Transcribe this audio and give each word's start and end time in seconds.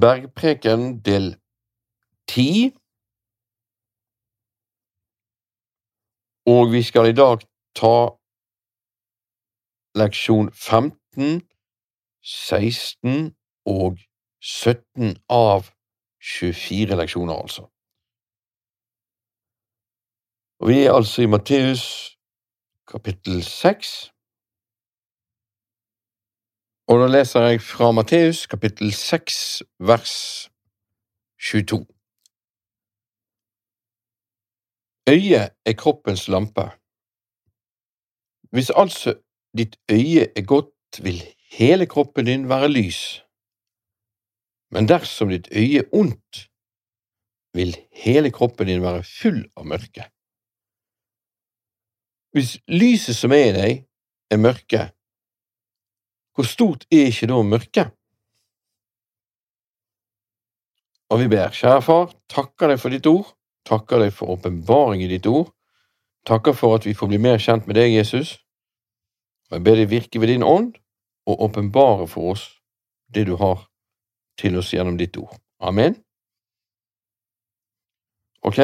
Bergpreken 0.00 1.00
del 1.04 1.36
ti. 2.28 2.74
Og 6.46 6.72
vi 6.72 6.82
skal 6.82 7.10
i 7.10 7.16
dag 7.16 7.42
ta 7.76 7.96
leksjon 9.98 10.52
15, 10.52 11.42
16 12.22 13.34
og 13.66 13.98
17 14.40 15.16
av 15.28 15.72
24 16.22 16.96
leksjoner, 17.00 17.34
altså. 17.34 17.66
Og 20.60 20.68
vi 20.68 20.78
er 20.84 20.92
altså 20.92 21.22
i 21.22 21.30
Matteus 21.30 21.84
kapittel 22.88 23.42
6. 23.44 24.10
Og 26.88 26.96
da 27.02 27.06
leser 27.12 27.42
jeg 27.44 27.60
fra 27.60 27.90
Matteus 27.92 28.46
kapittel 28.48 28.94
6 28.96 29.34
vers 29.90 30.12
22. 31.36 31.84
Øyet 35.12 35.52
er 35.68 35.74
kroppens 35.82 36.28
lampe. 36.32 36.64
Hvis 38.52 38.72
altså 38.82 39.14
ditt 39.58 39.76
øye 39.92 40.24
er 40.38 40.44
godt, 40.54 41.04
vil 41.04 41.20
hele 41.58 41.86
kroppen 41.86 42.24
din 42.24 42.48
være 42.48 42.72
lys. 42.72 43.20
Men 44.72 44.88
dersom 44.88 45.28
ditt 45.28 45.48
øye 45.52 45.84
er 45.84 45.88
ondt, 45.92 46.48
vil 47.52 47.76
hele 47.92 48.30
kroppen 48.30 48.66
din 48.66 48.82
være 48.82 49.04
full 49.04 49.44
av 49.56 49.64
mørke. 49.66 50.08
Hvis 52.32 52.56
lyset 52.80 53.16
som 53.16 53.32
er 53.32 53.50
i 53.50 53.56
deg, 53.60 53.72
er 54.32 54.40
mørke, 54.40 54.88
hvor 56.38 56.46
stort 56.46 56.84
er 56.94 57.08
ikke 57.10 57.26
da 57.26 57.36
mørket? 57.42 57.88
Og 61.10 61.18
vi 61.18 61.26
ber, 61.32 61.50
kjære 61.50 61.82
far, 61.82 62.12
takker 62.30 62.70
deg 62.70 62.78
for 62.78 62.94
ditt 62.94 63.08
ord, 63.10 63.32
takker 63.66 64.04
deg 64.04 64.12
for 64.14 64.36
åpenbaring 64.36 65.02
i 65.02 65.08
ditt 65.10 65.26
ord, 65.26 65.50
takker 66.30 66.54
for 66.54 66.78
at 66.78 66.86
vi 66.86 66.94
får 66.94 67.10
bli 67.10 67.18
mer 67.26 67.42
kjent 67.42 67.66
med 67.66 67.74
deg, 67.80 67.90
Jesus, 67.90 68.36
og 69.48 69.58
jeg 69.58 69.66
ber 69.66 69.82
deg 69.82 69.90
virke 69.90 70.22
ved 70.22 70.30
din 70.30 70.46
ånd 70.46 70.76
og 71.26 71.42
åpenbare 71.48 72.06
for 72.06 72.36
oss 72.36 72.46
det 73.10 73.26
du 73.26 73.34
har 73.42 73.66
til 74.38 74.62
oss 74.62 74.70
gjennom 74.70 74.94
ditt 75.00 75.18
ord. 75.18 75.34
Amen. 75.58 75.98
Ok, 78.46 78.62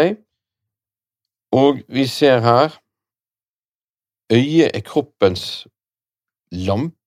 og 1.51 1.83
vi 1.91 2.07
ser 2.07 2.39
her 2.45 2.79
øyet 4.31 4.71
er 4.71 4.85
kroppens 4.87 5.65
lampe. 6.55 7.04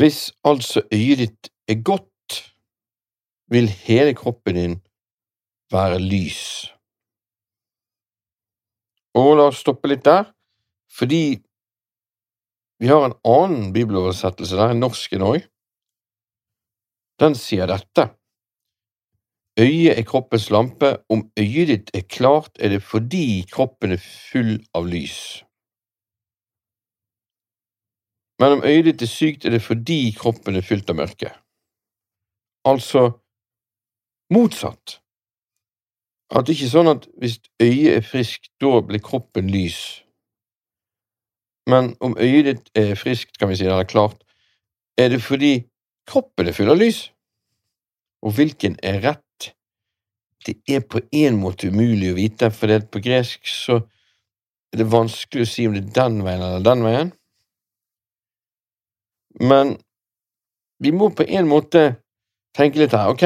Hvis 0.00 0.32
altså 0.48 0.80
øyet 0.92 1.18
ditt 1.18 1.48
er 1.68 1.82
godt, 1.84 2.54
vil 3.52 3.68
hele 3.68 4.14
kroppen 4.14 4.54
din 4.54 4.76
være 5.72 5.98
lys. 6.00 6.72
Og 9.20 9.34
la 9.36 9.50
oss 9.50 9.60
stoppe 9.60 9.90
litt 9.90 10.06
der, 10.06 10.30
fordi 10.88 11.42
vi 12.80 12.88
har 12.88 13.04
en 13.04 13.18
annen 13.28 13.74
bibeloversettelse 13.76 14.56
der, 14.56 14.72
en 14.72 14.80
norsk 14.80 15.18
en 15.18 15.26
òg. 15.34 15.44
Den 17.20 17.36
sier 17.36 17.68
dette. 17.68 18.08
Øyet 19.60 19.98
er 19.98 20.08
kroppens 20.08 20.48
lampe, 20.48 20.94
om 21.12 21.26
øyet 21.36 21.74
ditt 21.74 21.92
er 21.92 22.08
klart, 22.08 22.56
er 22.56 22.72
det 22.72 22.80
fordi 22.82 23.44
kroppen 23.52 23.92
er 23.92 24.00
full 24.00 24.56
av 24.72 24.88
lys. 24.88 25.42
Men 28.40 28.56
om 28.56 28.64
øyet 28.64 28.86
ditt 28.88 29.02
er 29.04 29.10
sykt, 29.10 29.44
er 29.44 29.52
det 29.52 29.62
fordi 29.62 30.14
kroppen 30.16 30.56
er 30.56 30.64
fylt 30.64 30.90
av 30.90 30.96
mørke. 30.96 31.32
Altså 32.64 33.10
motsatt. 34.32 35.00
At 36.30 36.46
det 36.46 36.54
ikke 36.54 36.68
er 36.68 36.72
sånn 36.72 36.92
at 36.94 37.08
hvis 37.20 37.40
øyet 37.60 37.96
er 37.98 38.06
friskt, 38.06 38.52
da 38.62 38.78
blir 38.86 39.02
kroppen 39.04 39.50
lys. 39.52 39.80
Men 41.68 41.94
om 42.00 42.16
øyet 42.16 42.46
ditt 42.48 42.70
er 42.78 42.94
friskt, 42.98 43.36
kan 43.38 43.50
vi 43.50 43.58
si, 43.58 43.66
eller 43.66 43.88
klart, 43.88 44.22
er 44.98 45.12
det 45.12 45.20
fordi 45.22 45.52
kroppen 46.08 46.48
er 46.48 46.56
full 46.56 46.72
av 46.72 46.80
lys. 46.80 47.08
Og 48.24 48.34
hvilken 48.36 48.78
er 48.82 49.02
rett? 49.04 49.52
Det 50.46 50.56
er 50.68 50.80
på 50.80 51.02
en 51.12 51.36
måte 51.42 51.68
umulig 51.68 52.14
å 52.14 52.16
vite, 52.16 52.48
for 52.54 52.72
på 52.92 53.02
gresk 53.04 53.44
så 53.48 53.82
er 54.70 54.80
det 54.80 54.92
vanskelig 54.92 55.44
å 55.44 55.50
si 55.50 55.66
om 55.68 55.76
det 55.76 55.84
er 55.90 55.96
den 55.98 56.22
veien 56.24 56.44
eller 56.46 56.64
den 56.64 56.84
veien. 56.86 57.10
Men 59.40 59.76
vi 60.80 60.92
må 60.92 61.10
på 61.16 61.24
en 61.24 61.48
måte 61.48 61.84
tenke 62.56 62.80
litt 62.80 62.94
her. 62.96 63.10
Ok, 63.12 63.24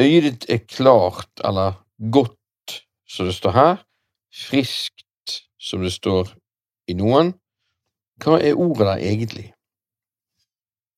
øyet 0.00 0.26
ditt 0.26 0.48
er 0.48 0.64
klart, 0.64 1.30
eller 1.44 1.78
godt, 2.12 2.36
som 3.08 3.28
det 3.28 3.36
står 3.36 3.56
her, 3.56 3.78
friskt, 4.32 5.40
som 5.60 5.84
det 5.84 5.92
står 5.92 6.32
i 6.88 6.96
noen. 6.96 7.34
Hva 8.20 8.40
er 8.40 8.58
ordet 8.58 8.86
der 8.86 9.06
egentlig? 9.10 9.50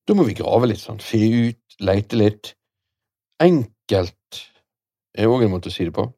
Da 0.06 0.14
må 0.18 0.26
vi 0.26 0.34
grave 0.38 0.70
litt, 0.70 0.82
sånn, 0.82 1.02
finne 1.02 1.50
ut, 1.50 1.76
leite 1.82 2.18
litt. 2.18 2.54
Enkelt 3.42 4.42
er 5.18 5.30
òg 5.30 5.46
en 5.46 5.54
måte 5.54 5.70
å 5.70 5.74
si 5.74 5.86
det 5.86 5.94
på. 5.94 6.08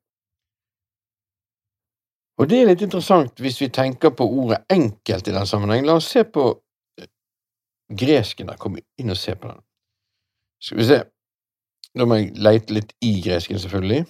Og 2.40 2.48
det 2.50 2.60
er 2.60 2.70
litt 2.72 2.82
interessant 2.82 3.38
hvis 3.40 3.60
vi 3.62 3.70
tenker 3.72 4.10
på 4.16 4.26
ordet 4.26 4.64
enkelt 4.72 5.28
i 5.28 5.34
den 5.36 5.46
sammenheng. 5.46 5.84
La 5.86 5.98
oss 6.00 6.08
se 6.10 6.24
på 6.26 6.48
gresken 7.88 8.48
der. 8.48 8.56
Kom 8.56 8.78
inn 8.98 9.10
og 9.10 9.18
se 9.20 9.34
på 9.36 9.48
den. 9.48 9.60
Skal 10.60 10.78
vi 10.78 10.84
se. 10.88 11.02
Da 11.94 12.06
må 12.08 12.18
jeg 12.18 12.32
leite 12.36 12.74
litt 12.74 12.94
i 13.04 13.20
gresken, 13.22 13.58
selvfølgelig. 13.58 14.04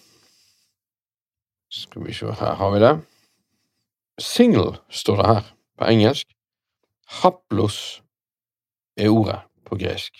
Skal 1.74 2.06
vi 2.06 2.14
se, 2.14 2.30
her 2.38 2.54
har 2.54 2.70
vi 2.72 2.80
det. 2.80 2.94
Single 4.20 4.78
står 4.90 5.16
det 5.16 5.26
her 5.26 5.50
på 5.78 5.84
engelsk. 5.90 6.28
Haplos 7.22 8.02
er 8.96 9.10
ordet 9.10 9.40
på 9.66 9.76
gresk. 9.76 10.14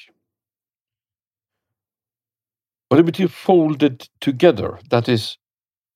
Og 2.91 2.97
det 2.97 3.05
betyr 3.05 3.29
folded 3.29 3.99
together, 4.21 4.79
that 4.91 5.09
is 5.09 5.39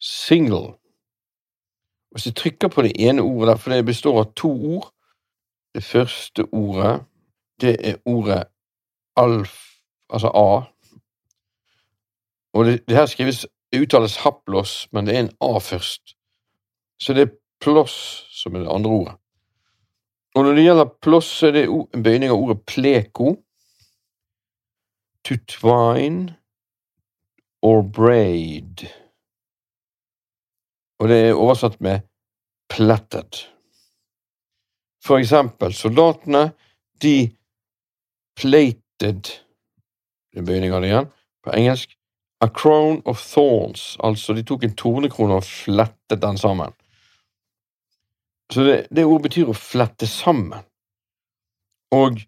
single. 0.00 0.78
Hvis 2.10 2.26
jeg 2.26 2.34
trykker 2.34 2.69
på 2.69 2.82
det 2.82 2.92
ene 2.98 3.22
ordet 3.22 3.48
der, 3.48 3.56
for 3.56 3.70
det 3.70 3.84
består 3.84 4.19
av 4.19 4.32
to 4.34 4.50
ord 4.50 4.94
Det 5.75 5.84
første 5.84 6.44
ordet, 6.52 7.04
det 7.60 7.76
er 7.88 7.96
ordet 8.06 8.44
alf, 9.16 9.54
altså 10.10 10.28
A. 10.28 10.62
Og 12.54 12.64
det, 12.64 12.88
det 12.88 12.96
her 12.96 13.06
skrives, 13.06 13.46
uttales 13.76 14.16
haplos, 14.16 14.88
men 14.92 15.06
det 15.06 15.16
er 15.16 15.20
en 15.20 15.36
A 15.41 15.58
først. 15.58 16.14
Så 17.00 17.14
det 17.14 17.22
er 17.26 17.34
ploss 17.60 17.96
som 18.32 18.54
er 18.54 18.64
det 18.64 18.72
andre 18.72 18.91
ordet. 18.91 19.16
Og 20.34 20.44
når 20.44 20.54
det 20.54 20.64
gjelder 20.64 20.96
ploss, 21.02 21.26
så 21.26 21.46
er 21.46 21.52
det 21.56 21.66
en 21.69 22.02
bøyning 22.02 22.30
av 22.30 22.38
ordet 22.38 22.60
pleko. 22.66 23.34
To 25.26 25.36
twine 25.50 26.36
or 27.62 27.82
braid. 27.82 28.86
Og 30.98 31.08
det 31.08 31.19
er 31.19 31.38
oversatt 31.38 31.80
med 31.80 32.06
plettet. 32.70 33.48
For 35.04 35.19
eksempel, 35.19 35.75
soldatene, 35.75 36.52
de 37.02 37.30
plated 38.38 39.31
Det 40.32 40.43
er 40.43 40.47
bøyning 40.47 40.75
igjen, 40.84 41.09
på 41.44 41.54
engelsk. 41.56 41.94
A 42.41 42.47
crown 42.47 43.03
of 43.04 43.19
thorns, 43.19 43.97
altså 44.04 44.34
de 44.37 44.44
tok 44.47 44.62
en 44.65 44.76
tornekrone 44.78 45.41
og 45.41 45.44
flettet 45.44 46.21
den 46.22 46.38
sammen. 46.38 46.75
Så 48.53 48.62
det, 48.65 48.76
det 48.94 49.04
ordet 49.04 49.22
betyr 49.26 49.50
å 49.50 49.56
flette 49.56 50.06
sammen. 50.06 50.62
Og 51.91 52.20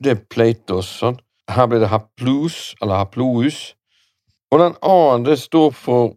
det 0.00 0.14
er 0.14 0.22
platos, 0.30 0.88
Sånn. 1.02 1.18
Her 1.48 1.66
blir 1.68 1.80
det 1.80 1.88
haplus, 1.88 2.74
eller 2.82 3.00
haplous. 3.02 3.74
Og 4.52 4.60
den 4.60 4.74
a-en, 4.84 5.24
det 5.24 5.38
står 5.40 5.70
for 5.76 6.16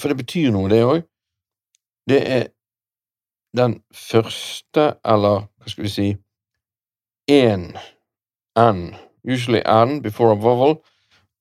For 0.00 0.08
det 0.08 0.16
betyr 0.22 0.48
noe, 0.50 0.70
det 0.72 0.78
òg. 0.88 1.02
Det 2.08 2.20
er 2.24 2.46
den 3.56 3.74
første, 3.92 4.94
eller 5.04 5.44
hva 5.60 5.68
skal 5.68 5.84
vi 5.84 5.90
si, 5.92 6.06
én 7.30 7.66
n, 8.56 8.96
usually 9.24 9.62
an 9.64 10.00
before 10.00 10.32
a 10.32 10.36
vowel, 10.36 10.84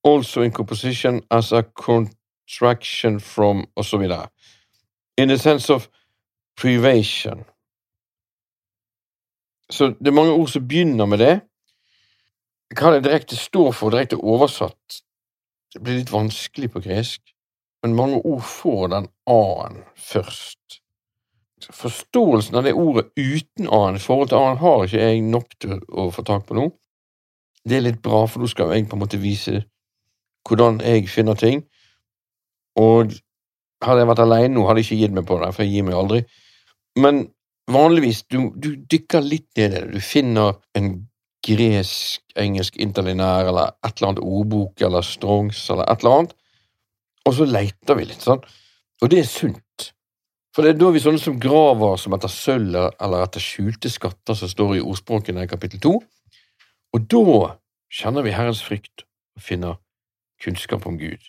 also 0.03 0.41
in 0.41 0.51
composition 0.51 1.21
as 1.29 1.51
a 1.51 1.63
contraction 1.63 3.19
from, 3.19 3.65
videre. 3.75 4.29
In 5.17 5.29
the 5.29 5.37
sense 5.37 5.69
of 5.69 5.87
privation. 6.55 7.43
Så 9.69 9.87
det 9.87 10.07
er 10.07 10.11
mange 10.11 10.31
ord 10.31 10.47
som 10.47 10.67
begynner 10.67 11.05
med 11.05 11.19
det. 11.19 11.41
Hva 12.75 12.91
det 12.93 13.03
direkte 13.05 13.35
står 13.35 13.71
for, 13.71 13.91
direkte 13.91 14.19
oversatt, 14.19 15.01
det 15.73 15.79
blir 15.83 16.01
litt 16.01 16.11
vanskelig 16.11 16.71
på 16.73 16.81
gresk, 16.83 17.21
men 17.83 17.95
mange 17.95 18.19
ord 18.27 18.43
får 18.43 18.87
den 18.91 19.07
a-en 19.31 19.81
først. 19.95 20.81
Forståelsen 21.71 22.57
av 22.57 22.67
det 22.67 22.73
ordet 22.73 23.07
uten 23.15 23.69
a-en 23.71 23.95
i 23.95 24.03
forhold 24.03 24.31
til 24.31 24.39
a-en 24.39 24.61
har 24.61 24.85
ikke 24.85 25.03
jeg 25.03 25.21
nok 25.27 25.55
til 25.59 25.79
å 25.87 26.09
få 26.11 26.25
tak 26.27 26.47
på 26.47 26.57
nå. 26.57 26.67
Det 27.67 27.77
er 27.77 27.85
litt 27.85 28.01
bra, 28.01 28.23
for 28.27 28.43
da 28.43 28.49
skal 28.49 28.73
jeg 28.73 28.87
på 28.89 28.97
en 28.97 29.03
måte 29.03 29.21
vise 29.21 29.61
hvordan 30.47 30.79
jeg 30.85 31.09
finner 31.11 31.37
ting. 31.37 31.61
Og 32.79 33.13
hadde 33.83 34.01
jeg 34.01 34.09
vært 34.09 34.23
alene 34.23 34.55
nå, 34.55 34.65
hadde 34.67 34.81
jeg 34.81 34.89
ikke 34.89 35.01
gitt 35.03 35.15
meg 35.17 35.27
på 35.29 35.37
det, 35.41 35.51
for 35.53 35.65
jeg 35.65 35.75
gir 35.75 35.87
meg 35.87 35.97
aldri. 35.99 36.23
Men 37.01 37.23
vanligvis, 37.71 38.23
du, 38.31 38.51
du 38.55 38.73
dykker 38.89 39.23
litt 39.25 39.49
ned 39.57 39.65
i 39.65 39.71
det. 39.75 39.83
Du 39.93 40.01
finner 40.03 40.57
en 40.77 40.93
gresk-engelsk 41.45 42.77
interlinær 42.81 43.49
eller 43.49 43.73
et 43.81 43.95
eller 43.95 44.11
annet 44.11 44.21
ordbok 44.21 44.83
eller 44.85 45.05
Strongs 45.05 45.63
eller 45.73 45.87
et 45.89 46.03
eller 46.03 46.19
annet, 46.19 46.35
og 47.25 47.37
så 47.37 47.47
leter 47.49 47.97
vi 47.97 48.05
litt, 48.09 48.21
sånn. 48.21 48.41
Og 49.01 49.09
det 49.09 49.21
er 49.21 49.29
sunt. 49.29 49.91
For 50.55 50.65
det 50.65 50.73
er 50.73 50.79
da 50.81 50.89
vi 50.91 51.01
sånne 51.01 51.21
som 51.21 51.39
graver 51.41 51.97
som 52.01 52.13
etter 52.17 52.31
sølv 52.31 52.75
eller 52.75 53.23
etter 53.23 53.43
skjulte 53.43 53.89
skatter, 53.89 54.35
som 54.37 54.51
står 54.51 54.77
i 54.77 54.83
ordspråkene 54.83 55.45
i 55.45 55.49
kapittel 55.49 55.81
to. 55.81 55.93
Og 56.91 57.07
da 57.11 57.23
kjenner 57.91 58.25
vi 58.25 58.35
Herrens 58.35 58.63
frykt 58.63 59.05
og 59.37 59.45
finner 59.45 59.79
kunnskap 60.43 60.85
om 60.89 60.97
Gud, 60.99 61.23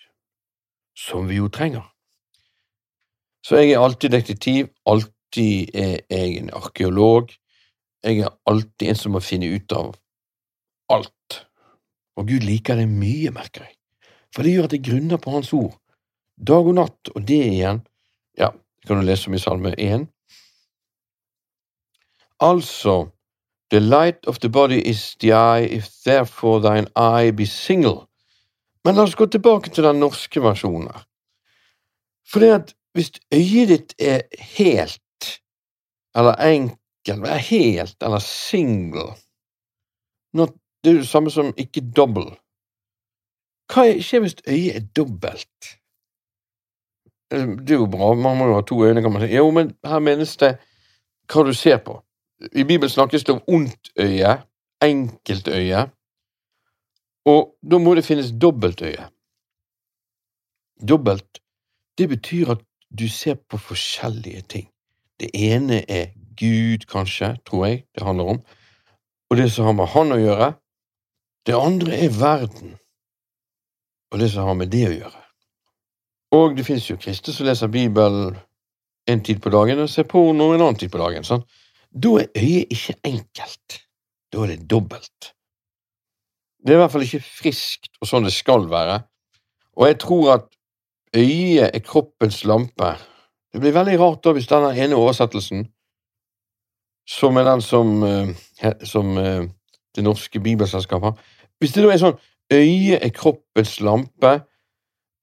som 0.97 1.29
vi 1.29 1.39
jo 1.39 1.49
trenger. 1.53 1.85
Så 3.43 3.59
jeg 3.59 3.73
er 3.73 3.83
alltid 3.83 4.15
detektiv, 4.15 4.67
alltid 4.85 5.75
er 5.75 5.97
jeg 6.09 6.37
en 6.39 6.51
arkeolog, 6.55 7.31
jeg 8.03 8.19
er 8.23 8.33
alltid 8.49 8.89
en 8.89 8.99
som 8.99 9.15
må 9.15 9.21
finne 9.23 9.49
ut 9.51 9.75
av 9.75 9.93
alt. 10.91 11.39
Og 12.19 12.27
Gud 12.29 12.45
liker 12.45 12.79
det 12.79 12.87
mye, 12.89 13.31
merker 13.35 13.67
jeg, 13.67 13.75
for 14.35 14.43
det 14.43 14.55
gjør 14.55 14.69
at 14.69 14.75
jeg 14.77 14.85
grunner 14.87 15.21
på 15.21 15.33
Hans 15.35 15.53
ord, 15.55 15.75
dag 16.37 16.67
og 16.67 16.77
natt, 16.77 17.11
og 17.15 17.27
det 17.27 17.39
igjen, 17.47 17.81
ja, 18.39 18.51
det 18.51 18.89
kan 18.89 18.99
du 18.99 19.07
lese 19.07 19.29
om 19.29 19.37
i 19.37 19.41
Salme 19.41 19.73
1. 19.79 20.07
Altså, 22.43 22.95
the 23.73 23.79
light 23.79 24.27
of 24.27 24.39
the 24.39 24.49
body 24.49 24.79
is 24.79 25.15
the 25.19 25.33
eye, 25.33 25.65
if 25.79 26.03
therefore 26.03 26.61
thine 26.61 26.87
eye 26.95 27.31
be 27.31 27.45
single. 27.45 28.07
Men 28.85 28.95
la 28.95 29.07
oss 29.07 29.15
gå 29.15 29.25
tilbake 29.25 29.71
til 29.73 29.87
den 29.87 29.99
norske 29.99 30.43
versjonen. 30.43 30.93
For 32.29 32.43
det 32.43 32.51
at 32.53 32.73
hvis 32.93 33.11
øyet 33.33 33.69
ditt 33.71 33.95
er 33.99 34.21
helt, 34.57 35.25
eller 36.15 36.37
enkel, 36.37 37.25
er 37.25 37.41
helt 37.49 37.97
eller 38.01 38.19
single 38.19 39.15
not, 40.33 40.53
Det 40.83 40.89
er 40.89 40.93
jo 40.93 40.99
det 40.99 41.07
samme 41.07 41.31
som 41.31 41.53
ikke 41.57 41.81
double. 41.95 42.33
Hva 43.71 43.85
skjer 44.03 44.19
hvis 44.19 44.35
øyet 44.43 44.75
er 44.75 44.87
dobbelt? 44.95 45.69
Det 47.31 47.71
er 47.71 47.79
jo 47.79 47.87
bra, 47.87 48.09
man 48.13 48.37
må 48.37 48.49
jo 48.49 48.57
ha 48.57 48.61
to 48.67 48.81
øyne, 48.83 49.01
kan 49.01 49.13
man 49.13 49.23
si. 49.23 49.35
Jo, 49.35 49.47
men 49.51 49.71
her 49.85 50.03
menes 50.03 50.35
det 50.37 50.57
hva 51.31 51.45
du 51.47 51.53
ser 51.55 51.79
på. 51.85 51.95
I 52.41 52.63
Bibelen 52.63 52.89
snakkes 52.89 53.23
det 53.23 53.35
om 53.35 53.43
ondt 53.47 53.91
øye, 53.99 54.37
enkeltøye, 54.81 55.87
og 57.25 57.55
da 57.71 57.79
må 57.79 57.95
det 57.95 58.05
finnes 58.05 58.33
dobbeltøye. 58.41 59.07
Dobbelt, 60.89 61.39
det 61.97 62.09
betyr 62.09 62.51
at 62.51 62.65
du 62.99 63.07
ser 63.09 63.35
på 63.35 63.57
forskjellige 63.57 64.41
ting. 64.41 64.67
Det 65.19 65.29
ene 65.33 65.83
er 65.91 66.11
Gud, 66.37 66.87
kanskje, 66.89 67.37
tror 67.45 67.65
jeg 67.65 67.85
det 67.95 68.03
handler 68.03 68.23
om, 68.35 68.41
og 69.29 69.37
det 69.37 69.51
som 69.51 69.65
har 69.65 69.73
med 69.73 69.87
Han 69.87 70.11
å 70.11 70.19
gjøre. 70.19 70.53
Det 71.45 71.55
andre 71.55 71.97
er 72.05 72.19
verden, 72.19 72.77
og 74.11 74.19
det 74.19 74.31
som 74.31 74.47
har 74.47 74.53
med 74.53 74.71
det 74.71 74.87
å 74.87 74.93
gjøre. 74.93 75.23
Og 76.33 76.57
det 76.57 76.65
finnes 76.65 76.89
jo 76.89 76.97
kristne 76.97 77.33
som 77.33 77.45
leser 77.45 77.67
Bibelen 77.67 78.37
en 79.07 79.23
tid 79.23 79.41
på 79.41 79.51
dagen 79.53 79.83
og 79.83 79.89
ser 79.89 80.07
porno 80.09 80.53
en 80.53 80.61
annen 80.61 80.79
tid 80.79 80.91
på 80.91 81.01
dagen. 81.01 81.25
Sånn. 81.27 81.43
Da 81.93 82.09
er 82.23 82.27
øyet 82.37 82.71
ikke 82.73 82.95
enkelt. 83.03 83.79
Da 84.33 84.37
er 84.43 84.47
det 84.47 84.69
dobbelt. 84.69 85.33
Det 86.63 86.69
er 86.69 86.79
i 86.79 86.81
hvert 86.81 86.91
fall 86.91 87.05
ikke 87.05 87.21
friskt 87.21 87.91
og 88.01 88.07
sånn 88.07 88.25
det 88.25 88.33
skal 88.33 88.69
være. 88.71 89.01
Og 89.77 89.87
jeg 89.89 89.99
tror 90.01 90.29
at 90.33 90.45
øyet 91.15 91.69
er 91.69 91.83
kroppens 91.85 92.43
lampe. 92.47 92.95
Det 93.53 93.61
blir 93.61 93.75
veldig 93.75 93.99
rart 93.99 94.23
da 94.25 94.33
hvis 94.33 94.49
denne 94.49 94.71
ene 94.73 94.97
oversettelsen, 94.97 95.67
som 97.09 97.37
er 97.37 97.45
den 97.45 97.61
som, 97.61 98.03
eh, 98.03 98.31
som 98.87 99.17
eh, 99.17 99.43
det 99.95 100.03
norske 100.03 100.39
bibelselskapet 100.39 101.11
har 101.11 101.19
Hvis 101.59 101.73
det 101.73 101.83
da 101.83 101.91
er 101.91 101.99
sånn 102.01 102.19
øyet 102.53 103.03
er 103.03 103.11
kroppens 103.13 103.79
lampe, 103.79 104.31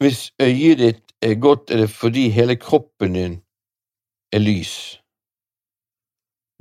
hvis 0.00 0.30
øyet 0.40 0.78
ditt 0.78 1.12
er 1.22 1.34
godt, 1.34 1.70
er 1.70 1.82
det 1.82 1.90
fordi 1.90 2.28
hele 2.28 2.56
kroppen 2.56 3.12
din 3.14 3.40
er 4.32 4.38
lys. 4.38 4.99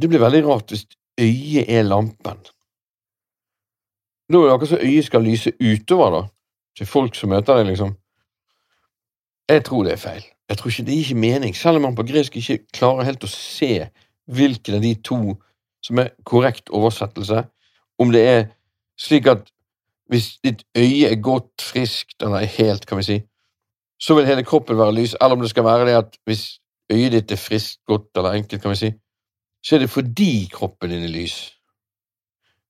Det 0.02 0.10
blir 0.10 0.22
veldig 0.24 0.46
rart 0.48 0.72
hvis 0.72 0.86
øyet 1.20 1.68
er 1.68 1.84
lampen. 1.84 2.40
Da 4.30 4.38
er 4.38 4.46
det 4.46 4.54
akkurat 4.54 4.70
som 4.70 4.84
øyet 4.86 5.06
skal 5.06 5.26
lyse 5.26 5.52
utover, 5.60 6.12
da, 6.16 6.22
til 6.78 6.86
folk 6.86 7.16
som 7.16 7.30
møter 7.34 7.58
deg, 7.58 7.72
liksom. 7.72 7.96
Jeg 9.50 9.64
tror 9.66 9.84
det 9.84 9.94
er 9.94 10.04
feil. 10.04 10.26
Jeg 10.50 10.58
tror 10.58 10.70
ikke 10.70 10.86
Det 10.86 10.94
gir 10.94 11.00
ikke 11.00 11.20
mening, 11.20 11.56
selv 11.56 11.76
om 11.76 11.82
man 11.82 11.96
på 11.96 12.04
gresk 12.04 12.38
ikke 12.38 12.60
klarer 12.74 13.04
helt 13.04 13.24
å 13.24 13.32
se 13.32 13.90
hvilken 14.30 14.76
av 14.78 14.82
de 14.82 14.94
to 15.06 15.20
som 15.86 16.00
er 16.00 16.14
korrekt 16.26 16.70
oversettelse, 16.70 17.44
om 18.00 18.12
det 18.12 18.22
er 18.28 18.46
slik 19.00 19.28
at 19.28 19.50
hvis 20.10 20.40
ditt 20.44 20.64
øye 20.78 21.10
er 21.10 21.22
godt, 21.22 21.62
friskt 21.62 22.24
eller 22.24 22.46
helt, 22.46 22.86
kan 22.86 22.98
vi 22.98 23.04
si, 23.04 23.20
så 24.02 24.16
vil 24.16 24.26
hele 24.26 24.44
kroppen 24.44 24.78
være 24.78 24.96
lys, 24.96 25.16
eller 25.22 25.38
om 25.38 25.42
det 25.42 25.50
skal 25.50 25.64
være 25.64 25.86
det 25.90 25.96
at 25.98 26.18
hvis 26.26 26.60
øyet 26.92 27.12
ditt 27.12 27.32
er 27.32 27.42
friskt, 27.42 27.82
godt 27.88 28.10
eller 28.18 28.38
enkelt, 28.40 28.62
kan 28.62 28.74
vi 28.74 28.76
si, 28.76 28.92
så 29.66 29.76
er 29.76 29.80
det 29.80 29.90
fordi 29.90 30.50
kroppen 30.54 30.90
din 30.90 31.04
er 31.04 31.14
lys. 31.14 31.38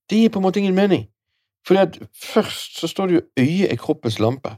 Det 0.09 0.17
gir 0.17 0.31
på 0.33 0.39
en 0.39 0.45
måte 0.47 0.59
ingen 0.59 0.75
mening, 0.75 1.07
at 1.69 1.99
først 2.13 2.79
så 2.79 2.87
står 2.87 3.07
det 3.07 3.15
jo 3.15 3.21
øyet 3.39 3.71
er 3.71 3.77
kroppens 3.77 4.19
lampe. 4.19 4.49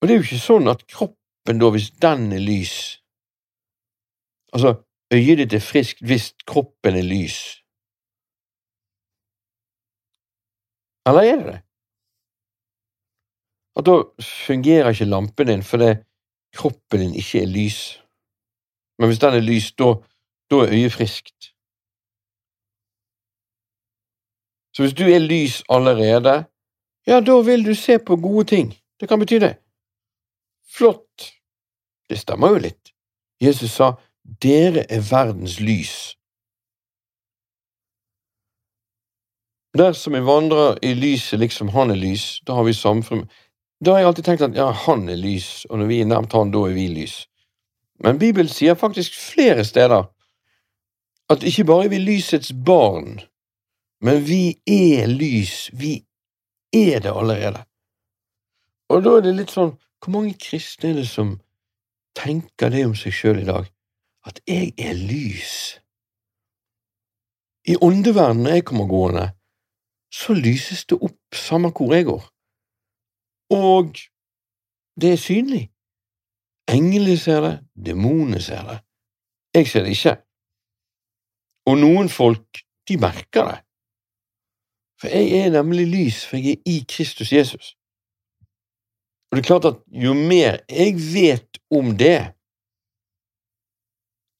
Og 0.00 0.08
det 0.08 0.14
er 0.14 0.20
jo 0.20 0.26
ikke 0.26 0.38
sånn 0.38 0.70
at 0.70 0.86
kroppen 0.86 1.58
da, 1.58 1.70
hvis 1.70 1.90
den 2.02 2.32
er 2.32 2.42
lys 2.42 2.98
Altså, 4.52 4.74
øyet 5.14 5.38
ditt 5.38 5.54
er 5.56 5.62
friskt 5.64 6.02
hvis 6.04 6.34
kroppen 6.46 6.98
er 6.98 7.06
lys. 7.08 7.38
Eller 11.08 11.22
er 11.24 11.36
det 11.40 11.46
det? 11.46 11.60
at 13.76 13.86
da 13.86 14.02
fungerer 14.46 14.92
ikke 14.92 15.08
lampen 15.08 15.46
din 15.46 15.62
fordi 15.62 15.94
kroppen 16.56 17.00
din 17.00 17.14
ikke 17.14 17.42
er 17.42 17.46
lys. 17.46 17.78
Men 18.98 19.08
hvis 19.08 19.18
den 19.18 19.34
er 19.34 19.40
lys, 19.40 19.72
da, 19.72 19.94
da 20.52 20.62
er 20.64 20.74
øyet 20.76 20.92
friskt. 20.92 21.52
Så 24.72 24.82
hvis 24.82 24.96
du 24.96 25.04
er 25.04 25.20
lys 25.20 25.62
allerede, 25.68 26.44
ja, 27.06 27.20
da 27.20 27.40
vil 27.44 27.64
du 27.64 27.74
se 27.74 27.98
på 27.98 28.16
gode 28.16 28.44
ting. 28.44 28.72
Det 29.00 29.08
kan 29.08 29.18
bety 29.20 29.40
det. 29.40 29.54
Flott. 30.76 31.32
Det 32.08 32.18
stemmer 32.18 32.54
jo 32.54 32.64
litt. 32.68 32.92
Jesus 33.40 33.76
sa, 33.76 33.92
dere 34.42 34.86
er 34.88 35.02
verdens 35.10 35.60
lys. 35.60 35.94
Dersom 39.76 40.12
vi 40.12 40.20
vandrer 40.20 40.76
i 40.84 40.92
lyset 40.94 41.40
liksom 41.40 41.72
han 41.72 41.90
er 41.90 41.96
lys, 41.96 42.42
da 42.46 42.58
har 42.58 42.68
vi 42.68 42.76
samfunn 42.76 43.24
da 43.84 43.90
har 43.90 43.98
jeg 43.98 44.06
alltid 44.12 44.24
tenkt 44.24 44.42
at 44.46 44.56
ja, 44.56 44.68
han 44.84 45.08
er 45.10 45.18
lys, 45.18 45.64
og 45.66 45.80
når 45.80 45.88
vi 45.90 46.00
er 46.00 46.06
nærmt 46.06 46.34
han, 46.38 46.52
da 46.54 46.60
er 46.68 46.74
vi 46.76 46.86
lys. 46.86 47.24
Men 48.02 48.18
Bibelen 48.18 48.50
sier 48.50 48.78
faktisk 48.78 49.16
flere 49.18 49.64
steder 49.66 50.06
at 51.30 51.42
ikke 51.42 51.64
bare 51.64 51.84
er 51.84 51.88
vi 51.88 51.98
lysets 51.98 52.52
barn, 52.66 53.20
men 54.00 54.24
vi 54.28 54.58
er 54.66 55.06
lys, 55.06 55.70
vi 55.72 55.94
er 56.72 56.98
det 57.04 57.12
allerede. 57.12 57.62
Og 58.88 59.04
da 59.04 59.16
er 59.16 59.24
det 59.26 59.36
litt 59.36 59.54
sånn, 59.54 59.76
hvor 60.02 60.12
mange 60.16 60.34
kristne 60.40 60.90
er 60.90 60.98
det 61.00 61.08
som 61.08 61.36
tenker 62.18 62.72
det 62.74 62.82
om 62.88 62.96
seg 62.98 63.14
sjøl 63.14 63.42
i 63.44 63.48
dag, 63.48 63.68
at 64.28 64.42
jeg 64.48 64.74
er 64.78 64.98
lys? 64.98 65.78
I 67.68 67.78
åndeverdenen 67.78 68.50
jeg 68.56 68.66
kommer 68.66 68.90
gående, 68.90 69.28
så 70.12 70.34
lyses 70.34 70.84
det 70.90 70.98
opp 70.98 71.38
samme 71.38 71.70
hvor 71.72 71.94
jeg 71.94 72.08
går. 72.10 72.24
Og 73.54 73.94
det 75.00 75.12
er 75.12 75.20
synlig. 75.20 75.62
Englene 76.68 77.16
ser 77.18 77.40
det, 77.40 77.54
demonene 77.86 78.40
ser 78.42 78.66
det. 78.68 78.78
Jeg 79.54 79.68
ser 79.68 79.86
det 79.86 79.94
ikke. 79.96 80.16
Og 81.70 81.78
noen 81.78 82.08
folk, 82.10 82.62
de 82.88 82.96
merker 82.98 83.46
det. 83.50 83.60
For 85.00 85.10
jeg 85.10 85.46
er 85.46 85.54
nemlig 85.54 85.86
lys, 85.90 86.24
for 86.26 86.38
jeg 86.38 86.58
er 86.58 86.70
i 86.70 86.84
Kristus 86.88 87.32
Jesus. 87.32 87.74
Og 89.30 89.36
det 89.36 89.42
er 89.42 89.48
klart 89.48 89.64
at 89.70 89.78
jo 90.04 90.14
mer 90.14 90.60
jeg 90.70 90.94
vet 91.14 91.58
om 91.74 91.94
det, 91.98 92.34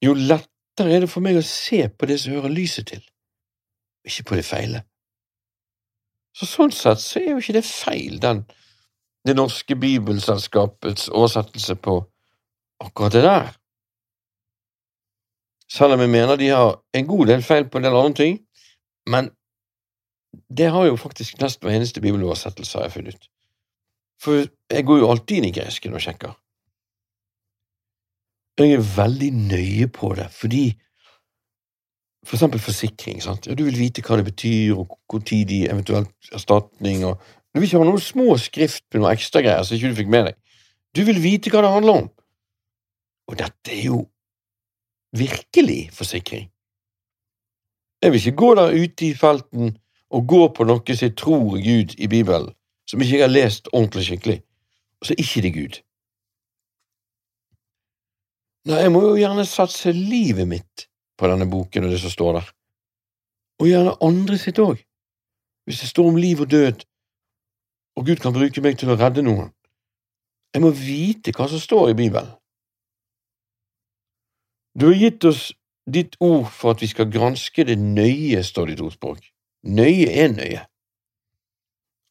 jo 0.04 0.14
lettere 0.14 0.96
er 0.96 1.04
det 1.04 1.10
for 1.10 1.24
meg 1.24 1.38
å 1.38 1.46
se 1.46 1.86
på 1.88 2.08
det 2.10 2.18
som 2.20 2.34
hører 2.36 2.52
lyset 2.52 2.90
til, 2.90 3.02
ikke 4.06 4.26
på 4.28 4.38
det 4.38 4.44
feile. 4.46 4.82
Så 6.36 6.48
sånn 6.48 6.74
sett 6.74 7.00
så 7.02 7.20
er 7.20 7.32
jo 7.32 7.40
ikke 7.42 7.58
det 7.58 7.66
feil, 7.68 8.18
den 8.20 8.44
Det 9.22 9.36
norske 9.38 9.76
bibelselskapets 9.78 11.04
oversettelse 11.08 11.76
på 11.78 11.92
akkurat 12.82 13.12
det 13.14 13.20
der. 13.22 13.52
Selv 15.72 15.96
om 15.96 16.02
jeg 16.04 16.12
mener 16.12 16.36
de 16.36 16.50
har 16.52 16.74
en 16.94 17.06
god 17.08 17.30
del 17.30 17.42
feil 17.42 17.68
på 17.70 17.80
en 17.80 17.86
del 17.86 17.96
andre 17.96 18.18
ting, 18.18 18.40
men 19.08 19.30
det 20.52 20.68
har 20.72 20.86
jo 20.86 20.98
faktisk 21.00 21.40
nesten 21.40 21.66
hver 21.66 21.76
eneste 21.76 22.00
bibeloversettelse, 22.04 22.78
har 22.78 22.88
jeg 22.88 22.92
funnet 22.92 23.16
ut. 23.16 23.28
For 24.22 24.44
jeg 24.70 24.86
går 24.86 25.02
jo 25.02 25.10
alltid 25.10 25.40
inn 25.40 25.48
i 25.48 25.54
gresken 25.56 25.96
og 25.96 26.04
sjekker. 26.04 26.36
Jeg 28.60 28.76
er 28.76 28.84
veldig 28.96 29.30
nøye 29.32 29.88
på 29.88 30.12
det, 30.14 30.28
fordi 30.36 30.66
for 32.26 32.36
eksempel 32.36 32.60
forsikring. 32.60 33.22
sant? 33.22 33.46
Ja, 33.46 33.54
Du 33.54 33.64
vil 33.64 33.78
vite 33.78 34.02
hva 34.02 34.16
det 34.16 34.24
betyr, 34.24 34.76
og 34.76 34.98
hvor 35.08 35.18
tid 35.18 35.46
de 35.48 35.64
eventuelt 35.70 36.32
erstatning 36.32 37.04
og 37.04 37.20
Du 37.54 37.60
vil 37.60 37.68
ikke 37.68 37.78
ha 37.78 37.84
noen 37.84 38.00
små 38.00 38.38
skrift 38.40 38.84
med 38.94 39.02
noe 39.02 39.12
ekstragreier 39.12 39.62
som 39.62 39.76
ikke 39.76 39.90
du 39.92 39.96
fikk 39.98 40.08
med 40.08 40.24
deg. 40.24 40.36
Du 40.96 41.02
vil 41.04 41.18
vite 41.20 41.50
hva 41.52 41.60
det 41.60 41.72
handler 41.72 41.98
om. 42.00 42.06
Og 43.28 43.36
dette 43.36 43.74
er 43.74 43.82
jo 43.90 43.98
virkelig 45.12 45.90
forsikring. 45.92 46.50
Jeg 48.02 48.12
vil 48.12 48.18
ikke 48.18 48.36
gå 48.36 48.54
der 48.54 48.74
ute 48.82 49.06
i 49.06 49.14
felten 49.14 49.76
og 50.10 50.26
gå 50.28 50.42
på 50.56 50.64
noe 50.68 50.96
som 50.96 51.06
jeg 51.06 51.16
tror 51.16 51.56
er 51.56 51.64
Gud 51.64 51.94
i 51.98 52.08
Bibelen, 52.08 52.50
som 52.90 53.00
ikke 53.00 53.16
jeg 53.16 53.24
har 53.24 53.32
lest 53.32 53.68
ordentlig 53.72 54.04
skikkelig, 54.08 54.38
og 55.00 55.06
så 55.06 55.14
er 55.14 55.22
ikke 55.22 55.42
det 55.42 55.52
Gud. 55.54 55.78
Nei, 58.68 58.80
jeg 58.84 58.92
må 58.94 59.02
jo 59.02 59.14
gjerne 59.18 59.46
satse 59.48 59.92
livet 59.92 60.48
mitt 60.48 60.86
på 61.18 61.30
denne 61.30 61.48
boken 61.50 61.86
og 61.86 61.94
det 61.94 62.00
som 62.02 62.12
står 62.12 62.36
der, 62.38 62.50
og 63.62 63.70
gjerne 63.70 63.96
andre 64.02 64.38
sitt 64.38 64.58
òg, 64.62 64.82
hvis 65.66 65.80
det 65.82 65.88
står 65.90 66.10
om 66.10 66.18
liv 66.18 66.42
og 66.42 66.50
død, 66.50 66.84
og 67.96 68.06
Gud 68.06 68.22
kan 68.22 68.34
bruke 68.34 68.62
meg 68.64 68.78
til 68.80 68.92
å 68.92 68.98
redde 68.98 69.24
noen. 69.24 69.50
Jeg 70.52 70.62
må 70.64 70.70
vite 70.76 71.32
hva 71.36 71.48
som 71.48 71.60
står 71.60 71.92
i 71.92 71.98
Bibelen. 71.98 72.30
Du 74.78 74.86
har 74.88 74.94
gitt 74.96 75.24
oss 75.28 75.50
ditt 75.92 76.16
ord 76.20 76.48
for 76.54 76.72
at 76.72 76.82
vi 76.82 76.88
skal 76.88 77.10
granske 77.12 77.64
det 77.68 77.76
nøye, 77.78 78.42
står 78.44 78.70
det 78.70 78.78
i 78.78 78.84
ordspråk. 78.86 79.24
Nøye 79.62 80.08
er 80.08 80.32
nøye. 80.32 80.62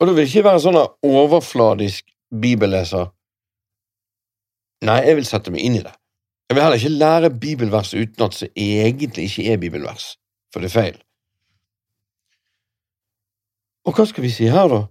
Og 0.02 0.08
du 0.08 0.14
vil 0.18 0.28
ikke 0.28 0.46
være 0.46 0.62
sånn 0.64 0.80
overfladisk 1.06 2.08
bibelleser. 2.42 3.12
Nei, 4.86 4.98
jeg 5.06 5.18
vil 5.20 5.28
sette 5.30 5.54
meg 5.54 5.66
inn 5.66 5.78
i 5.78 5.84
det. 5.86 5.94
Jeg 6.50 6.58
vil 6.58 6.66
heller 6.66 6.82
ikke 6.82 7.00
lære 7.04 7.30
bibelvers 7.42 7.94
uten 7.94 8.26
at 8.26 8.40
det 8.42 8.50
egentlig 8.58 9.30
ikke 9.30 9.46
er 9.54 9.60
bibelvers, 9.62 10.08
for 10.52 10.62
det 10.62 10.72
er 10.72 10.74
feil. 10.74 10.98
Og 13.88 13.96
hva 13.98 14.06
skal 14.10 14.26
vi 14.26 14.34
si 14.34 14.50
her, 14.52 14.68
da? 14.70 14.82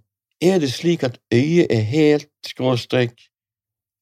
Er 0.40 0.58
det 0.62 0.70
slik 0.72 1.02
at 1.04 1.18
øyet 1.34 1.68
er 1.70 1.82
helt 1.84 2.30
skråstrek, 2.46 3.12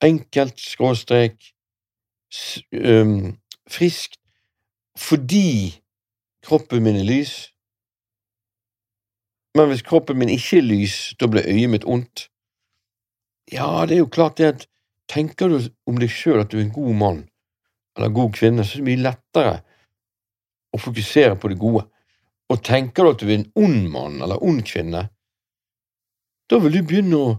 enkelt 0.05 0.61
skråstrek, 0.61 1.35
um, 2.73 3.35
friskt, 3.71 4.19
fordi 4.99 5.79
kroppen 6.45 6.83
min 6.83 6.99
er 7.01 7.07
lys? 7.07 7.35
Men 9.57 9.71
hvis 9.71 9.83
kroppen 9.87 10.19
min 10.19 10.33
ikke 10.33 10.61
er 10.61 10.67
lys, 10.67 10.97
da 11.21 11.27
blir 11.31 11.47
øyet 11.47 11.71
mitt 11.71 11.87
ondt? 11.87 12.29
Ja, 13.53 13.87
det 13.87 13.97
er 13.97 14.05
jo 14.05 14.13
klart 14.13 14.39
det 14.39 14.53
at 14.53 14.67
tenker 15.09 15.49
du 15.49 15.59
om 15.89 15.99
deg 15.99 16.13
sjøl 16.13 16.43
at 16.43 16.53
du 16.53 16.59
er 16.59 16.67
en 16.67 16.75
god 16.75 16.95
mann 16.95 17.21
eller 17.97 18.11
en 18.11 18.15
god 18.15 18.35
kvinne, 18.37 18.65
så 18.65 18.77
er 18.77 18.83
det 18.83 18.87
mye 18.87 19.03
lettere 19.03 19.55
å 20.75 20.79
fokusere 20.79 21.39
på 21.41 21.51
det 21.51 21.59
gode. 21.59 21.87
Og 22.49 22.63
tenker 22.65 23.05
du 23.05 23.11
at 23.11 23.23
du 23.23 23.27
er 23.27 23.39
en 23.41 23.49
ond 23.59 23.89
mann 23.91 24.21
eller 24.23 24.43
ond 24.45 24.63
kvinne, 24.69 25.09
da 26.49 26.61
vil 26.63 26.79
du 26.79 26.83
begynne 26.87 27.19
å 27.19 27.33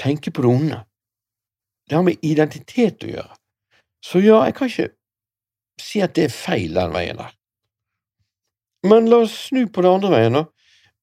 tenke 0.00 0.32
på 0.34 0.42
det 0.44 0.50
onde. 0.50 0.80
Det 1.86 1.96
har 1.96 2.04
med 2.04 2.24
identitet 2.26 3.06
å 3.06 3.12
gjøre. 3.12 3.36
Så 4.04 4.20
ja, 4.24 4.42
jeg 4.48 4.56
kan 4.58 4.72
ikke 4.72 4.90
si 5.80 6.02
at 6.04 6.14
det 6.16 6.28
er 6.28 6.34
feil 6.34 6.76
den 6.76 6.94
veien 6.94 7.18
der. 7.20 7.32
Men 8.86 9.08
la 9.10 9.22
oss 9.24 9.34
snu 9.48 9.66
på 9.72 9.82
det 9.82 9.90
andre 9.90 10.12
veien, 10.14 10.38
da. 10.38 10.44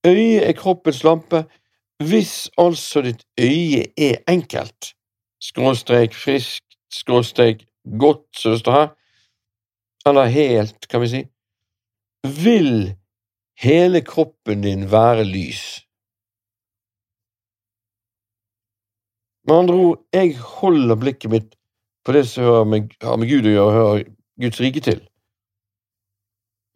Øyet 0.07 0.47
er 0.47 0.55
kroppens 0.57 1.03
lampe. 1.03 1.43
Hvis 2.03 2.49
altså 2.59 3.03
ditt 3.05 3.23
øye 3.39 3.85
er 3.97 4.23
enkelt, 4.27 4.93
skråstrek 5.43 6.15
friskt, 6.15 6.77
skråstrek 6.91 7.63
godt, 7.99 8.25
som 8.35 8.51
det 8.51 8.59
står 8.59 8.77
her, 8.79 8.89
eller 10.09 10.33
helt, 10.33 10.87
kan 10.89 11.01
vi 11.03 11.11
si, 11.11 11.21
vil 12.43 12.95
hele 13.59 14.01
kroppen 14.01 14.63
din 14.65 14.89
være 14.91 15.23
lys. 15.27 15.63
Med 19.47 19.55
andre 19.55 19.75
ord, 19.75 20.03
jeg 20.13 20.37
holder 20.39 20.95
blikket 20.95 21.31
mitt 21.31 21.55
på 22.05 22.15
det 22.15 22.25
som 22.27 22.43
har 22.43 22.67
med, 22.67 22.91
har 23.03 23.19
med 23.19 23.29
Gud 23.31 23.47
å 23.47 23.55
gjøre, 23.55 23.77
hører 23.77 24.05
Guds 24.41 24.61
rike 24.61 24.81
til. 24.81 25.01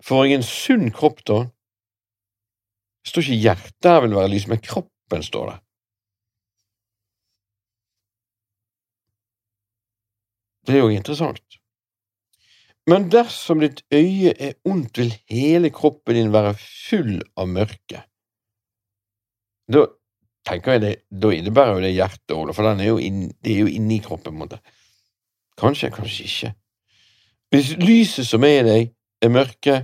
Får 0.06 0.26
jeg 0.26 0.38
en 0.38 0.46
sunn 0.46 0.92
kropp, 0.94 1.24
da? 1.26 1.40
Det 3.02 3.12
står 3.12 3.26
ikke 3.26 3.44
hjertet 3.46 3.90
her 3.90 4.04
vil 4.04 4.18
være 4.18 4.32
lys, 4.34 4.46
men 4.52 4.62
kroppen 4.62 5.24
står 5.26 5.52
det. 5.52 5.58
Det 10.68 10.76
er 10.76 10.84
jo 10.84 10.92
interessant. 10.92 11.58
Men 12.88 13.08
dersom 13.12 13.64
ditt 13.64 13.82
øye 13.92 14.34
er 14.36 14.54
ondt, 14.68 15.00
vil 15.00 15.16
hele 15.32 15.72
kroppen 15.76 16.16
din 16.16 16.34
være 16.36 16.54
full 16.60 17.18
av 17.40 17.50
mørke. 17.52 18.04
Da 19.68 19.86
tenker 20.48 20.78
jeg 20.78 20.84
det, 20.84 20.94
da 21.12 21.32
innebærer 21.36 21.76
jo 21.76 21.84
det 21.84 21.96
hjertet 21.96 22.56
for 22.56 22.70
er 22.70 23.02
inn, 23.04 23.26
det 23.44 23.56
er 23.56 23.66
jo 23.66 23.74
inni 23.80 24.00
kroppen. 24.04 24.38
måte. 24.40 24.60
Kanskje, 25.58 25.92
kanskje 25.92 26.24
ikke. 26.24 26.54
Hvis 27.50 27.78
lyset 27.78 28.28
som 28.28 28.44
er 28.44 28.60
i 28.60 28.66
deg, 28.68 28.90
er 29.24 29.30
mørke, 29.32 29.76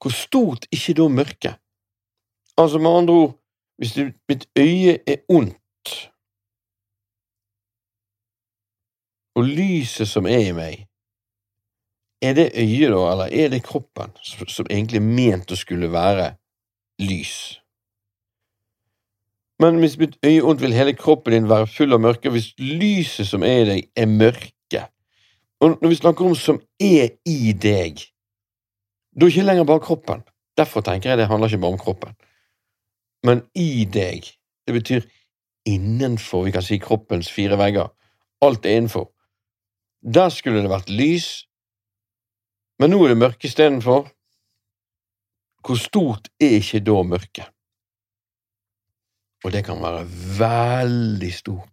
hvor 0.00 0.14
stort 0.14 0.66
ikke 0.72 0.94
da 1.00 1.08
mørket? 1.08 1.56
Altså, 2.56 2.78
med 2.78 2.90
andre 2.90 3.14
ord, 3.14 3.34
hvis 3.78 3.96
mitt 4.28 4.46
øye 4.58 4.98
er 5.06 5.16
ondt, 5.28 5.56
og 9.34 9.44
lyset 9.44 10.08
som 10.08 10.26
er 10.26 10.44
i 10.50 10.52
meg, 10.52 10.86
er 12.22 12.34
det 12.36 12.52
øyet, 12.54 12.90
da, 12.92 13.00
eller 13.12 13.28
er 13.32 13.48
det 13.48 13.62
kroppen, 13.64 14.12
som 14.48 14.66
egentlig 14.70 15.00
er 15.00 15.08
ment 15.08 15.52
å 15.52 15.56
skulle 15.56 15.88
være 15.92 16.34
lys? 17.00 17.56
Men 19.60 19.80
hvis 19.80 19.98
mitt 19.98 20.18
øye 20.24 20.38
er 20.38 20.46
ondt, 20.48 20.62
vil 20.62 20.76
hele 20.76 20.94
kroppen 20.96 21.32
din 21.32 21.48
være 21.48 21.66
full 21.66 21.92
av 21.92 22.00
mørke, 22.00 22.30
hvis 22.30 22.52
lyset 22.58 23.28
som 23.28 23.42
er 23.44 23.64
i 23.64 23.68
deg, 23.68 23.90
er 23.96 24.06
mørke. 24.06 24.52
Og 25.60 25.76
når 25.76 25.92
vi 25.92 25.98
snakker 26.00 26.26
om 26.26 26.34
som 26.38 26.60
er 26.80 27.14
i 27.28 27.52
deg, 27.52 28.00
da 29.12 29.26
er 29.26 29.32
ikke 29.32 29.46
lenger 29.46 29.68
bare 29.68 29.84
kroppen. 29.84 30.22
Derfor 30.56 30.84
tenker 30.84 31.12
jeg 31.12 31.20
det 31.20 31.28
handler 31.28 31.50
ikke 31.50 31.62
bare 31.64 31.76
om 31.76 31.80
kroppen. 31.80 32.16
Men 33.26 33.42
i 33.54 33.84
deg, 33.84 34.24
det 34.66 34.76
betyr 34.76 35.06
innenfor, 35.68 36.46
vi 36.46 36.54
kan 36.54 36.64
si, 36.64 36.78
kroppens 36.80 37.28
fire 37.32 37.58
vegger. 37.60 37.90
Alt 38.40 38.64
er 38.64 38.80
innenfor. 38.80 39.10
Der 40.00 40.32
skulle 40.32 40.62
det 40.64 40.72
vært 40.72 40.88
lys, 40.88 41.28
men 42.80 42.94
nå 42.94 43.02
er 43.04 43.12
det 43.12 43.20
mørke 43.20 43.44
istedenfor. 43.44 44.06
Hvor 45.60 45.76
stort 45.76 46.30
er 46.40 46.56
ikke 46.62 46.80
da 46.80 47.02
mørket? 47.04 47.50
Og 49.44 49.52
det 49.52 49.60
kan 49.66 49.80
være 49.82 50.06
veldig 50.38 51.32
stort. 51.36 51.68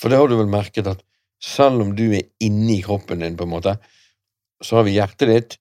For 0.00 0.08
det 0.08 0.16
har 0.16 0.28
du 0.28 0.38
vel 0.38 0.48
merket 0.48 0.88
at 0.88 1.04
selv 1.40 1.82
om 1.82 1.94
du 1.96 2.10
er 2.12 2.28
inni 2.44 2.80
kroppen 2.84 3.24
din, 3.24 3.36
på 3.36 3.46
en 3.46 3.54
måte, 3.54 3.76
så 4.62 4.80
har 4.80 4.86
vi 4.86 4.96
hjertet 4.98 5.30
ditt, 5.30 5.56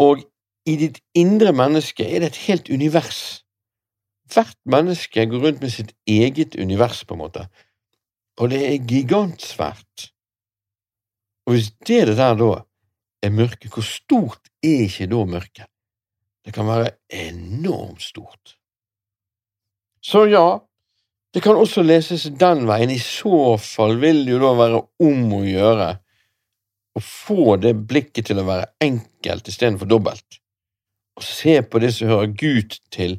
og 0.00 0.22
i 0.68 0.76
ditt 0.78 1.00
indre 1.18 1.52
menneske 1.56 2.06
er 2.06 2.22
det 2.22 2.30
et 2.30 2.42
helt 2.46 2.70
univers. 2.70 3.42
Hvert 4.30 4.58
menneske 4.70 5.26
går 5.26 5.42
rundt 5.42 5.64
med 5.64 5.74
sitt 5.74 5.92
eget 6.06 6.54
univers, 6.54 7.02
på 7.04 7.16
en 7.16 7.24
måte, 7.24 7.48
og 8.38 8.52
det 8.52 8.62
er 8.68 8.86
gigantsvært. 8.88 10.10
Og 11.46 11.56
hvis 11.56 11.72
det 11.88 12.06
der 12.14 12.36
da 12.38 12.52
er 13.26 13.34
mørket, 13.34 13.72
hvor 13.74 13.84
stort 13.84 14.52
er 14.62 14.86
ikke 14.86 15.10
da 15.10 15.24
mørket? 15.26 15.66
Det 16.44 16.54
kan 16.54 16.66
være 16.66 16.94
enormt 17.12 18.02
stort. 18.02 18.56
Så 20.00 20.24
ja, 20.30 20.60
det 21.34 21.42
kan 21.44 21.58
også 21.58 21.82
leses 21.86 22.26
den 22.38 22.64
veien. 22.66 22.90
I 22.90 22.98
så 23.02 23.56
fall 23.62 23.98
vil 24.02 24.24
det 24.26 24.34
jo 24.34 24.40
da 24.42 24.54
være 24.58 24.80
om 25.06 25.34
å 25.36 25.42
gjøre 25.46 25.90
å 26.98 27.02
få 27.04 27.56
det 27.62 27.76
blikket 27.90 28.30
til 28.30 28.40
å 28.42 28.46
være 28.48 28.70
enkelt 28.82 29.50
istedenfor 29.50 29.90
dobbelt. 29.90 30.40
Å 31.18 31.22
se 31.24 31.60
på 31.62 31.82
det 31.82 31.92
som 31.94 32.10
hører 32.10 32.34
Gud 32.34 32.76
til, 32.94 33.18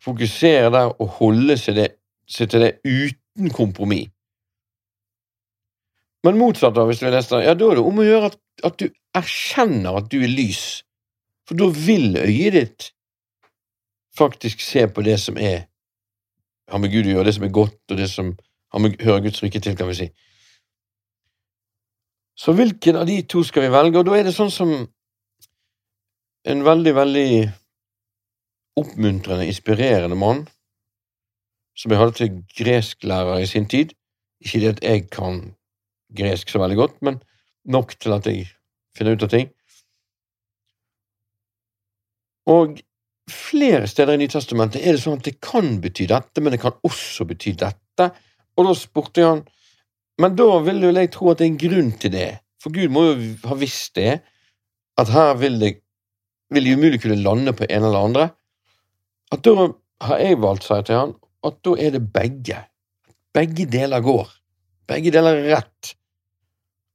fokusere 0.00 0.70
der 0.72 0.94
og 0.94 1.16
holde 1.18 1.56
seg, 1.58 1.76
det, 1.80 1.88
seg 2.30 2.52
til 2.52 2.64
det 2.66 2.72
uten 2.86 3.50
kompromiss. 3.54 4.10
Men 6.20 6.36
motsatt, 6.36 6.74
da, 6.76 6.84
hvis 6.84 7.00
du 7.00 7.08
leser 7.08 7.46
ja, 7.46 7.54
da 7.56 7.70
er 7.70 7.78
det 7.78 7.84
om 7.88 8.00
å 8.02 8.04
gjøre 8.04 8.28
at, 8.28 8.40
at 8.68 8.74
du 8.76 8.90
erkjenner 9.16 9.96
at 10.02 10.10
du 10.12 10.18
er 10.20 10.28
lys, 10.28 10.82
for 11.48 11.56
da 11.56 11.70
vil 11.72 12.12
øyet 12.20 12.56
ditt 12.58 12.90
faktisk 14.16 14.60
se 14.60 14.84
på 14.92 15.02
det 15.06 15.16
som 15.22 15.38
er 15.40 15.69
har 16.70 16.80
med 16.82 16.92
Gud 16.92 17.08
å 17.08 17.14
gjøre, 17.14 17.26
det 17.28 17.36
som 17.36 17.46
er 17.46 17.54
godt, 17.54 17.80
og 17.90 17.98
det 17.98 18.08
som 18.10 18.32
har 18.72 18.82
med, 18.82 18.96
hører 19.02 19.24
Guds 19.26 19.42
rike 19.42 19.60
til, 19.62 19.76
kan 19.78 19.90
vi 19.90 19.98
si. 19.98 20.08
Så 22.38 22.54
hvilken 22.56 22.96
av 22.96 23.08
de 23.08 23.18
to 23.28 23.42
skal 23.44 23.66
vi 23.66 23.72
velge? 23.74 24.00
Og 24.00 24.06
da 24.08 24.16
er 24.16 24.28
det 24.28 24.36
sånn 24.36 24.52
som 24.54 24.70
en 26.48 26.62
veldig, 26.64 26.94
veldig 26.96 27.30
oppmuntrende, 28.80 29.48
inspirerende 29.50 30.16
mann 30.16 30.46
som 31.76 31.92
jeg 31.92 32.00
hadde 32.00 32.16
til 32.16 32.38
gresklærer 32.56 33.42
i 33.42 33.48
sin 33.48 33.68
tid. 33.68 33.92
Ikke 34.40 34.60
det 34.62 34.72
at 34.76 34.84
jeg 34.84 35.08
kan 35.12 35.42
gresk 36.16 36.48
så 36.48 36.60
veldig 36.62 36.78
godt, 36.78 36.96
men 37.04 37.20
nok 37.64 37.92
til 38.00 38.16
at 38.16 38.26
jeg 38.28 38.48
finner 38.96 39.16
ut 39.16 39.26
av 39.26 39.32
ting. 39.32 39.50
Og 42.50 42.80
flere 43.32 43.88
steder 43.90 44.16
i 44.16 44.22
Nytestamentet 44.22 44.82
er 44.82 44.96
det 44.96 45.02
sånn 45.02 45.20
at 45.20 45.26
det 45.26 45.38
kan 45.44 45.78
bety 45.82 46.06
dette, 46.10 46.42
men 46.42 46.54
det 46.54 46.60
kan 46.62 46.76
også 46.86 47.26
bety 47.28 47.54
dette. 47.58 48.10
Og 48.58 48.68
da 48.68 48.74
spurte 48.76 49.26
han, 49.26 49.44
men 50.20 50.36
da 50.36 50.48
vil 50.64 50.82
vel 50.84 51.00
jeg 51.00 51.12
tro 51.14 51.30
at 51.30 51.40
det 51.40 51.46
er 51.46 51.52
en 51.52 51.62
grunn 51.62 51.92
til 52.02 52.12
det, 52.14 52.30
for 52.60 52.74
Gud 52.74 52.92
må 52.92 53.06
jo 53.08 53.30
ha 53.48 53.56
visst 53.60 53.94
det, 53.96 54.18
at 55.00 55.12
her 55.14 55.32
vil 55.40 55.56
det, 55.62 55.70
vil 56.52 56.66
de 56.66 56.74
umulig 56.76 57.00
kunne 57.00 57.22
lande 57.22 57.54
på 57.56 57.64
en 57.68 57.86
eller 57.86 58.08
andre. 58.10 58.26
At 59.32 59.46
da 59.46 59.70
har 60.08 60.20
jeg 60.20 60.40
valgt, 60.42 60.66
sa 60.66 60.80
jeg 60.80 60.90
til 60.90 61.00
han, 61.00 61.16
at 61.46 61.56
da 61.64 61.74
er 61.80 61.94
det 61.96 62.02
begge. 62.12 62.58
Begge 63.32 63.64
deler 63.70 64.04
går. 64.04 64.28
Begge 64.90 65.12
deler 65.14 65.38
er 65.38 65.50
rett. 65.54 65.94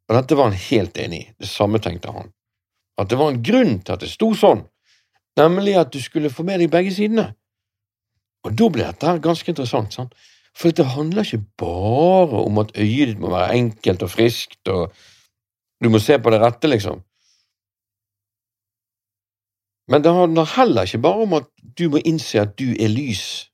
Og 0.06 0.18
dette 0.20 0.38
var 0.38 0.51
han 0.51 0.63
helt 0.68 0.98
enig 1.01 1.22
i, 1.24 1.30
det 1.42 1.50
samme 1.50 1.82
tenkte 1.82 2.13
han. 2.13 2.30
At 3.01 3.10
det 3.10 3.18
var 3.20 3.32
en 3.32 3.42
grunn 3.44 3.80
til 3.82 3.96
at 3.96 4.04
det 4.04 4.12
sto 4.12 4.30
sånn, 4.38 4.62
nemlig 5.38 5.75
at 5.80 5.92
du 5.94 6.00
skulle 6.01 6.30
få 6.30 6.44
med 6.44 6.60
deg 6.60 6.72
begge 6.72 6.94
sidene. 6.96 7.34
Og 8.46 8.54
da 8.58 8.70
blir 8.70 8.88
dette 8.88 9.18
ganske 9.24 9.51
interessant, 9.51 9.94
sant? 9.94 10.15
for 10.56 10.72
det 10.72 10.86
handler 10.86 11.24
ikke 11.24 11.46
bare 11.58 12.44
om 12.48 12.58
at 12.58 12.72
øyet 12.80 13.08
ditt 13.08 13.20
må 13.20 13.30
være 13.30 13.58
enkelt 13.58 14.04
og 14.04 14.10
friskt, 14.10 14.68
og 14.68 14.94
du 15.84 15.89
må 15.92 16.00
se 16.00 16.15
på 16.20 16.32
det 16.32 16.39
rette, 16.42 16.68
liksom. 16.68 17.01
Men 19.92 20.04
det 20.04 20.13
handler 20.13 20.56
heller 20.56 20.88
ikke 20.88 21.01
bare 21.04 21.25
om 21.27 21.34
at 21.34 21.50
du 21.77 21.89
må 21.89 22.00
innse 22.06 22.39
at 22.39 22.56
du 22.60 22.72
er 22.72 22.88
lys. 22.88 23.51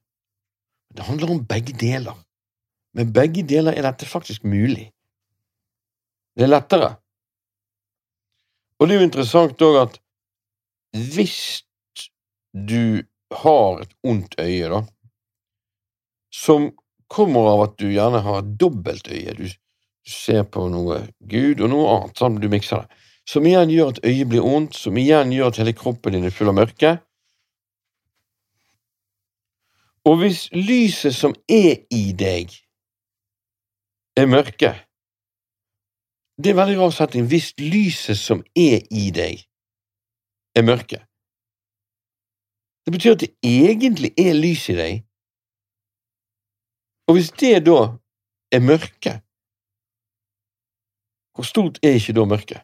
Det 0.95 1.03
handler 1.03 1.31
om 1.31 1.45
begge 1.45 1.73
deler. 1.73 2.15
Med 2.93 3.13
begge 3.13 3.43
deler 3.47 3.73
er 3.73 3.81
dette 3.81 4.05
faktisk 4.05 4.43
mulig. 4.43 4.91
Det 6.37 6.43
er 6.43 6.53
lettere. 6.53 6.95
Og 8.79 8.87
det 8.87 8.95
er 8.95 9.01
jo 9.01 9.07
interessant 9.09 9.61
òg 9.61 9.81
at 9.81 9.99
hvis 10.91 11.65
du 12.53 13.03
har 13.31 13.81
et 13.81 13.93
ondt 14.03 14.35
øye, 14.39 14.69
da, 14.69 14.81
som 16.31 16.71
kommer 17.11 17.51
av 17.51 17.65
at 17.67 17.77
du 17.79 17.89
gjerne 17.91 18.23
har 18.23 18.41
et 18.41 18.55
dobbelt 18.59 19.07
øye, 19.11 19.35
du 19.35 19.47
ser 20.07 20.43
på 20.47 20.65
noe 20.71 21.01
Gud 21.29 21.61
og 21.61 21.71
noe 21.71 21.95
annet, 21.95 22.17
sånn 22.19 22.39
du 22.41 22.49
mikser 22.51 22.83
det, 22.83 23.01
som 23.27 23.45
igjen 23.45 23.71
gjør 23.71 23.93
at 23.93 24.03
øyet 24.07 24.29
blir 24.31 24.45
ondt, 24.47 24.75
som 24.75 24.97
igjen 24.97 25.31
gjør 25.35 25.51
at 25.51 25.61
hele 25.61 25.75
kroppen 25.77 26.15
din 26.15 26.27
er 26.27 26.35
full 26.35 26.51
av 26.51 26.57
mørke. 26.57 26.95
Og 30.09 30.17
hvis 30.23 30.47
lyset 30.55 31.13
som 31.13 31.35
er 31.45 31.83
i 31.93 32.07
deg, 32.17 32.55
er 34.17 34.27
mørke, 34.27 34.73
det 36.41 36.51
er 36.51 36.57
veldig 36.57 36.79
rar 36.79 36.95
setning. 36.95 37.27
hvis 37.29 37.53
lyset 37.59 38.17
som 38.17 38.41
er 38.57 38.81
i 38.89 39.11
deg, 39.13 39.45
er 40.57 40.65
mørke. 40.65 41.03
Det 42.85 42.93
betyr 42.93 43.15
at 43.15 43.23
det 43.23 43.31
egentlig 43.45 44.11
er 44.17 44.33
lys 44.33 44.63
i 44.73 44.75
deg, 44.77 45.03
og 47.07 47.17
hvis 47.17 47.31
det 47.41 47.65
da 47.67 47.79
er 48.55 48.63
mørke, 48.63 49.13
hvor 51.35 51.45
stort 51.47 51.79
er 51.85 51.97
ikke 51.99 52.15
da 52.17 52.25
mørket? 52.27 52.61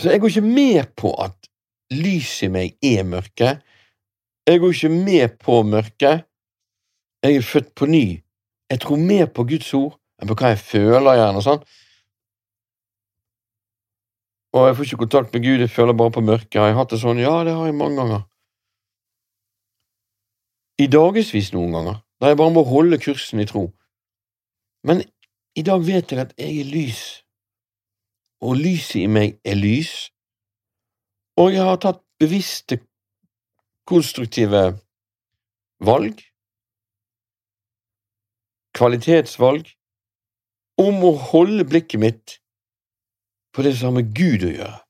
Så 0.00 0.12
jeg 0.12 0.20
går 0.20 0.28
ikke 0.28 0.50
med 0.60 0.92
på 1.00 1.14
at 1.24 1.48
lyset 1.90 2.46
i 2.46 2.52
meg 2.52 2.76
er 2.84 3.06
mørke. 3.08 3.48
Jeg 4.46 4.60
går 4.60 4.74
ikke 4.74 4.92
med 4.92 5.38
på 5.40 5.62
mørket. 5.62 6.26
Jeg 7.24 7.36
er 7.36 7.50
født 7.52 7.74
på 7.74 7.88
ny 7.88 8.06
jeg 8.70 8.80
tror 8.80 8.96
mer 8.96 9.26
på 9.30 9.44
Guds 9.46 9.68
ord 9.74 9.94
enn 10.20 10.30
på 10.30 10.36
hva 10.38 10.52
jeg 10.54 10.62
føler, 10.62 11.18
gjerne. 11.18 11.38
og 11.40 11.44
sånn. 11.44 11.66
Og 14.56 14.66
jeg 14.66 14.76
får 14.76 14.86
ikke 14.86 15.02
kontakt 15.04 15.34
med 15.34 15.42
Gud, 15.44 15.60
jeg 15.60 15.70
føler 15.70 15.92
bare 15.92 16.14
på 16.14 16.22
mørket. 16.24 16.56
Har 16.60 16.70
jeg 16.70 16.78
hatt 16.78 16.94
det 16.94 17.00
sånn? 17.02 17.20
Ja, 17.20 17.34
det 17.44 17.52
har 17.52 17.68
jeg 17.68 17.76
mange 17.76 18.00
ganger. 18.00 18.22
I 20.80 20.86
dagevis 20.92 21.52
noen 21.52 21.76
ganger, 21.76 22.00
der 22.20 22.32
jeg 22.32 22.40
bare 22.40 22.54
må 22.54 22.64
holde 22.68 22.98
kursen 23.00 23.40
i 23.40 23.48
tro. 23.48 23.66
Men 24.86 25.02
i 25.56 25.64
dag 25.64 25.84
vet 25.84 26.12
jeg 26.12 26.22
at 26.24 26.32
jeg 26.40 26.60
er 26.62 26.70
lys, 26.72 27.02
og 28.44 28.56
lyset 28.60 29.02
i 29.02 29.10
meg 29.12 29.36
er 29.44 29.56
lys, 29.60 29.92
og 31.40 31.52
jeg 31.52 31.64
har 31.68 31.80
tatt 31.80 32.00
bevisste, 32.20 32.80
konstruktive 33.86 34.62
valg 35.84 36.24
kvalitetsvalg 38.76 39.68
om 40.80 41.04
å 41.08 41.12
holde 41.30 41.64
blikket 41.68 42.02
mitt 42.02 42.36
på 43.56 43.64
det 43.64 43.72
som 43.76 43.90
har 43.90 44.02
med 44.02 44.12
Gud 44.16 44.44
å 44.44 44.52
gjøre. 44.52 44.80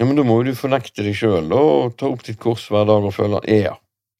Ja, 0.00 0.06
men 0.08 0.18
da 0.18 0.24
må 0.26 0.40
jo 0.40 0.50
du 0.50 0.58
fornekte 0.58 1.04
deg 1.06 1.14
sjøl 1.14 1.52
og 1.54 1.94
ta 2.00 2.08
opp 2.10 2.24
ditt 2.26 2.40
kors 2.42 2.66
hver 2.72 2.88
dag 2.88 3.04
og 3.06 3.14
føle 3.14 3.38
at 3.38 3.46
ja, 3.46 3.76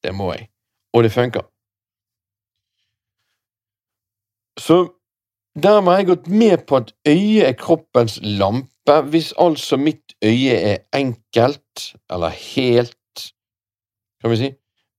det 0.07 0.13
må 0.15 0.31
jeg. 0.31 0.47
Og 0.95 1.03
det 1.03 1.11
funker. 1.11 1.49
Så 4.63 4.77
dermed 5.59 5.91
har 5.91 6.03
jeg 6.05 6.11
gått 6.13 6.31
med 6.31 6.63
på 6.69 6.79
at 6.79 6.93
øyet 7.09 7.49
er 7.49 7.57
kroppens 7.59 8.21
lampe, 8.23 9.01
hvis 9.11 9.33
altså 9.41 9.81
mitt 9.81 10.15
øye 10.23 10.55
er 10.55 10.85
enkelt, 10.95 11.89
eller 12.13 12.31
helt, 12.55 13.25
kan 14.23 14.31
vi 14.31 14.39
si, 14.39 14.53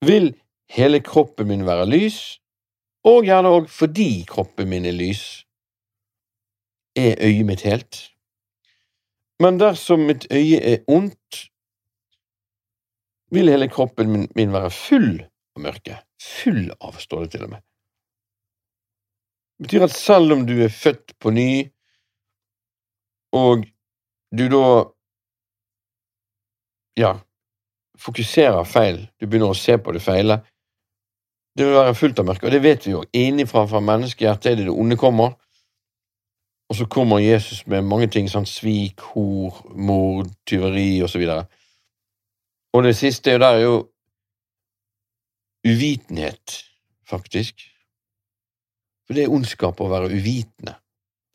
vil 0.04 0.34
hele 0.76 1.00
kroppen 1.00 1.48
min 1.48 1.64
være 1.68 1.88
lys, 1.88 2.20
og 3.08 3.24
gjerne 3.30 3.54
òg 3.56 3.72
fordi 3.72 4.26
kroppen 4.28 4.68
min 4.74 4.88
er 4.90 4.98
lys, 4.98 5.46
er 6.96 7.20
øyet 7.22 7.46
mitt 7.46 7.62
helt. 7.68 8.02
Men 9.40 9.60
dersom 9.60 10.00
mitt 10.08 10.28
øye 10.32 10.60
er 10.62 10.84
ondt, 10.88 11.52
vil 13.32 13.50
hele 13.52 13.68
kroppen 13.68 14.12
min, 14.12 14.28
min 14.36 14.54
være 14.54 14.72
full 14.72 15.10
av 15.56 15.62
mørke. 15.62 16.00
Full 16.22 16.70
av, 16.80 17.00
står 17.00 17.26
det 17.26 17.32
til 17.36 17.48
og 17.48 17.56
med. 17.56 17.64
Det 19.56 19.68
betyr 19.68 19.86
at 19.88 19.96
selv 19.96 20.36
om 20.36 20.44
du 20.48 20.56
er 20.64 20.72
født 20.72 21.16
på 21.20 21.32
ny, 21.36 21.50
og 23.36 23.66
du 24.36 24.46
da 24.52 24.66
ja, 27.00 27.16
fokuserer 28.00 28.68
feil, 28.68 29.06
du 29.20 29.28
begynner 29.28 29.52
å 29.52 29.58
se 29.60 29.78
på 29.80 29.96
det 29.96 30.04
feile, 30.04 30.40
det 31.56 31.68
vil 31.68 31.78
være 31.78 31.96
fullt 31.96 32.20
av 32.20 32.28
mørke, 32.28 32.48
og 32.48 32.52
det 32.52 32.64
vet 32.64 32.88
vi 32.88 32.92
jo. 32.92 33.04
Innenfra 33.16 33.64
fra 33.72 33.80
menneskehjertet 33.84 34.52
er 34.52 34.58
det 34.60 34.68
det 34.68 34.76
onde 34.76 34.98
kommer. 35.00 35.38
Og 36.70 36.76
så 36.76 36.86
kommer 36.86 37.20
Jesus 37.20 37.68
med 37.68 37.86
mange 37.86 38.08
ting, 38.10 38.30
sånn 38.30 38.48
svik, 38.50 39.02
hor, 39.14 39.60
mord, 39.76 40.32
tyveri 40.50 41.04
osv. 41.06 41.22
Og, 41.30 41.60
og 42.74 42.88
det 42.88 42.96
siste 42.98 43.32
er 43.32 43.38
jo 43.38 43.44
der 43.44 43.58
er 43.58 43.64
jo 43.64 43.76
uvitenhet, 45.66 46.64
faktisk. 47.10 47.62
For 49.06 49.18
det 49.18 49.26
er 49.26 49.34
ondskap 49.34 49.82
å 49.82 49.90
være 49.92 50.10
uvitende. 50.14 50.78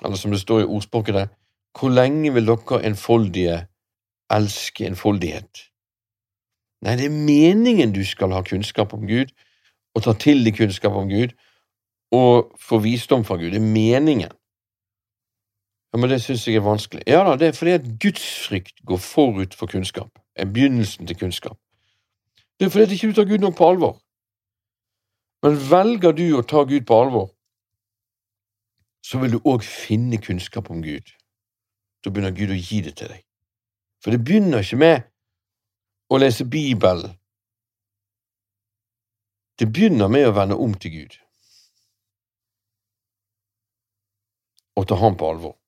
Eller 0.03 0.19
som 0.19 0.35
det 0.35 0.41
står 0.43 0.65
i 0.65 0.71
ordspråket 0.71 1.15
der, 1.15 1.29
hvor 1.79 1.93
lenge 1.95 2.33
vil 2.35 2.49
dere 2.49 2.81
enfoldige 2.89 3.61
elske 4.33 4.89
enfoldighet? 4.89 5.67
Nei, 6.83 6.97
det 6.97 7.07
er 7.07 7.15
meningen 7.15 7.93
du 7.95 8.03
skal 8.09 8.33
ha 8.35 8.43
kunnskap 8.47 8.95
om 8.97 9.07
Gud, 9.07 9.31
og 9.95 10.03
ta 10.03 10.15
til 10.19 10.45
deg 10.47 10.57
kunnskap 10.57 10.95
om 10.97 11.11
Gud 11.11 11.35
og 12.15 12.55
få 12.59 12.81
visdom 12.83 13.25
fra 13.27 13.37
Gud. 13.39 13.53
Det 13.55 13.61
er 13.61 13.73
meningen. 13.75 14.33
Ja, 15.93 15.99
Men 15.99 16.11
det 16.11 16.23
syns 16.23 16.47
jeg 16.47 16.57
er 16.57 16.61
vanskelig. 16.61 17.03
Ja 17.07 17.25
da, 17.25 17.37
det 17.37 17.49
er 17.49 17.53
fordi 17.53 17.71
at 17.71 17.89
gudsfrykt 18.03 18.85
går 18.87 18.97
forut 18.97 19.55
for 19.55 19.67
kunnskap. 19.67 20.11
Er 20.37 20.45
begynnelsen 20.45 21.07
til 21.07 21.19
kunnskap. 21.19 21.59
Det 22.59 22.67
er 22.67 22.71
fordi 22.71 22.83
at 22.83 22.91
du 22.91 22.95
ikke 22.95 23.13
tar 23.13 23.25
Gud 23.25 23.39
nok 23.39 23.57
på 23.57 23.69
alvor. 23.69 24.01
Men 25.43 25.57
velger 25.71 26.13
du 26.13 26.27
å 26.39 26.43
ta 26.43 26.63
Gud 26.69 26.85
på 26.87 27.01
alvor, 27.03 27.31
så 29.03 29.19
vil 29.19 29.33
du 29.33 29.41
òg 29.49 29.65
finne 29.65 30.21
kunnskap 30.21 30.71
om 30.71 30.83
Gud. 30.83 31.09
Da 32.05 32.11
begynner 32.11 32.37
Gud 32.37 32.53
å 32.53 32.59
gi 32.61 32.83
det 32.85 32.99
til 33.01 33.09
deg. 33.09 33.25
For 34.05 34.13
det 34.13 34.21
begynner 34.25 34.61
ikke 34.61 34.77
med 34.77 35.09
å 36.13 36.21
lese 36.21 36.45
Bibelen 36.45 37.17
det 39.61 39.67
begynner 39.69 40.09
med 40.09 40.25
å 40.25 40.33
vende 40.33 40.57
om 40.57 40.73
til 40.81 40.95
Gud 40.95 41.17
og 44.81 44.87
ta 44.89 44.97
ham 44.97 45.19
på 45.21 45.27
alvor. 45.29 45.60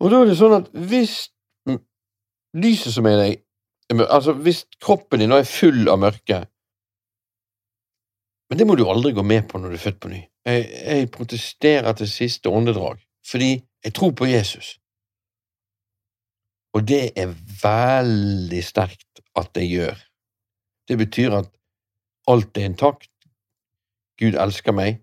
Og 0.00 0.10
da 0.10 0.22
er 0.22 0.30
det 0.30 0.38
sånn 0.38 0.56
at 0.56 0.70
hvis 0.72 1.14
lyset 2.56 2.96
som 2.96 3.08
er 3.10 3.22
deg 3.24 3.46
Altså, 3.90 4.36
hvis 4.38 4.60
kroppen 4.78 5.18
din 5.18 5.32
nå 5.32 5.40
er 5.40 5.48
full 5.50 5.88
av 5.90 5.98
mørke 5.98 6.36
Men 8.50 8.60
det 8.60 8.66
må 8.68 8.76
du 8.78 8.84
aldri 8.86 9.10
gå 9.16 9.24
med 9.26 9.48
på 9.50 9.58
når 9.58 9.72
du 9.72 9.78
er 9.78 9.82
født 9.82 9.98
på 10.02 10.10
ny. 10.12 10.20
Jeg, 10.46 10.68
jeg 10.70 11.10
protesterer 11.10 11.92
til 11.98 12.08
siste 12.10 12.50
åndedrag, 12.50 13.02
fordi 13.26 13.50
jeg 13.84 13.94
tror 13.94 14.10
på 14.18 14.26
Jesus. 14.26 14.72
Og 16.74 16.82
det 16.88 17.12
er 17.18 17.34
veldig 17.62 18.62
sterkt 18.64 19.22
at 19.38 19.54
jeg 19.54 19.70
gjør. 19.70 20.02
Det 20.88 20.98
betyr 20.98 21.36
at 21.38 21.50
alt 22.26 22.58
er 22.58 22.66
intakt. 22.70 23.10
Gud 24.18 24.34
elsker 24.34 24.74
meg. 24.74 24.98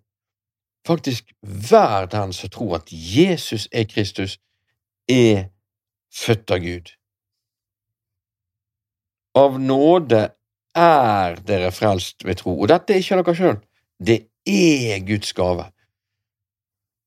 Faktisk 0.88 1.32
hver 1.70 2.06
den 2.12 2.34
som 2.34 2.50
tror 2.50 2.76
at 2.82 2.92
Jesus 2.92 3.68
er 3.72 3.88
Kristus, 3.88 4.38
er 5.12 5.50
født 6.14 6.52
av 6.52 6.60
Gud. 6.64 6.92
Av 9.38 9.60
nåde 9.62 10.24
er 10.78 11.40
dere 11.48 11.72
frelst 11.72 12.26
ved 12.26 12.42
tro. 12.42 12.56
Og 12.58 12.70
dette 12.72 12.94
er 12.94 13.02
ikke 13.02 13.20
dere 13.22 13.38
sjøl, 13.38 13.60
det 14.00 14.20
er 14.48 15.04
Guds 15.08 15.34
gave. 15.38 15.68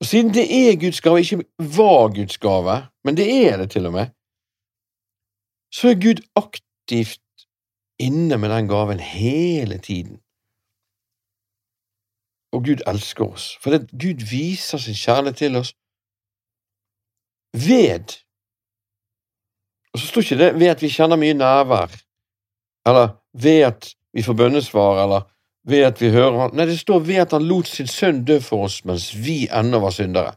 Og 0.01 0.09
siden 0.09 0.33
det 0.35 0.47
er 0.49 0.79
Guds 0.81 1.01
gave, 1.05 1.21
ikke 1.21 1.45
var 1.77 2.09
Guds 2.15 2.39
gave, 2.39 2.77
men 3.05 3.17
det 3.17 3.29
er 3.47 3.57
det 3.61 3.71
til 3.75 3.87
og 3.87 3.93
med, 3.99 4.15
så 5.71 5.93
er 5.93 6.01
Gud 6.03 6.23
aktivt 6.37 7.21
inne 8.01 8.39
med 8.39 8.51
den 8.51 8.69
gaven 8.69 9.01
hele 9.01 9.79
tiden. 9.79 10.21
Og 12.53 12.65
Gud 12.65 12.83
elsker 12.91 13.25
oss, 13.25 13.53
for 13.63 13.79
Gud 13.79 14.25
viser 14.31 14.79
sin 14.79 14.99
kjærlighet 14.99 15.37
til 15.37 15.57
oss 15.61 15.75
ved 17.53 18.17
Og 19.93 19.99
så 19.99 20.07
står 20.07 20.23
ikke 20.23 20.39
det 20.39 20.51
ved 20.61 20.67
at 20.71 20.83
vi 20.83 20.89
kjenner 20.89 21.19
mye 21.19 21.35
nærvær, 21.35 21.91
eller 22.87 23.09
ved 23.35 23.61
at 23.67 23.95
vi 24.13 24.23
får 24.23 24.35
bønnesvar, 24.35 25.03
eller 25.03 25.27
ved 25.67 25.83
at 25.83 26.01
vi 26.01 26.11
hører 26.11 26.39
han. 26.39 26.55
Nei, 26.55 26.67
det 26.67 26.79
står 26.79 26.99
ved 26.99 27.25
at 27.25 27.33
han 27.33 27.47
lot 27.47 27.69
sin 27.69 27.91
sønn 27.91 28.25
dø 28.25 28.39
for 28.41 28.69
oss 28.69 28.85
mens 28.85 29.11
vi 29.15 29.49
ennå 29.51 29.81
var 29.83 29.95
syndere. 29.95 30.35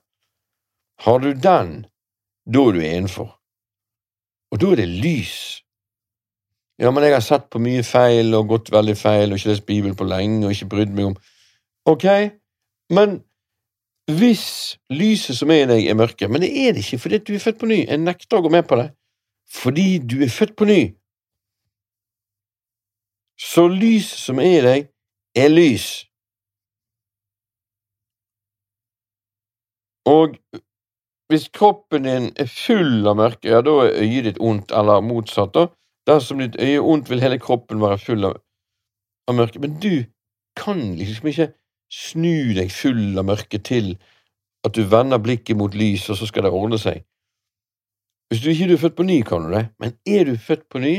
Har 1.00 1.20
du 1.20 1.34
den, 1.34 1.86
da 2.46 2.66
er 2.68 2.72
du 2.76 2.82
innenfor. 2.82 3.30
Og 4.52 4.62
da 4.62 4.72
er 4.72 4.82
det 4.84 4.90
lys. 4.90 5.64
Ja, 6.82 6.92
men 6.92 7.06
jeg 7.06 7.14
har 7.14 7.24
sett 7.24 7.50
på 7.54 7.62
mye 7.62 7.84
feil 7.86 8.34
og 8.36 8.50
gått 8.50 8.72
veldig 8.74 8.96
feil 8.98 9.32
og 9.32 9.38
ikke 9.38 9.52
lest 9.52 9.66
Bibelen 9.66 9.96
på 9.96 10.08
lenge 10.10 10.46
og 10.46 10.54
ikke 10.56 10.72
brydd 10.74 10.96
meg 10.98 11.12
om 11.12 11.20
Ok, 11.86 12.06
men 12.96 13.18
hvis 14.12 14.78
lyset 14.92 15.38
som 15.38 15.52
er 15.52 15.64
i 15.64 15.68
deg, 15.70 15.86
er 15.88 15.96
mørke 15.96 16.28
Men 16.28 16.42
det 16.44 16.52
er 16.52 16.74
det 16.74 16.84
ikke 16.84 17.00
fordi 17.00 17.18
du 17.18 17.34
er 17.36 17.40
født 17.40 17.60
på 17.60 17.70
ny. 17.70 17.80
Jeg 17.88 17.98
nekter 18.04 18.38
å 18.38 18.44
gå 18.44 18.52
med 18.52 18.68
på 18.68 18.76
det. 18.76 18.90
Fordi 19.48 20.00
du 20.00 20.18
er 20.24 20.32
født 20.32 20.56
på 20.60 20.68
ny. 20.68 20.82
Så 23.40 23.68
lyset 23.68 24.20
som 24.20 24.40
er 24.40 24.58
i 24.58 24.66
deg, 24.68 24.90
er 25.36 25.50
lys. 25.50 25.88
Og 30.06 30.36
hvis 31.32 31.48
kroppen 31.56 32.04
din 32.04 32.30
er 32.36 32.50
full 32.52 33.08
av 33.08 33.18
mørke, 33.18 33.48
ja, 33.48 33.62
da 33.64 33.78
er 33.86 34.02
øyet 34.04 34.28
ditt 34.28 34.40
ondt, 34.44 34.72
eller 34.72 35.02
motsatt. 35.02 35.54
da. 35.56 35.68
Dersom 36.08 36.44
ditt 36.44 36.60
øye 36.60 36.76
er 36.76 36.84
ondt, 36.84 37.10
vil 37.10 37.24
hele 37.24 37.40
kroppen 37.40 37.82
være 37.82 37.98
full 37.98 38.28
av, 38.28 38.36
av 39.28 39.40
mørke. 39.40 39.64
Men 39.64 39.80
du 39.80 40.04
kan 40.60 40.96
liksom 41.00 41.32
ikke 41.32 41.54
snu 41.94 42.54
deg 42.58 42.72
full 42.74 43.18
av 43.20 43.28
mørke 43.28 43.60
til 43.62 43.94
at 44.66 44.76
du 44.76 44.84
vender 44.90 45.22
blikket 45.22 45.58
mot 45.60 45.74
lys, 45.76 46.08
og 46.10 46.18
så 46.18 46.28
skal 46.30 46.48
det 46.48 46.54
ordne 46.56 46.80
seg. 46.82 47.04
Hvis 48.32 48.42
du 48.42 48.50
ikke 48.50 48.72
er 48.74 48.82
født 48.82 48.96
på 48.98 49.06
ny, 49.06 49.20
kan 49.28 49.44
du 49.46 49.54
det, 49.54 49.68
men 49.80 49.94
er 50.08 50.26
du 50.26 50.38
født 50.40 50.66
på 50.72 50.82
ny, 50.82 50.96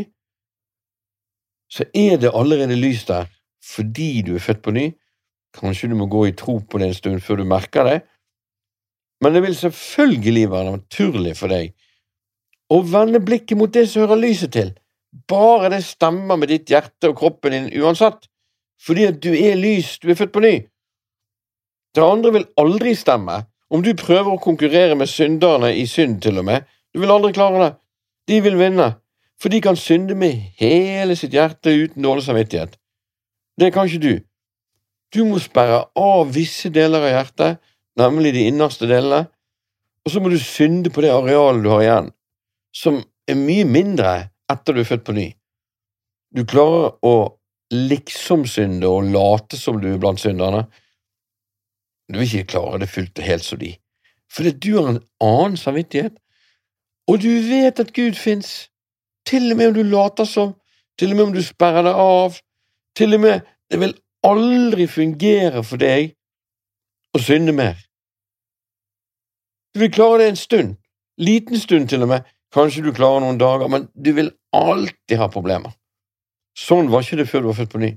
så 1.73 1.87
er 1.97 2.21
det 2.23 2.35
allerede 2.35 2.77
lys 2.79 3.07
der 3.09 3.31
fordi 3.65 4.23
du 4.23 4.35
er 4.37 4.45
født 4.45 4.61
på 4.63 4.75
ny. 4.77 4.91
Kanskje 5.57 5.89
du 5.89 5.97
må 5.97 6.07
gå 6.13 6.27
i 6.29 6.35
tro 6.37 6.59
på 6.61 6.79
det 6.79 6.91
en 6.91 6.99
stund 6.99 7.23
før 7.25 7.41
du 7.41 7.47
merker 7.49 7.89
det, 7.89 8.01
men 9.23 9.35
det 9.35 9.43
vil 9.43 9.57
selvfølgelig 9.57 10.51
være 10.51 10.77
naturlig 10.77 11.33
for 11.39 11.49
deg 11.49 11.73
å 12.75 12.81
vende 12.85 13.23
blikket 13.25 13.59
mot 13.59 13.73
det 13.73 13.87
som 13.89 14.05
hører 14.05 14.21
lyset 14.21 14.53
til, 14.53 14.73
bare 15.31 15.71
det 15.73 15.85
stemmer 15.87 16.37
med 16.41 16.51
ditt 16.51 16.71
hjerte 16.71 17.11
og 17.13 17.19
kroppen 17.19 17.55
din 17.55 17.71
uansett, 17.81 18.27
fordi 18.85 19.07
at 19.09 19.21
du 19.23 19.31
er 19.33 19.57
lys, 19.57 19.97
du 20.03 20.11
er 20.11 20.19
født 20.19 20.35
på 20.35 20.43
ny. 20.45 20.55
Det 21.95 22.03
andre 22.03 22.33
vil 22.35 22.47
aldri 22.59 22.95
stemme, 22.99 23.45
om 23.71 23.83
du 23.83 23.93
prøver 23.99 24.35
å 24.35 24.43
konkurrere 24.43 24.97
med 24.99 25.11
synderne 25.11 25.71
i 25.79 25.87
synd, 25.91 26.21
til 26.23 26.39
og 26.43 26.47
med, 26.49 26.67
du 26.95 27.01
vil 27.03 27.13
aldri 27.15 27.33
klare 27.35 27.63
det. 27.63 27.73
De 28.31 28.41
vil 28.45 28.59
vinne, 28.59 28.89
for 29.41 29.53
de 29.53 29.61
kan 29.63 29.79
synde 29.79 30.17
med 30.19 30.39
hele 30.61 31.17
sitt 31.19 31.35
hjerte 31.35 31.73
uten 31.75 32.03
dårlig 32.03 32.27
samvittighet. 32.27 32.77
Det 33.61 33.71
kan 33.75 33.87
ikke 33.87 34.03
du. 34.03 34.15
Du 35.15 35.23
må 35.29 35.39
sperre 35.43 35.85
av 35.95 36.33
visse 36.35 36.71
deler 36.75 37.05
av 37.07 37.13
hjertet, 37.13 37.63
nemlig 37.99 38.35
de 38.35 38.49
innerste 38.51 38.89
delene, 38.91 39.29
og 40.05 40.13
så 40.13 40.21
må 40.21 40.33
du 40.33 40.39
synde 40.43 40.91
på 40.93 41.05
det 41.05 41.13
arealet 41.15 41.65
du 41.65 41.71
har 41.73 41.85
igjen, 41.85 42.11
som 42.75 42.99
er 43.31 43.39
mye 43.39 43.65
mindre 43.69 44.17
etter 44.51 44.75
du 44.75 44.83
er 44.83 44.89
født 44.89 45.07
på 45.07 45.15
ny. 45.17 45.29
Du 46.35 46.43
klarer 46.51 46.97
å 47.07 47.15
liksom-synde 47.75 48.91
og 48.91 49.07
late 49.15 49.59
som 49.59 49.79
du 49.81 49.93
er 49.93 50.01
blant 50.03 50.21
synderne. 50.21 50.67
Du 52.13 52.19
vil 52.19 52.29
ikke 52.29 52.53
klare 52.53 52.81
det 52.83 52.89
fullt 52.93 53.19
og 53.19 53.25
helt 53.25 53.45
som 53.45 53.59
de, 53.59 53.75
fordi 54.33 54.51
du 54.51 54.71
har 54.77 54.91
en 54.91 55.03
annen 55.21 55.57
samvittighet, 55.57 56.19
og 57.09 57.23
du 57.23 57.29
vet 57.49 57.81
at 57.81 57.93
Gud 57.93 58.15
fins, 58.15 58.71
til 59.27 59.53
og 59.53 59.57
med 59.57 59.69
om 59.69 59.75
du 59.75 59.83
later 59.83 60.25
som, 60.25 60.55
til 60.99 61.11
og 61.11 61.17
med 61.17 61.25
om 61.25 61.33
du 61.33 61.43
sperrer 61.43 61.87
deg 61.87 62.01
av, 62.01 62.37
til 62.97 63.17
og 63.17 63.21
med 63.21 63.41
det 63.71 63.81
vil 63.81 63.97
aldri 64.25 64.87
fungere 64.87 65.65
for 65.65 65.81
deg 65.81 66.13
å 67.15 67.21
synde 67.23 67.55
mer. 67.57 67.79
Du 69.75 69.81
vil 69.83 69.93
klare 69.93 70.21
det 70.23 70.29
en 70.29 70.39
stund, 70.39 70.77
liten 71.19 71.59
stund 71.59 71.89
til 71.89 72.05
og 72.05 72.13
med, 72.13 72.29
kanskje 72.55 72.85
du 72.85 72.93
klarer 72.95 73.25
noen 73.25 73.41
dager, 73.41 73.69
men 73.69 73.89
du 73.95 74.13
vil 74.15 74.31
alltid 74.55 75.19
ha 75.19 75.29
problemer. 75.33 75.75
Sånn 76.55 76.91
var 76.93 77.03
ikke 77.03 77.19
det 77.23 77.29
før 77.31 77.43
du 77.43 77.51
var 77.51 77.59
født 77.59 77.73
på 77.73 77.83
ny. 77.83 77.93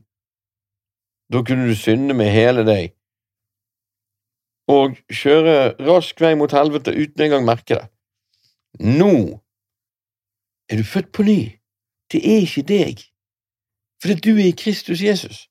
Da 1.33 1.43
kunne 1.45 1.67
du 1.67 1.75
synde 1.77 2.15
med 2.17 2.31
hele 2.33 2.63
deg 2.65 2.96
og 4.67 4.97
kjøre 5.13 5.75
rask 5.87 6.21
vei 6.21 6.33
mot 6.35 6.51
helvete 6.51 6.91
uten 6.95 7.23
engang 7.27 7.45
merke 7.47 7.77
det. 7.77 7.85
Nå 8.79 9.39
er 10.69 10.81
du 10.81 10.83
født 10.83 11.11
på 11.15 11.23
ny. 11.23 11.39
Det 12.11 12.23
er 12.23 12.43
ikke 12.43 12.67
deg 12.67 13.05
fordi 14.01 14.13
du 14.13 14.37
er 14.37 14.47
i 14.47 14.57
Kristus 14.57 15.01
Jesus. 15.01 15.47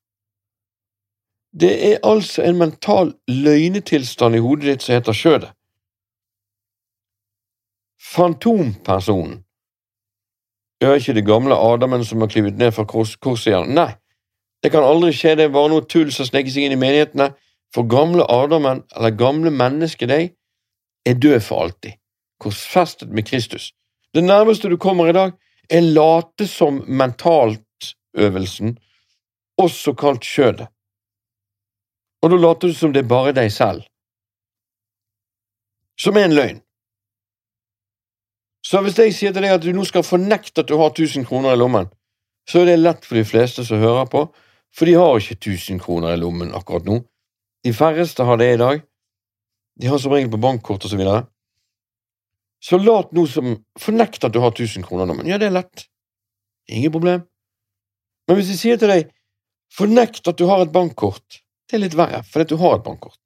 Det 1.61 1.93
er 1.93 1.97
altså 2.03 2.43
en 2.43 2.57
mental 2.57 3.13
løgnetilstand 3.27 4.35
i 4.35 4.39
hodet 4.39 4.65
ditt 4.65 4.83
som 4.83 4.95
heter 4.95 5.13
skjødet. 5.13 5.49
Fantompersonen. 8.13 9.43
er 10.81 10.93
ikke 10.93 11.13
det 11.13 11.25
gamle 11.25 11.55
Adamen 11.55 12.05
som 12.05 12.21
har 12.21 12.27
klivet 12.27 12.57
ned 12.57 12.71
fra 12.71 12.85
korset 12.85 13.47
igjen. 13.47 13.73
Nei, 13.73 13.91
det 14.63 14.71
kan 14.71 14.83
aldri 14.83 15.11
skje, 15.13 15.35
det 15.35 15.43
er 15.47 15.53
bare 15.53 15.69
noe 15.69 15.85
tull 15.85 16.11
som 16.13 16.25
sneker 16.25 16.51
seg 16.53 16.67
inn 16.67 16.77
i 16.77 16.79
menighetene, 16.79 17.31
for 17.73 17.87
gamle 17.89 18.25
Adamen, 18.31 18.83
eller 18.95 19.15
gamle 19.17 19.51
mennesket 19.51 20.09
deg, 20.09 20.33
er 21.07 21.19
død 21.19 21.39
for 21.43 21.65
alltid, 21.65 21.97
korsfestet 22.39 23.09
med 23.09 23.27
Kristus. 23.27 23.71
Det 24.13 24.23
nærmeste 24.23 24.69
du 24.69 24.77
kommer 24.77 25.09
i 25.09 25.15
dag, 25.15 25.33
er 25.69 25.81
late 25.81 26.47
som 26.47 26.83
mentalt 26.87 27.93
øvelsen, 28.17 28.77
også 29.57 29.93
kalt 29.93 30.23
kjødet. 30.23 30.67
Og 32.23 32.31
da 32.31 32.37
later 32.37 32.71
du 32.71 32.73
som 32.73 32.93
det 32.93 33.03
er 33.03 33.09
bare 33.09 33.35
deg 33.35 33.51
selv, 33.53 33.83
som 35.99 36.17
er 36.17 36.27
en 36.27 36.35
løgn. 36.37 36.63
Så 38.65 38.81
hvis 38.83 38.97
jeg 38.99 39.13
sier 39.15 39.33
til 39.33 39.45
deg 39.45 39.53
at 39.55 39.63
du 39.63 39.69
nå 39.73 39.85
skal 39.87 40.03
fornekte 40.03 40.63
at 40.63 40.69
du 40.69 40.75
har 40.79 40.91
1000 40.91 41.25
kroner 41.29 41.55
i 41.55 41.59
lommen, 41.59 41.87
så 42.49 42.61
er 42.61 42.71
det 42.71 42.81
lett 42.81 43.05
for 43.05 43.19
de 43.19 43.25
fleste 43.27 43.63
som 43.65 43.79
hører 43.79 44.09
på, 44.11 44.25
for 44.75 44.89
de 44.89 44.97
har 44.97 45.19
ikke 45.19 45.37
1000 45.37 45.79
kroner 45.83 46.13
i 46.13 46.19
lommen 46.19 46.53
akkurat 46.55 46.87
nå. 46.87 46.99
De 47.67 47.73
færreste 47.75 48.23
har 48.23 48.39
det 48.39 48.53
i 48.53 48.59
dag. 48.61 48.83
De 49.81 49.89
har 49.91 49.99
som 49.99 50.13
regel 50.13 50.31
på 50.31 50.39
bankkort 50.39 50.85
og 50.87 50.91
så 50.91 50.97
videre. 50.99 51.25
Så 52.63 52.79
lat 52.79 53.11
noe 53.13 53.27
som 53.27 53.57
Fornekt 53.77 54.23
at 54.23 54.33
du 54.33 54.39
har 54.39 54.53
1000 54.53 54.85
kroner 54.87 55.05
nå, 55.05 55.17
men 55.17 55.27
Ja, 55.27 55.37
det 55.37 55.49
er 55.49 55.57
lett. 55.59 55.83
Ingen 56.71 56.93
problem. 56.95 57.25
Men 58.27 58.39
hvis 58.39 58.53
jeg 58.53 58.61
sier 58.61 58.79
til 58.79 58.91
deg 58.91 59.11
fornekt 59.73 60.27
at 60.31 60.39
du 60.39 60.45
har 60.47 60.63
et 60.63 60.71
bankkort, 60.71 61.41
det 61.67 61.75
er 61.75 61.83
litt 61.83 61.97
verre, 61.99 62.23
fordi 62.23 62.53
du 62.53 62.61
har 62.61 62.77
et 62.77 62.85
bankkort. 62.85 63.19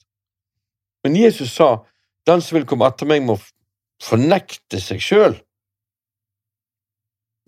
Men 1.06 1.16
Jesus 1.16 1.54
sa 1.54 1.86
den 2.26 2.42
som 2.42 2.58
vil 2.58 2.66
komme 2.70 2.90
etter 2.90 3.10
meg, 3.10 3.22
må 3.22 3.38
fornekte 4.02 4.82
seg 4.82 5.02
sjøl. 5.02 5.38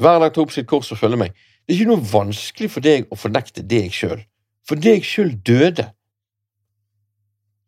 Hver 0.02 0.22
dag 0.22 0.34
ta 0.34 0.46
opp 0.46 0.54
sitt 0.54 0.70
kors 0.70 0.94
og 0.94 1.02
følge 1.02 1.20
meg. 1.26 1.34
Det 1.66 1.74
er 1.74 1.82
ikke 1.82 1.92
noe 1.94 2.06
vanskelig 2.14 2.70
for 2.74 2.86
deg 2.86 3.10
å 3.10 3.18
fornekte 3.18 3.66
deg 3.66 3.94
sjøl, 3.94 4.22
for 4.66 4.78
deg 4.78 5.06
sjøl 5.06 5.34
døde. 5.46 5.90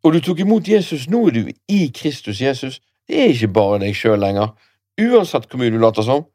Og 0.06 0.13
du 0.13 0.22
tok 0.22 0.44
imot 0.44 0.68
Jesus, 0.70 1.08
nå 1.10 1.24
er 1.28 1.34
du 1.34 1.48
i 1.72 1.88
Kristus 1.89 2.41
Jesus. 2.41 2.78
Det 3.10 3.18
er 3.18 3.34
ikke 3.34 3.54
bare 3.56 3.82
deg 3.82 3.98
sjøl 3.98 4.22
lenger. 4.22 4.54
Uansett 5.02 5.48
hvor 5.50 5.60
mye 5.60 5.74
du 5.74 5.80
later 5.82 6.06
som, 6.06 6.28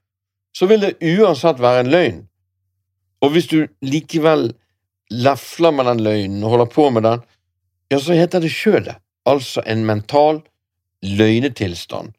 så 0.57 0.67
vil 0.67 0.83
det 0.83 0.97
uansett 0.99 1.63
være 1.63 1.85
en 1.85 1.93
løgn. 1.93 2.19
Og 3.23 3.35
hvis 3.35 3.47
du 3.51 3.59
likevel 3.85 4.51
lefler 5.11 5.75
med 5.75 5.87
den 5.87 6.03
løgnen 6.07 6.45
og 6.45 6.55
holder 6.55 6.71
på 6.73 6.89
med 6.91 7.07
den, 7.07 7.23
ja, 7.91 7.99
så 7.99 8.15
heter 8.15 8.43
det 8.43 8.53
skjødet, 8.55 8.97
altså 9.27 9.63
en 9.67 9.85
mental 9.87 10.43
løgnetilstand, 11.03 12.13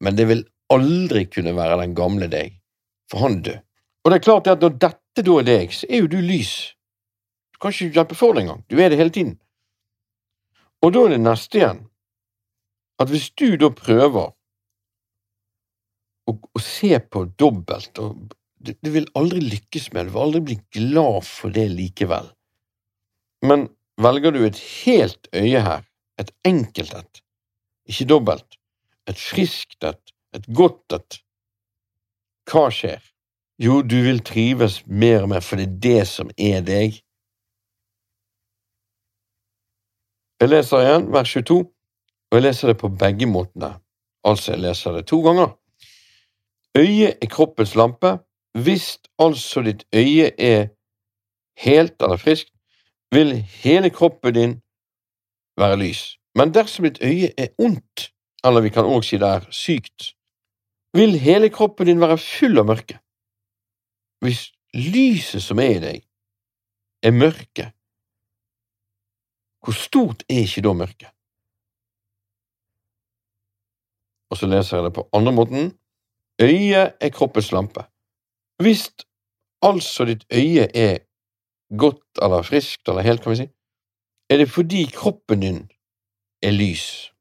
men 0.00 0.16
det 0.16 0.26
vil 0.28 0.44
aldri 0.72 1.24
kunne 1.30 1.54
være 1.56 1.80
den 1.80 1.94
gamle 1.96 2.28
deg, 2.30 2.56
for 3.10 3.24
han 3.24 3.40
død. 3.42 3.62
Og 4.04 4.12
det 4.12 4.18
er 4.18 4.26
klart 4.26 4.50
at 4.50 4.62
når 4.62 4.76
dette 4.82 5.24
da 5.24 5.38
er 5.40 5.48
deg, 5.48 5.72
så 5.72 5.88
er 5.88 6.04
jo 6.04 6.10
du 6.10 6.18
lys. 6.20 6.52
Du 7.54 7.60
kan 7.62 7.72
ikke 7.72 7.96
hjelpe 7.96 8.18
for 8.18 8.36
det 8.36 8.44
engang, 8.44 8.64
du 8.70 8.76
er 8.78 8.92
det 8.92 9.00
hele 9.00 9.14
tiden. 9.14 9.36
Og 10.84 10.92
da 10.94 11.04
er 11.06 11.14
det 11.14 11.22
neste 11.22 11.60
igjen, 11.60 11.84
at 13.02 13.12
hvis 13.12 13.28
du 13.36 13.48
da 13.60 13.70
prøver 13.76 14.32
å, 16.26 16.34
å 16.34 16.62
se 16.62 16.96
på 17.00 17.24
dobbelt, 17.40 17.98
og 18.00 18.34
du, 18.66 18.90
vil 18.90 19.08
aldri 19.18 19.42
lykkes 19.44 19.90
med 19.92 20.06
det, 20.06 20.10
du 20.10 20.16
vil 20.16 20.24
aldri 20.26 20.44
bli 20.50 20.58
glad 20.78 21.20
for 21.28 21.54
det 21.54 21.68
likevel. 21.72 22.30
Men 23.46 23.68
velger 24.02 24.34
du 24.34 24.42
et 24.46 24.60
helt 24.84 25.28
øye 25.36 25.62
her, 25.62 25.84
et 26.20 26.32
enkelt 26.48 26.94
et, 26.96 27.22
ikke 27.90 28.08
dobbelt, 28.10 28.58
et 29.06 29.20
friskt 29.20 29.84
et, 29.86 30.14
et 30.34 30.46
godt 30.56 30.96
et, 30.96 31.20
hva 32.50 32.68
skjer? 32.72 33.02
Jo, 33.62 33.80
du 33.80 33.96
vil 34.04 34.20
trives 34.20 34.82
mer 34.86 35.24
og 35.24 35.30
mer, 35.32 35.44
for 35.44 35.56
det 35.56 35.66
er 35.66 35.76
det 35.86 36.08
som 36.10 36.30
er 36.36 36.60
deg. 36.64 36.98
Jeg 40.40 40.48
leser 40.52 40.82
igjen 40.84 41.06
vers 41.12 41.30
22, 41.32 41.58
og 42.30 42.36
jeg 42.36 42.42
leser 42.44 42.68
det 42.68 42.76
på 42.80 42.88
begge 42.88 43.26
måtene. 43.26 43.70
Altså, 44.24 44.52
jeg 44.52 44.60
leser 44.60 44.92
det 44.92 45.06
to 45.08 45.22
ganger. 45.24 45.54
Øyet 46.76 47.16
er 47.22 47.30
kroppens 47.30 47.74
lampe. 47.74 48.18
Hvis 48.64 48.98
altså 49.18 49.62
ditt 49.62 49.84
øye 49.94 50.30
er 50.40 50.68
helt 51.60 52.02
eller 52.02 52.16
friskt, 52.16 52.52
vil 53.12 53.32
hele 53.62 53.90
kroppen 53.90 54.34
din 54.34 54.52
være 55.60 55.76
lys. 55.76 56.18
Men 56.34 56.54
dersom 56.54 56.84
ditt 56.84 56.98
øye 57.02 57.32
er 57.38 57.48
ondt, 57.58 58.12
eller 58.44 58.60
vi 58.60 58.68
kan 58.68 58.84
også 58.84 59.08
si 59.08 59.16
det 59.16 59.28
er 59.28 59.44
sykt, 59.50 60.12
vil 60.96 61.18
hele 61.18 61.48
kroppen 61.48 61.86
din 61.86 62.00
være 62.00 62.18
full 62.18 62.58
av 62.58 62.66
mørke. 62.66 62.98
Hvis 64.24 64.52
lyset 64.74 65.42
som 65.42 65.58
er 65.58 65.76
i 65.76 65.80
deg, 65.80 66.04
er 67.02 67.12
mørke, 67.12 67.72
hvor 69.64 69.72
stort 69.72 70.22
er 70.28 70.44
ikke 70.44 70.62
da 70.66 70.72
mørket? 70.72 71.10
Og 74.30 74.36
så 74.36 74.46
leser 74.46 74.76
jeg 74.76 74.84
det 74.84 74.94
på 74.94 75.08
andre 75.12 75.32
måten. 75.32 75.78
Øyet 76.42 76.94
er 77.00 77.10
kroppens 77.14 77.52
lampe. 77.52 77.84
Hvis 78.62 78.90
altså 79.62 80.04
ditt 80.04 80.24
øye 80.32 80.66
er 80.76 80.98
godt 81.78 82.22
eller 82.22 82.42
friskt 82.42 82.88
eller 82.88 83.02
helt, 83.02 83.22
kan 83.22 83.30
vi 83.30 83.36
si, 83.36 83.48
er 84.30 84.36
det 84.36 84.50
fordi 84.50 84.84
kroppen 84.94 85.40
din 85.40 85.70
er 86.42 86.50
lys. 86.50 87.12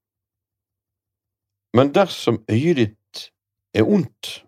Men 1.74 1.93
dersom 1.95 2.43
øyet 2.52 2.78
ditt 2.78 3.32
er 3.74 3.84
ondt 3.84 4.45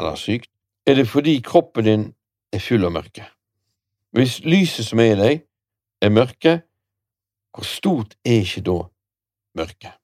eller 0.00 0.14
sykt, 0.14 0.50
er 0.86 0.94
det 0.94 1.08
fordi 1.08 1.40
kroppen 1.40 1.84
din 1.84 2.14
er 2.52 2.60
full 2.60 2.84
av 2.84 2.92
mørke. 2.92 3.24
Hvis 4.12 4.40
lyset 4.44 4.86
som 4.86 5.00
er 5.00 5.12
i 5.12 5.20
deg, 5.20 5.42
er 6.02 6.14
mørke, 6.14 6.62
hvor 7.58 7.66
stort 7.66 8.14
er 8.22 8.44
ikke 8.44 8.60
da 8.62 8.76
mørket? 9.58 9.94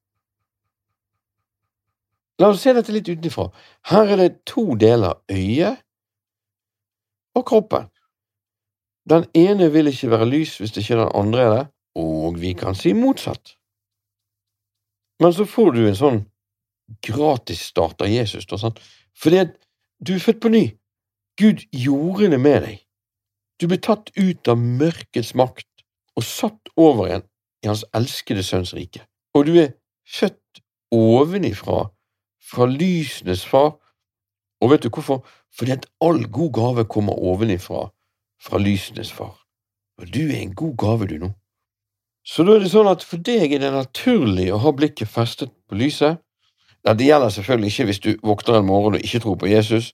La 2.43 2.49
oss 2.51 2.65
se 2.65 2.73
dette 2.75 2.91
litt 2.91 3.07
utenfra. 3.07 3.45
Her 3.93 4.09
er 4.11 4.19
det 4.19 4.31
to 4.51 4.75
deler, 4.75 5.21
øyet 5.31 5.79
og 7.39 7.45
kroppen. 7.47 7.87
Den 9.07 9.29
ene 9.39 9.69
vil 9.71 9.87
ikke 9.87 10.11
være 10.11 10.27
lys 10.27 10.57
hvis 10.59 10.75
det 10.75 10.83
ikke 10.83 10.99
den 10.99 11.13
andre 11.15 11.45
er 11.45 11.53
det, 11.53 11.67
og 12.03 12.41
vi 12.43 12.51
kan 12.59 12.75
si 12.75 12.91
motsatt. 12.99 13.55
Men 15.23 15.31
så 15.37 15.47
får 15.47 15.71
du 15.77 15.85
en 15.85 15.99
sånn 15.99 16.19
gratisstart 17.07 18.03
av 18.03 18.11
Jesus, 18.11 18.49
da, 18.51 18.59
sant? 18.59 18.81
fordi 19.15 19.45
at 19.45 19.53
du 20.03 20.17
er 20.17 20.25
født 20.25 20.41
på 20.43 20.51
ny. 20.51 20.65
Gud 21.39 21.63
gjorde 21.71 22.33
det 22.35 22.41
med 22.43 22.67
deg. 22.67 22.83
Du 23.63 23.69
ble 23.71 23.79
tatt 23.79 24.11
ut 24.19 24.51
av 24.51 24.59
mørkets 24.59 25.37
makt 25.39 25.71
og 26.19 26.27
satt 26.27 26.75
over 26.75 27.07
igjen 27.07 27.29
i 27.65 27.69
Hans 27.71 27.85
elskede 27.95 28.43
Sønns 28.43 28.75
rike. 28.77 29.05
Og 29.35 29.47
du 29.47 29.57
er 29.59 29.73
født 30.07 30.63
ovenifra, 30.93 31.89
fra 32.51 32.67
lysenes 32.67 33.47
far. 33.47 33.79
Og 34.61 34.71
vet 34.71 34.85
du 34.85 34.91
hvorfor? 34.93 35.25
Fordi 35.55 35.73
at 35.73 35.87
all 36.01 36.25
god 36.31 36.53
gave 36.53 36.85
kommer 36.85 37.13
ovenifra, 37.13 37.89
fra 38.43 38.59
lysenes 38.59 39.13
far. 39.13 39.39
Og 39.99 40.15
du 40.15 40.21
er 40.21 40.43
en 40.43 40.55
god 40.55 40.77
gave, 40.77 41.07
du, 41.07 41.19
nå. 41.19 41.31
Så 42.25 42.45
da 42.45 42.55
er 42.57 42.63
det 42.65 42.71
sånn 42.73 42.89
at 42.89 43.05
for 43.05 43.21
deg 43.21 43.53
er 43.53 43.61
det 43.61 43.73
naturlig 43.73 44.49
å 44.53 44.61
ha 44.63 44.73
blikket 44.73 45.11
festet 45.13 45.53
på 45.69 45.77
lyset. 45.77 46.23
Det 46.85 47.05
gjelder 47.05 47.33
selvfølgelig 47.33 47.71
ikke 47.73 47.85
hvis 47.89 48.01
du 48.05 48.11
våkner 48.25 48.59
en 48.61 48.69
morgen 48.69 48.97
og 48.97 49.05
ikke 49.05 49.21
tror 49.25 49.37
på 49.41 49.51
Jesus. 49.51 49.93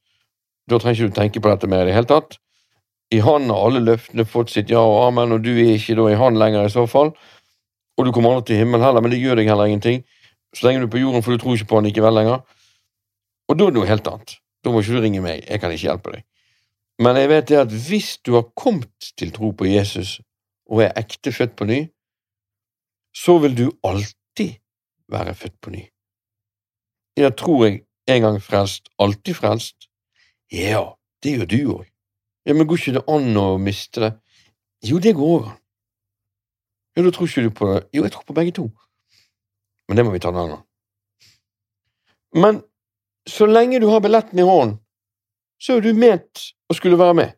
Da 0.71 0.79
trenger 0.79 1.05
ikke 1.05 1.11
du 1.11 1.19
tenke 1.19 1.43
på 1.43 1.51
dette 1.51 1.71
mer 1.71 1.85
i 1.85 1.91
det 1.91 1.97
hele 1.97 2.11
tatt. 2.11 2.39
I 3.11 3.19
Han 3.27 3.51
har 3.51 3.67
alle 3.67 3.83
løftene 3.83 4.25
fått 4.27 4.53
sitt 4.55 4.71
ja 4.71 4.83
og 4.87 5.09
amen, 5.09 5.35
og 5.35 5.43
du 5.43 5.51
er 5.57 5.75
ikke 5.75 5.97
da 5.99 6.07
i 6.11 6.19
Han 6.19 6.39
lenger 6.39 6.67
i 6.67 6.73
så 6.73 6.87
fall. 6.87 7.11
Og 8.01 8.07
du 8.09 8.15
kommer 8.17 8.33
aldri 8.33 8.55
til 8.55 8.63
himmelen 8.63 8.87
heller, 8.87 9.05
men 9.05 9.13
det 9.13 9.21
gjør 9.21 9.37
deg 9.37 9.51
heller 9.51 9.69
ingenting. 9.69 10.01
Så 10.57 10.65
lenge 10.65 10.81
du 10.81 10.87
er 10.87 10.93
på 10.95 11.03
jorden, 11.03 11.23
for 11.23 11.37
du 11.37 11.43
tror 11.43 11.59
ikke 11.59 11.69
på 11.69 11.77
Han 11.77 11.89
likevel 11.91 12.17
lenger. 12.17 12.41
Og 13.51 13.59
da 13.59 13.67
er 13.67 13.75
det 13.75 13.77
noe 13.77 13.91
helt 13.91 14.09
annet. 14.09 14.37
Da 14.65 14.73
må 14.73 14.81
ikke 14.81 14.97
du 14.97 15.05
ringe 15.05 15.21
meg, 15.25 15.45
jeg 15.45 15.61
kan 15.61 15.75
ikke 15.75 15.85
hjelpe 15.85 16.15
deg. 16.15 16.25
Men 17.01 17.17
jeg 17.21 17.29
vet 17.29 17.49
det 17.49 17.59
at 17.61 17.75
hvis 17.89 18.09
du 18.25 18.35
har 18.39 18.49
kommet 18.57 19.13
til 19.21 19.33
tro 19.37 19.53
på 19.53 19.69
Jesus 19.69 20.19
og 20.71 20.83
er 20.87 20.97
ekte 20.97 21.33
født 21.33 21.55
på 21.61 21.69
ny, 21.69 21.81
så 23.17 23.37
vil 23.43 23.57
du 23.59 23.67
alltid 23.85 24.57
være 25.13 25.37
født 25.37 25.57
på 25.61 25.77
ny. 25.77 25.85
Ja, 27.21 27.31
tror 27.37 27.67
jeg 27.67 27.83
en 28.09 28.25
gang 28.25 28.41
frelst, 28.43 28.89
alltid 28.99 29.37
frelst? 29.37 29.91
Ja, 30.53 30.87
det 31.21 31.37
gjør 31.37 31.51
du 31.53 31.61
òg. 31.77 31.89
Ja, 32.49 32.57
men 32.57 32.65
går 32.69 32.81
ikke 32.81 32.97
det 32.97 33.09
an 33.13 33.37
å 33.37 33.49
miste 33.61 34.05
det? 34.07 34.13
Jo, 34.89 35.01
det 35.03 35.17
går 35.19 35.35
over. 35.37 35.57
Ja, 36.97 37.03
da 37.03 37.11
tror 37.11 37.27
ikke 37.27 37.43
du 37.43 37.51
på 37.51 37.69
det. 37.73 37.83
Jo, 37.95 38.03
jeg 38.03 38.13
tror 38.13 38.25
på 38.27 38.37
begge 38.37 38.53
to. 38.53 38.71
Men 39.89 39.97
det 39.97 40.05
må 40.05 40.11
vi 40.15 40.19
ta 40.23 40.29
en 40.29 40.41
annen. 40.43 40.63
Men 42.35 42.63
så 43.27 43.47
lenge 43.47 43.81
du 43.81 43.89
har 43.91 44.01
billetten 44.01 44.39
i 44.39 44.47
hånden, 44.47 44.79
så 45.59 45.77
er 45.77 45.85
du 45.85 45.93
ment 45.95 46.45
å 46.71 46.75
skulle 46.75 46.99
være 46.99 47.15
med. 47.15 47.35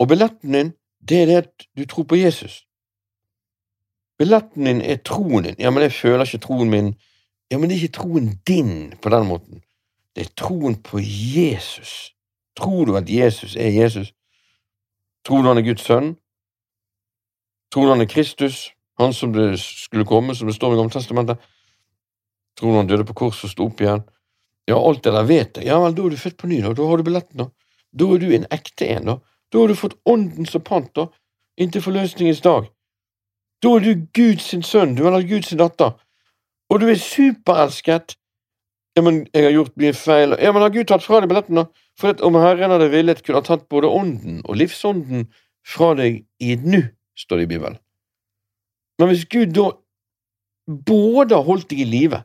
Og 0.00 0.08
billetten 0.08 0.52
din, 0.52 0.72
det 1.00 1.22
er 1.22 1.26
det 1.26 1.38
at 1.42 1.66
du 1.78 1.84
tror 1.86 2.04
på 2.08 2.16
Jesus. 2.16 2.62
Billetten 4.18 4.64
din 4.64 4.80
er 4.80 5.00
troen 5.04 5.44
din. 5.44 5.56
Ja, 5.58 5.70
men 5.70 5.82
jeg 5.82 5.92
føler 5.92 6.24
ikke 6.24 6.46
troen 6.46 6.70
min 6.70 6.94
Ja, 7.50 7.58
men 7.58 7.68
det 7.68 7.76
er 7.76 7.82
ikke 7.82 7.98
troen 7.98 8.28
din 8.48 8.94
på 9.02 9.10
den 9.12 9.26
måten. 9.28 9.60
Det 10.16 10.22
er 10.24 10.30
troen 10.40 10.74
på 10.82 11.00
Jesus. 11.04 12.14
Tror 12.56 12.84
du 12.84 12.96
at 12.96 13.10
Jesus 13.10 13.56
er 13.56 13.68
Jesus? 13.68 14.14
Tror 15.24 15.42
du 15.42 15.48
han 15.48 15.58
er 15.58 15.66
Guds 15.66 15.84
sønn? 15.84 16.14
Tror 17.72 17.86
du 17.86 17.94
han 17.94 18.04
er 18.04 18.10
Kristus, 18.10 18.66
han 19.00 19.14
som 19.16 19.32
det 19.32 19.56
skulle 19.60 20.04
komme, 20.08 20.34
som 20.36 20.48
det 20.48 20.56
står 20.56 20.74
i 20.74 20.80
Gammeltestamentet? 20.80 21.40
Tror 22.58 22.72
du 22.72 22.76
han 22.76 22.90
døde 22.90 23.06
på 23.08 23.16
korset 23.16 23.48
og 23.48 23.54
sto 23.54 23.68
opp 23.70 23.80
igjen? 23.80 24.04
Ja, 24.68 24.76
alt 24.78 25.02
det 25.04 25.14
der 25.16 25.26
vet 25.26 25.58
jeg. 25.58 25.66
Ja 25.70 25.80
vel, 25.82 25.96
da 25.96 26.04
er 26.04 26.12
du 26.12 26.20
født 26.20 26.38
på 26.38 26.50
ny, 26.50 26.60
da. 26.62 26.74
Da 26.76 26.86
har 26.86 27.00
du 27.00 27.06
billetten, 27.06 27.42
da. 27.42 27.48
Da 27.92 28.08
er 28.12 28.22
du 28.22 28.28
en 28.36 28.46
ekte 28.54 28.88
en, 28.92 29.08
da. 29.08 29.16
Da 29.52 29.60
har 29.60 29.72
du 29.72 29.76
fått 29.76 29.98
Ånden 30.08 30.48
som 30.48 30.64
pant, 30.64 30.92
da, 30.96 31.08
inntil 31.60 31.84
forløsningens 31.84 32.40
dag. 32.44 32.68
Da 33.62 33.76
er 33.76 33.84
du 33.84 34.06
Guds 34.16 34.48
sønn, 34.68 34.96
du 34.96 35.04
eller 35.06 35.26
Guds 35.28 35.52
datter, 35.58 35.96
og 36.72 36.80
du 36.80 36.88
er 36.88 37.00
superelsket. 37.00 38.16
Ja, 38.96 39.04
men 39.04 39.22
jeg 39.32 39.46
har 39.46 39.54
gjort 39.54 39.76
mye 39.80 39.92
feil. 39.96 40.34
Ja, 40.40 40.52
men 40.52 40.64
har 40.64 40.72
Gud 40.72 40.88
tatt 40.88 41.04
fra 41.04 41.20
deg 41.22 41.30
billetten, 41.32 41.60
da? 41.60 41.66
For 42.00 42.16
om 42.26 42.36
Herren 42.40 42.72
hadde 42.74 42.90
villet, 42.92 43.22
kunne 43.24 43.40
ha 43.40 43.46
tatt 43.46 43.68
både 43.72 43.88
ånden 43.88 44.40
og 44.44 44.56
livsånden 44.60 45.28
fra 45.68 45.92
deg 45.96 46.22
i 46.42 46.54
et 46.56 46.64
nu, 46.64 46.80
står 47.18 47.40
det 47.42 47.46
i 47.46 47.52
Bibelen. 47.54 47.78
Men 49.00 49.10
hvis 49.10 49.26
Gud 49.30 49.54
da 49.56 49.70
både 50.66 51.36
har 51.36 51.46
holdt 51.46 51.70
deg 51.72 51.82
i 51.84 51.88
live 51.88 52.22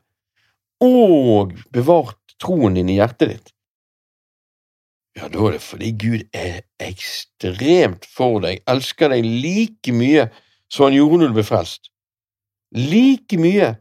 og 0.84 1.56
bevart 1.74 2.20
troen 2.42 2.78
din 2.78 2.92
i 2.94 3.00
hjertet 3.00 3.32
ditt, 3.34 3.54
ja, 5.18 5.26
da 5.34 5.48
er 5.48 5.56
det 5.56 5.64
fordi 5.66 5.92
Gud 5.98 6.24
er 6.38 6.60
ekstremt 6.84 8.06
for 8.06 8.44
deg, 8.44 8.62
elsker 8.70 9.10
deg 9.10 9.26
like 9.26 9.94
mye 9.96 10.28
som 10.70 10.86
han 10.86 10.98
gjorde 10.98 11.24
når 11.24 11.32
du 11.32 11.38
ble 11.40 11.46
frelst. 11.48 11.90
Like 12.78 13.40
mye 13.42 13.72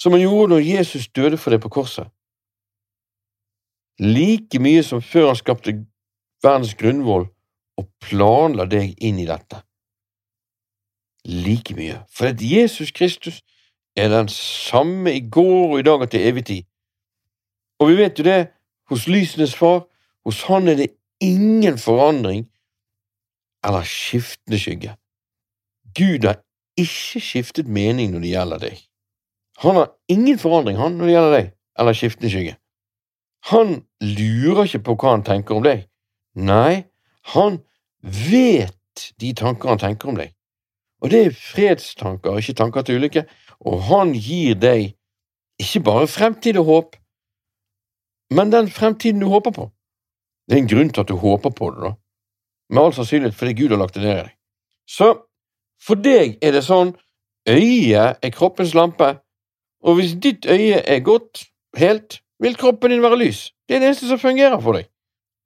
som 0.00 0.12
han 0.12 0.26
gjorde 0.26 0.52
når 0.52 0.66
Jesus 0.66 1.08
døde 1.16 1.40
for 1.40 1.54
deg 1.54 1.62
på 1.64 1.72
korset. 1.72 2.10
Like 4.00 4.60
mye 4.60 4.84
som 4.84 5.00
før 5.04 5.30
han 5.30 5.40
skapte 5.40 5.78
verdens 6.44 6.76
grunnvoll 6.76 7.26
og 7.80 7.88
planla 8.04 8.66
deg 8.68 8.96
inn 9.00 9.20
i 9.20 9.28
dette. 9.28 9.62
Like 11.24 11.74
mye. 11.74 12.00
For 12.12 12.26
at 12.26 12.40
Jesus 12.40 12.90
Kristus 12.90 13.42
er 13.96 14.08
den 14.08 14.28
samme 14.28 15.14
i 15.14 15.20
går 15.30 15.72
og 15.72 15.78
i 15.78 15.82
dag 15.82 16.00
og 16.00 16.10
til 16.10 16.20
evig 16.20 16.44
tid. 16.46 16.62
Og 17.80 17.88
vi 17.88 17.96
vet 17.96 18.18
jo 18.18 18.24
det, 18.24 18.48
hos 18.88 19.06
lysenes 19.08 19.54
far, 19.54 19.86
hos 20.24 20.42
han 20.42 20.68
er 20.68 20.74
det 20.74 20.90
ingen 21.20 21.78
forandring 21.78 22.48
eller 23.64 23.82
skiftende 23.82 24.58
skygge. 24.58 24.96
Gud 25.98 26.26
har 26.26 26.40
ikke 26.76 27.20
skiftet 27.20 27.68
mening 27.68 28.12
når 28.12 28.24
det 28.24 28.32
gjelder 28.34 28.58
deg. 28.58 28.80
Han 29.60 29.74
har 29.74 29.90
ingen 30.08 30.38
forandring, 30.38 30.78
han, 30.78 30.92
når 30.92 31.04
det 31.04 31.14
gjelder 31.14 31.36
deg, 31.36 31.52
eller 31.78 31.92
skiftende 31.92 32.30
skygge. 32.32 32.56
Han 33.52 33.82
lurer 34.00 34.64
ikke 34.64 34.84
på 34.88 34.96
hva 35.00 35.14
han 35.16 35.24
tenker 35.24 35.56
om 35.56 35.64
deg. 35.64 35.86
Nei, 36.36 36.84
han 37.34 37.60
vet 38.00 39.10
de 39.20 39.32
tanker 39.36 39.72
han 39.72 39.80
tenker 39.80 40.12
om 40.12 40.20
deg. 40.20 40.32
Og 41.00 41.10
det 41.10 41.20
er 41.26 41.36
fredstanker, 41.36 42.38
ikke 42.38 42.56
tanker 42.58 42.82
til 42.82 43.00
ulykke, 43.00 43.24
og 43.60 43.82
han 43.88 44.12
gir 44.16 44.56
deg 44.60 44.92
ikke 45.60 45.82
bare 45.84 46.08
fremtid 46.08 46.58
og 46.60 46.64
håp, 46.64 46.96
men 48.30 48.52
den 48.52 48.70
fremtiden 48.70 49.20
du 49.20 49.28
håper 49.28 49.50
på. 49.50 49.70
Det 50.48 50.56
er 50.56 50.62
en 50.62 50.70
grunn 50.70 50.90
til 50.90 51.00
at 51.00 51.08
du 51.08 51.16
håper 51.16 51.50
på 51.50 51.70
det, 51.74 51.82
da. 51.88 51.92
Med 52.70 52.82
all 52.82 52.94
sannsynlighet 52.94 53.34
fordi 53.34 53.56
Gud 53.58 53.74
har 53.74 53.80
lagt 53.80 53.94
det 53.94 54.04
ned 54.04 54.12
i 54.12 54.20
deg. 54.22 54.32
Så 54.86 55.08
for 55.82 55.98
deg 55.98 56.38
er 56.44 56.54
det 56.54 56.64
sånn 56.66 56.92
øyet 57.48 58.20
er 58.22 58.34
kroppens 58.34 58.74
lampe, 58.76 59.14
og 59.82 59.96
hvis 59.98 60.16
ditt 60.22 60.46
øye 60.46 60.82
er 60.84 61.00
godt, 61.00 61.46
helt, 61.76 62.20
vil 62.40 62.56
kroppen 62.56 62.92
din 62.92 63.02
være 63.02 63.18
lys. 63.18 63.50
Det 63.68 63.76
er 63.76 63.82
det 63.82 63.90
eneste 63.90 64.08
som 64.10 64.20
fungerer 64.20 64.60
for 64.60 64.76
deg. 64.76 64.88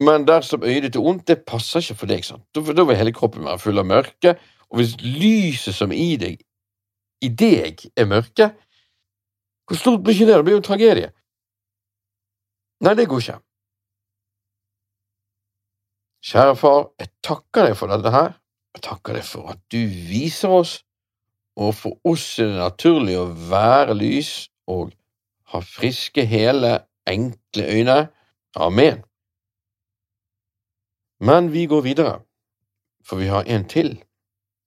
Men 0.04 0.26
dersom 0.28 0.64
øyet 0.66 0.84
ditt 0.86 0.96
er 0.98 1.06
ondt, 1.06 1.26
det 1.28 1.44
passer 1.48 1.80
ikke 1.80 2.00
for 2.02 2.10
deg. 2.10 2.24
sant? 2.26 2.44
Da, 2.54 2.60
vil 2.60 2.96
hele 2.96 3.14
kroppen 3.14 3.46
være 3.46 3.62
full 3.62 3.80
av 3.80 3.88
mørke, 3.88 4.34
og 4.70 4.80
hvis 4.80 4.96
lyset 5.00 5.76
som 5.76 5.92
i 5.92 6.14
deg, 6.20 6.42
i 7.24 7.30
deg, 7.30 7.86
er 7.96 8.08
mørke, 8.10 8.50
hvor 9.64 9.80
stort 9.80 10.02
blir 10.04 10.16
ikke 10.16 10.26
det? 10.28 10.36
Det 10.36 10.44
blir 10.44 10.56
jo 10.58 10.60
en 10.60 10.68
tragedie. 10.68 11.10
Nei, 12.84 12.94
det 12.98 13.06
går 13.08 13.22
ikke. 13.22 13.38
Kjære 16.24 16.56
far, 16.56 16.82
jeg 17.00 17.08
takker 17.24 17.68
deg 17.68 17.76
for 17.76 17.92
dette 17.92 18.12
her. 18.12 18.34
Jeg 18.74 18.84
takker 18.88 19.16
deg 19.18 19.24
for 19.28 19.52
at 19.52 19.60
du 19.72 19.80
viser 20.10 20.52
oss, 20.52 20.74
og 21.56 21.74
for 21.78 22.00
oss 22.10 22.26
er 22.42 22.50
det 22.50 22.60
naturlig 22.60 23.16
å 23.20 23.26
være 23.52 23.96
lys 23.96 24.32
og 24.66 24.92
ha 25.52 25.60
friske, 25.62 26.24
hele, 26.26 26.78
enkle 27.08 27.68
øyne. 27.70 27.98
Amen. 28.56 29.04
Men 31.24 31.52
vi 31.52 31.64
går 31.66 31.80
videre, 31.80 32.18
for 33.04 33.16
vi 33.16 33.30
har 33.32 33.46
en 33.48 33.62
til 33.68 33.94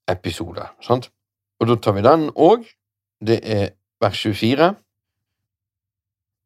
episode, 0.09 0.63
sant? 0.81 1.11
Og 1.61 1.69
da 1.69 1.75
tar 1.77 1.93
vi 1.93 2.01
den 2.05 2.29
òg. 2.33 2.63
Det 3.21 3.37
er 3.45 3.75
vers 4.01 4.21
24. 4.25 4.71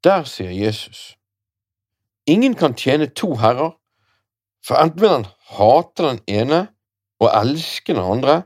Der 0.03 0.27
sier 0.27 0.51
Jesus, 0.51 1.15
ingen 2.27 2.55
kan 2.59 2.75
tjene 2.75 3.07
to 3.07 3.35
herrer, 3.39 3.77
for 4.65 4.83
enten 4.83 5.01
vil 5.01 5.13
han 5.13 5.27
hate 5.55 6.09
den 6.09 6.21
ene 6.27 6.61
og 7.21 7.31
elske 7.31 7.93
den 7.93 8.03
andre, 8.03 8.41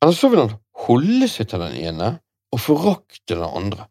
eller 0.00 0.16
så 0.16 0.32
vil 0.32 0.44
han 0.46 0.56
holde 0.86 1.28
seg 1.28 1.50
til 1.50 1.64
den 1.66 1.76
ene 1.76 2.10
og 2.52 2.64
forakte 2.64 3.34
den 3.34 3.44
andre. 3.44 3.90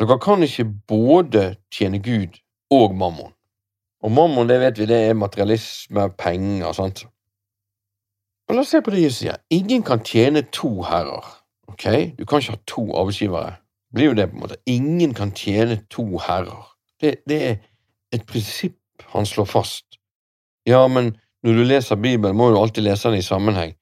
Dere 0.00 0.16
kan 0.22 0.42
ikke 0.46 0.70
både 0.88 1.44
tjene 1.74 2.00
Gud 2.00 2.40
og 2.72 2.96
mammon. 2.96 3.34
Og 4.02 4.10
mammon, 4.10 4.48
det 4.50 4.58
vet 4.60 4.78
vi, 4.78 4.86
det 4.90 4.98
er 5.08 5.18
materialisme, 5.18 6.08
penger, 6.18 6.72
sant? 6.74 7.04
Men 8.48 8.58
la 8.58 8.64
oss 8.64 8.72
se 8.74 8.82
på 8.82 8.90
det 8.90 9.04
Jesus 9.04 9.22
sier. 9.22 9.38
Ingen 9.54 9.84
kan 9.86 10.02
tjene 10.04 10.42
to 10.50 10.82
herrer. 10.84 11.28
Ok? 11.70 11.86
Du 12.18 12.24
kan 12.26 12.42
ikke 12.42 12.56
ha 12.56 12.64
to 12.66 12.88
arbeidsgivere 12.90 13.62
blir 13.92 14.10
jo 14.10 14.14
det, 14.16 14.28
på 14.30 14.36
en 14.36 14.40
måte. 14.40 14.60
Ingen 14.66 15.14
kan 15.14 15.32
tjene 15.36 15.82
to 15.90 16.04
herrer. 16.18 16.64
Det, 17.00 17.16
det 17.28 17.40
er 17.48 17.56
et 18.12 18.26
prinsipp 18.28 18.78
han 19.12 19.26
slår 19.26 19.48
fast. 19.50 19.98
Ja, 20.68 20.86
men 20.88 21.16
når 21.42 21.58
du 21.58 21.64
leser 21.66 21.96
Bibelen, 22.00 22.36
må 22.36 22.50
du 22.50 22.58
alltid 22.58 22.86
lese 22.86 23.10
den 23.10 23.18
i 23.18 23.26
sammenheng. 23.26 23.74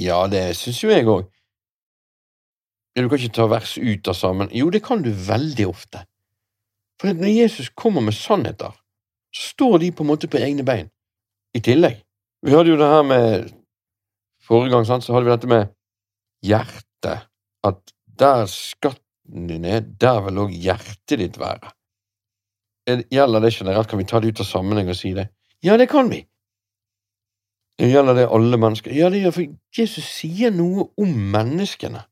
Ja, 0.00 0.26
det 0.28 0.52
syns 0.56 0.82
jo 0.82 0.92
jeg 0.92 1.08
òg. 1.08 1.28
Du 2.96 3.08
kan 3.08 3.18
ikke 3.18 3.36
ta 3.38 3.46
vers 3.48 3.78
ut 3.78 4.08
av 4.08 4.16
sammen. 4.16 4.50
Jo, 4.52 4.68
det 4.70 4.82
kan 4.84 5.02
du 5.02 5.10
veldig 5.10 5.66
ofte. 5.70 6.04
For 7.00 7.12
når 7.16 7.32
Jesus 7.32 7.70
kommer 7.74 8.04
med 8.04 8.14
sannheter, 8.14 8.76
så 9.32 9.48
står 9.54 9.78
de 9.82 9.90
på 9.92 10.04
en 10.04 10.10
måte 10.12 10.28
på 10.30 10.40
egne 10.40 10.64
bein. 10.66 10.90
I 11.56 11.60
tillegg. 11.64 12.00
Vi 12.42 12.54
hadde 12.54 12.72
jo 12.72 12.78
det 12.80 12.88
her 12.90 13.04
med 13.06 13.50
Forrige 14.42 14.72
gang 14.72 14.86
sant, 14.86 15.04
så 15.04 15.14
hadde 15.14 15.28
vi 15.28 15.30
dette 15.30 15.50
med 15.50 15.68
hjertet. 16.42 17.28
At 17.62 17.92
der 18.18 18.46
skatten 18.50 19.46
din 19.46 19.64
er, 19.64 19.80
der 19.80 20.18
vil 20.26 20.40
òg 20.42 20.56
hjertet 20.64 21.20
ditt 21.20 21.38
være. 21.38 21.70
Gjelder 23.14 23.44
det 23.44 23.52
generelt? 23.54 23.88
Kan 23.88 24.02
vi 24.02 24.08
ta 24.10 24.18
det 24.20 24.32
ut 24.32 24.42
av 24.42 24.48
sammenheng 24.48 24.90
og 24.90 24.98
si 24.98 25.12
det? 25.14 25.28
Ja, 25.62 25.76
det 25.78 25.88
kan 25.92 26.10
vi. 26.10 26.24
Gjelder 27.78 28.18
det 28.18 28.26
alle 28.34 28.58
mennesker? 28.58 28.92
Ja, 28.94 29.08
det 29.10 29.22
gjør 29.22 29.36
for 29.38 29.54
Jesus 29.78 30.10
sier 30.18 30.50
noe 30.54 30.90
om 30.98 31.14
menneskene 31.32 32.02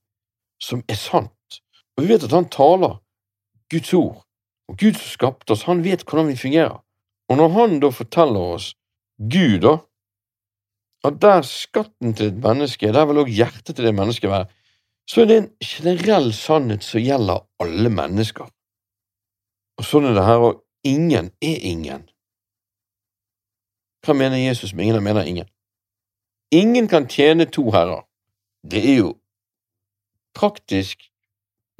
som 0.62 0.84
er 0.88 0.98
sant. 0.98 1.60
Og 1.96 2.04
vi 2.04 2.12
vet 2.12 2.24
at 2.24 2.34
han 2.34 2.48
taler 2.50 3.00
Guds 3.70 3.92
ord, 3.94 4.22
og 4.70 4.78
Gud 4.78 4.96
som 4.98 5.10
skapte 5.10 5.54
oss, 5.54 5.66
han 5.66 5.82
vet 5.84 6.06
hvordan 6.06 6.30
vi 6.30 6.38
fungerer. 6.38 6.78
Og 7.30 7.38
når 7.38 7.52
han 7.54 7.78
da 7.82 7.92
forteller 7.94 8.54
oss 8.56 8.72
Gud, 9.20 9.60
da, 9.62 9.76
at 11.06 11.20
der 11.22 11.44
skatten 11.46 12.14
til 12.16 12.32
et 12.32 12.40
menneske 12.42 12.88
er, 12.88 12.96
der 12.96 13.06
vil 13.08 13.22
òg 13.22 13.30
hjertet 13.32 13.76
til 13.76 13.86
det 13.86 13.94
mennesket 13.96 14.32
være, 14.32 14.48
så 15.10 15.22
er 15.22 15.28
det 15.30 15.36
en 15.38 15.50
generell 15.64 16.32
sannhet 16.36 16.84
som 16.84 17.02
gjelder 17.02 17.44
alle 17.62 17.92
mennesker. 17.92 18.50
Og 19.80 19.86
sånn 19.86 20.10
er 20.10 20.16
det 20.18 20.26
her, 20.26 20.42
og 20.44 20.60
ingen 20.86 21.30
er 21.42 21.62
ingen. 21.70 22.04
Hva 24.04 24.16
mener 24.16 24.40
Jesus 24.40 24.74
med 24.74 24.84
ingen? 24.84 24.98
Han 25.00 25.06
mener 25.06 25.28
ingen. 25.28 25.48
Ingen 26.52 26.88
kan 26.90 27.08
tjene 27.08 27.46
to 27.46 27.68
herrer. 27.70 28.04
Det 28.66 28.82
er 28.82 28.96
jo 29.04 29.14
praktisk 30.36 31.06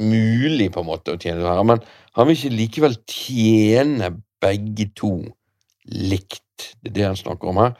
mulig 0.01 0.71
på 0.73 0.81
en 0.81 0.89
måte 0.89 1.15
å 1.15 1.21
tjene 1.21 1.43
to 1.43 1.51
herrer, 1.51 1.67
men 1.67 1.85
han 2.17 2.29
vil 2.29 2.39
ikke 2.39 2.57
likevel 2.57 2.99
tjene 3.11 4.15
begge 4.41 4.89
to 4.97 5.15
likt. 5.91 6.75
Det 6.81 6.93
er 6.93 6.97
det 6.97 7.07
han 7.09 7.19
snakker 7.19 7.51
om 7.51 7.61
her. 7.63 7.75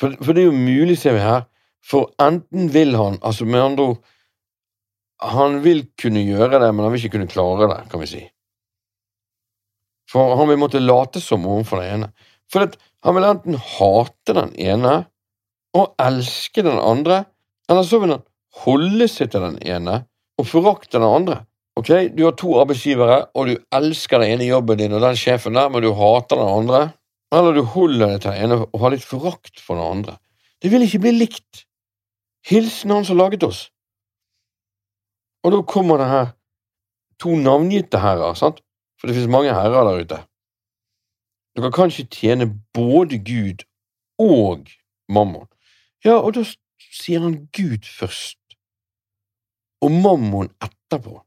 For, 0.00 0.14
for 0.22 0.34
det 0.34 0.44
er 0.44 0.50
jo 0.50 0.56
mulig, 0.56 0.96
ser 0.98 1.16
vi 1.16 1.22
her, 1.22 1.44
for 1.82 2.12
enten 2.22 2.70
vil 2.74 2.96
han, 2.96 3.18
altså 3.22 3.44
med 3.44 3.62
andre 3.62 3.92
ord 3.92 4.02
Han 5.22 5.60
vil 5.62 5.84
kunne 6.02 6.24
gjøre 6.26 6.58
det, 6.58 6.68
men 6.74 6.82
han 6.82 6.90
vil 6.90 7.04
ikke 7.04 7.12
kunne 7.14 7.30
klare 7.30 7.68
det, 7.70 7.90
kan 7.90 8.00
vi 8.02 8.08
si. 8.10 8.22
For 10.10 10.34
han 10.34 10.48
vil 10.50 10.58
måtte 10.58 10.80
late 10.82 11.20
som 11.22 11.46
overfor 11.46 11.78
den 11.78 11.92
ene. 11.94 12.08
For 12.50 12.66
han 13.06 13.14
vil 13.14 13.28
enten 13.28 13.54
hate 13.54 14.34
den 14.34 14.50
ene 14.58 14.96
og 15.78 15.94
elske 16.02 16.64
den 16.66 16.80
andre, 16.82 17.22
eller 17.70 17.86
så 17.86 18.00
vil 18.02 18.16
han 18.16 18.24
holde 18.64 19.06
seg 19.08 19.30
til 19.30 19.46
den 19.46 19.60
ene 19.62 20.00
og 20.40 20.48
forakte 20.50 20.98
den 20.98 21.06
andre. 21.06 21.38
Ok, 21.76 21.88
Du 22.16 22.24
har 22.24 22.34
to 22.36 22.52
arbeidsgivere, 22.60 23.26
og 23.34 23.46
du 23.48 23.56
elsker 23.72 24.20
den 24.20 24.34
ene 24.34 24.48
jobben 24.50 24.78
din 24.78 24.92
og 24.92 25.00
den 25.00 25.16
sjefen 25.16 25.56
der, 25.56 25.70
men 25.72 25.82
du 25.82 25.92
hater 25.96 26.36
den 26.36 26.48
andre. 26.48 26.82
Eller 27.32 27.56
du 27.56 27.62
holder 27.64 28.12
deg 28.12 28.20
til 28.20 28.30
den 28.30 28.44
ene 28.44 28.58
og 28.66 28.80
har 28.82 28.92
litt 28.92 29.06
forakt 29.08 29.60
for 29.60 29.80
den 29.80 29.86
andre. 29.88 30.18
Det 30.60 30.70
vil 30.70 30.84
ikke 30.84 31.00
bli 31.06 31.14
likt. 31.16 31.64
Hilsen 32.46 32.90
Han 32.90 33.06
som 33.08 33.16
laget 33.16 33.42
oss. 33.46 33.70
Og 35.42 35.52
da 35.52 35.62
kommer 35.62 35.98
det 35.98 36.10
her 36.10 36.28
to 37.22 37.36
navngitte 37.36 37.98
herrer, 38.02 38.34
sant? 38.34 38.60
for 39.00 39.08
det 39.08 39.16
finnes 39.16 39.32
mange 39.34 39.50
herrer 39.50 39.88
der 39.88 40.04
ute. 40.04 40.18
Dere 41.56 41.72
kan 41.74 41.90
ikke 41.90 42.12
tjene 42.14 42.46
både 42.74 43.18
Gud 43.18 43.64
og 44.22 44.68
mammon. 45.10 45.48
Ja, 46.04 46.20
og 46.20 46.36
da 46.36 46.44
sier 46.78 47.24
han 47.24 47.48
Gud 47.50 47.88
først, 47.98 48.38
og 49.82 49.90
mammon 49.90 50.52
etterpå. 50.62 51.18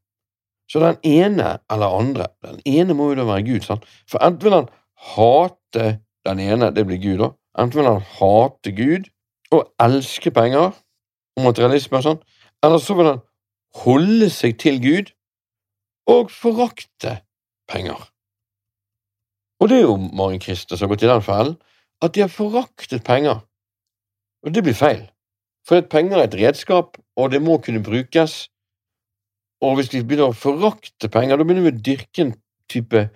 Så 0.71 0.81
den 0.81 0.97
ene 1.03 1.57
eller 1.71 1.97
andre, 1.99 2.27
den 2.43 2.61
ene 2.65 2.95
må 2.97 3.11
jo 3.11 3.19
da 3.19 3.27
være 3.27 3.45
Gud, 3.45 3.65
sant? 3.65 3.85
For 4.09 4.23
enten 4.25 4.47
vil 4.47 4.57
han 4.57 4.71
hate 5.13 5.99
den 6.25 6.41
ene, 6.41 6.71
det 6.73 6.87
blir 6.87 7.01
Gud, 7.01 7.19
da. 7.21 7.29
Enten 7.61 7.79
vil 7.79 7.89
han 7.89 8.01
hate 8.17 8.73
Gud 8.75 9.11
og 9.53 9.69
elske 9.81 10.31
penger, 10.33 10.73
og 11.35 11.43
materialisme 11.43 11.99
og 11.99 12.05
sånn, 12.05 12.21
eller 12.63 12.81
så 12.81 12.95
vil 12.97 13.11
han 13.11 13.21
holde 13.83 14.29
seg 14.31 14.57
til 14.61 14.79
Gud 14.81 15.11
og 16.11 16.31
forakte 16.31 17.19
penger. 17.69 17.99
Og 19.59 19.69
det 19.69 19.79
er 19.79 19.87
jo 19.87 19.97
mange 19.97 20.39
kristne 20.43 20.77
som 20.77 20.87
har 20.87 20.95
gått 20.95 21.05
i 21.05 21.11
den 21.11 21.25
fellen, 21.25 21.57
at 22.03 22.15
de 22.15 22.23
har 22.25 22.31
foraktet 22.31 23.05
penger. 23.05 23.43
Og 24.45 24.53
det 24.53 24.63
blir 24.65 24.77
feil, 24.77 25.05
for 25.67 25.81
penger 25.89 26.19
er 26.19 26.27
et 26.27 26.37
redskap, 26.37 26.99
og 27.17 27.31
det 27.31 27.41
må 27.41 27.57
kunne 27.63 27.83
brukes. 27.83 28.45
Og 29.65 29.79
hvis 29.79 29.91
vi 29.93 30.03
begynner 30.05 30.31
å 30.31 30.37
forakte 30.37 31.09
penger, 31.11 31.39
da 31.39 31.45
begynner 31.47 31.65
vi 31.65 31.73
å 31.73 31.83
dyrke 31.89 32.25
en 32.25 32.33
type 32.71 33.07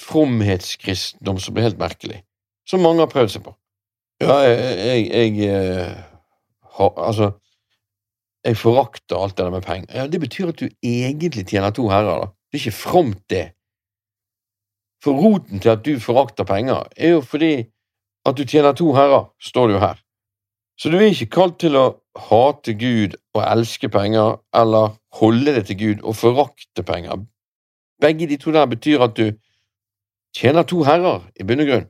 fromhetskristendom 0.00 1.40
som 1.42 1.56
blir 1.56 1.68
helt 1.68 1.80
merkelig, 1.80 2.22
som 2.68 2.82
mange 2.84 3.04
har 3.04 3.12
prøvd 3.12 3.34
seg 3.34 3.44
på. 3.44 3.54
Ja, 4.20 4.36
jeg, 4.44 4.72
jeg, 4.80 5.06
jeg 5.10 5.52
eh, 5.52 5.94
har 6.76 6.98
Altså, 7.00 7.30
jeg 8.44 8.56
forakter 8.56 9.20
alt 9.20 9.36
det 9.36 9.44
der 9.44 9.52
med 9.52 9.64
penger. 9.64 9.88
Ja, 9.94 10.06
Det 10.06 10.20
betyr 10.20 10.52
at 10.52 10.60
du 10.60 10.68
egentlig 10.82 11.46
tjener 11.48 11.70
to 11.76 11.88
herrer, 11.92 12.24
da. 12.24 12.30
Det 12.48 12.58
er 12.58 12.64
ikke 12.64 12.76
fromt, 12.76 13.22
det. 13.30 13.50
For 15.04 15.16
roten 15.16 15.60
til 15.60 15.72
at 15.72 15.84
du 15.84 16.00
forakter 16.00 16.44
penger, 16.44 16.88
er 16.96 17.16
jo 17.16 17.20
fordi 17.20 17.68
at 18.28 18.36
du 18.36 18.44
tjener 18.44 18.72
to 18.76 18.92
herrer, 18.96 19.28
står 19.40 19.68
det 19.68 19.74
jo 19.74 19.82
her. 19.84 20.00
Så 20.80 20.88
du 20.88 20.96
er 20.96 21.10
ikke 21.12 21.34
kalt 21.36 21.58
til 21.60 21.76
å 21.76 21.99
hate 22.18 22.74
Gud 22.74 23.16
og 23.34 23.44
elske 23.44 23.88
penger, 23.88 24.40
eller 24.54 24.96
holde 25.20 25.54
det 25.54 25.66
til 25.66 25.78
Gud 25.78 26.02
og 26.02 26.16
forakte 26.16 26.82
penger. 26.82 27.26
begge 28.00 28.26
de 28.26 28.36
to 28.36 28.52
der 28.52 28.66
betyr 28.66 29.02
at 29.02 29.16
du 29.16 29.32
tjener 30.36 30.62
to 30.62 30.82
herrer, 30.82 31.20
i 31.40 31.44
bunn 31.44 31.60
og 31.60 31.66
grunn. 31.66 31.88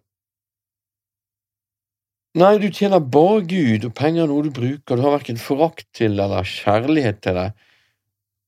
Nei, 2.35 2.59
du 2.59 2.69
tjener 2.71 2.99
bare 2.99 3.43
Gud, 3.47 3.85
og 3.87 3.95
penger 3.95 4.23
er 4.23 4.31
noe 4.31 4.43
du 4.47 4.51
bruker, 4.55 4.97
du 4.97 5.03
har 5.03 5.17
verken 5.17 5.39
forakt 5.39 5.87
til 5.95 6.19
eller 6.19 6.47
kjærlighet 6.47 7.23
til 7.23 7.39
det. 7.39 7.49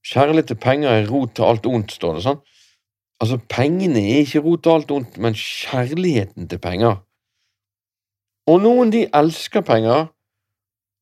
Kjærlighet 0.07 0.51
til 0.53 0.59
penger 0.63 0.91
er 0.91 1.09
rot 1.11 1.35
til 1.35 1.47
alt 1.47 1.67
ondt, 1.67 1.95
står 1.95 2.19
det 2.19 2.25
sånn. 2.27 2.43
Altså, 3.23 3.39
pengene 3.51 4.03
er 4.03 4.25
ikke 4.25 4.43
rot 4.43 4.63
til 4.63 4.75
alt 4.77 4.91
ondt, 4.91 5.19
men 5.23 5.39
kjærligheten 5.39 6.49
til 6.51 6.63
penger. 6.63 7.01
Og 8.51 8.63
noen 8.63 8.91
de 8.91 9.05
elsker 9.15 9.63
penger, 9.67 10.09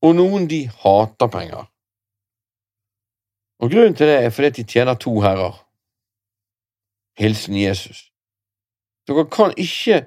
og 0.03 0.15
noen 0.17 0.49
de 0.49 0.65
hater 0.83 1.29
penger. 1.33 1.67
Og 3.61 3.71
grunnen 3.71 3.95
til 3.97 4.09
det 4.09 4.17
er 4.25 4.31
fordi 4.33 4.51
de 4.61 4.65
tjener 4.65 4.95
to 4.95 5.21
herrer. 5.21 5.59
Hilsen 7.19 7.57
Jesus. 7.61 8.09
Dere 9.09 9.27
kan 9.29 9.53
ikke 9.57 10.07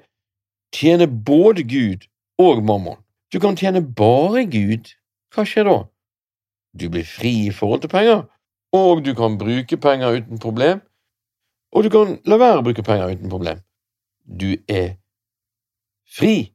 tjene 0.74 1.06
både 1.06 1.62
Gud 1.62 2.08
og 2.38 2.64
mammon. 2.64 2.98
Du 3.32 3.38
kan 3.40 3.56
tjene 3.56 3.82
bare 3.94 4.46
Gud. 4.50 4.90
Hva 5.34 5.44
skjer 5.46 5.68
da? 5.68 5.76
Du 6.74 6.88
blir 6.90 7.06
fri 7.06 7.46
i 7.46 7.54
forhold 7.54 7.84
til 7.84 7.90
penger, 7.90 8.24
og 8.74 9.04
du 9.06 9.14
kan 9.14 9.38
bruke 9.38 9.76
penger 9.76 10.18
uten 10.18 10.38
problem, 10.42 10.80
og 11.74 11.84
du 11.84 11.90
kan 11.90 12.18
la 12.26 12.38
være 12.38 12.62
å 12.62 12.66
bruke 12.66 12.82
penger 12.86 13.14
uten 13.14 13.30
problem. 13.30 13.60
Du 14.26 14.56
er 14.68 14.96
fri. 16.16 16.53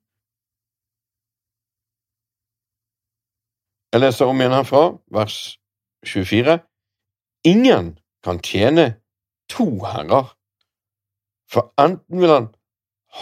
Jeg 3.89 4.03
leser 4.03 4.29
om 4.29 4.37
igjen 4.37 4.53
herfra, 4.53 4.83
vers 5.09 5.35
24. 6.05 6.59
Ingen 7.49 7.95
kan 8.25 8.37
tjene 8.45 8.99
to 9.49 9.65
herrer, 9.81 10.29
for 11.49 11.71
enten 11.81 12.21
vil 12.21 12.29
han 12.29 12.49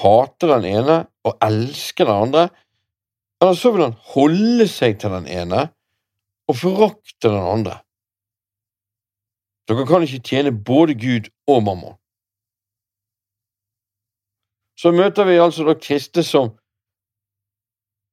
hate 0.02 0.50
den 0.52 0.68
ene 0.68 0.98
og 1.24 1.40
elske 1.48 2.04
den 2.04 2.28
andre, 2.28 2.44
eller 3.40 3.56
så 3.56 3.72
vil 3.72 3.86
han 3.86 3.96
holde 4.12 4.68
seg 4.68 5.00
til 5.00 5.16
den 5.16 5.32
ene 5.32 5.70
og 6.52 6.60
forakte 6.60 7.32
den 7.32 7.48
andre. 7.56 7.80
Dere 9.68 9.88
kan 9.88 10.04
ikke 10.04 10.24
tjene 10.24 10.52
både 10.52 11.00
Gud 11.00 11.32
og 11.48 11.64
mammon. 11.64 11.96
Så 14.78 14.92
møter 14.92 15.26
vi 15.28 15.40
altså 15.42 15.64
da 15.68 15.80
kristne 15.80 16.28
som 16.28 16.58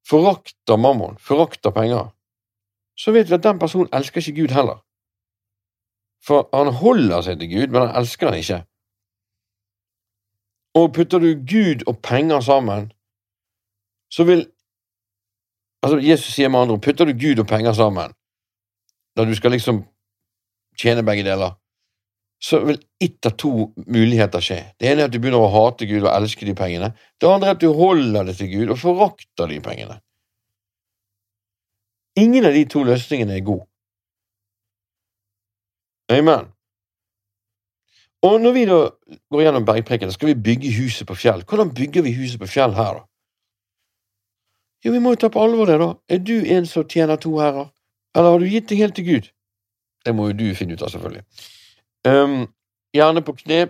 forakter 0.07 0.78
mammon, 0.78 1.18
forakter 1.18 1.74
penger. 1.74 2.13
Så 2.97 3.12
vet 3.12 3.30
vi 3.30 3.34
at 3.34 3.45
den 3.45 3.59
personen 3.59 3.90
elsker 3.92 4.20
ikke 4.20 4.40
Gud 4.42 4.55
heller. 4.55 4.82
For 6.26 6.49
han 6.55 6.72
holder 6.72 7.20
seg 7.26 7.40
til 7.40 7.51
Gud, 7.51 7.66
men 7.72 7.86
han 7.86 7.97
elsker 8.01 8.30
han 8.30 8.38
ikke. 8.38 8.61
Og 10.74 10.92
putter 10.95 11.22
du 11.22 11.30
Gud 11.47 11.84
og 11.86 11.99
penger 12.03 12.40
sammen, 12.40 12.92
så 14.11 14.24
vil 14.24 14.47
Altså, 15.84 15.99
Jesus 16.01 16.32
sier 16.32 16.49
med 16.49 16.62
andre 16.62 16.78
ord, 16.78 16.80
putter 16.80 17.05
du 17.05 17.12
Gud 17.12 17.40
og 17.42 17.45
penger 17.47 17.74
sammen, 17.76 18.14
da 19.16 19.24
du 19.28 19.34
skal 19.36 19.53
liksom 19.53 19.82
tjene 20.80 21.05
begge 21.05 21.26
deler, 21.26 21.59
så 22.40 22.62
vil 22.64 22.78
ett 23.05 23.26
av 23.28 23.36
to 23.40 23.51
muligheter 23.76 24.40
skje. 24.40 24.59
Det 24.80 24.88
ene 24.88 25.05
er 25.05 25.11
at 25.11 25.12
du 25.12 25.18
begynner 25.20 25.45
å 25.45 25.53
hate 25.53 25.84
Gud 25.88 26.07
og 26.07 26.11
elske 26.12 26.49
de 26.49 26.55
pengene. 26.57 26.90
Det 27.20 27.28
andre 27.28 27.53
er 27.53 27.59
at 27.59 27.61
du 27.61 27.68
holder 27.76 28.28
det 28.28 28.38
til 28.40 28.51
Gud 28.53 28.72
og 28.72 28.80
forakter 28.80 29.53
de 29.53 29.61
pengene. 29.64 29.99
Ingen 32.16 32.46
av 32.46 32.54
de 32.54 32.64
to 32.70 32.84
løsningene 32.86 33.36
er 33.36 33.46
god. 33.46 33.64
Amen. 36.14 36.50
Og 38.24 38.40
når 38.40 38.52
vi 38.56 38.64
da 38.68 38.78
går 39.32 39.42
gjennom 39.44 39.66
bergpreken, 39.68 40.12
skal 40.12 40.30
vi 40.30 40.42
bygge 40.46 40.72
huset 40.78 41.08
på 41.08 41.16
fjell. 41.18 41.42
Hvordan 41.48 41.74
bygger 41.74 42.04
vi 42.06 42.14
huset 42.16 42.40
på 42.40 42.48
fjell 42.48 42.72
her, 42.76 43.00
da? 43.00 43.06
Jo, 44.84 44.92
vi 44.92 45.00
må 45.00 45.14
jo 45.14 45.20
ta 45.20 45.30
på 45.32 45.42
alvor 45.42 45.68
det, 45.68 45.78
da. 45.80 45.90
Er 46.08 46.20
du 46.20 46.36
en 46.56 46.66
som 46.68 46.86
tjener 46.88 47.20
to 47.20 47.34
herrer, 47.40 47.70
eller 48.14 48.30
har 48.30 48.40
du 48.40 48.48
gitt 48.48 48.68
deg 48.68 48.84
helt 48.84 48.96
til 48.96 49.08
Gud? 49.08 49.30
Det 50.04 50.12
må 50.14 50.28
jo 50.28 50.36
du 50.38 50.46
finne 50.56 50.76
ut 50.76 50.84
av, 50.84 50.92
selvfølgelig. 50.92 51.24
Um, 52.04 52.42
gjerne 52.96 53.24
på 53.24 53.36
kne, 53.40 53.62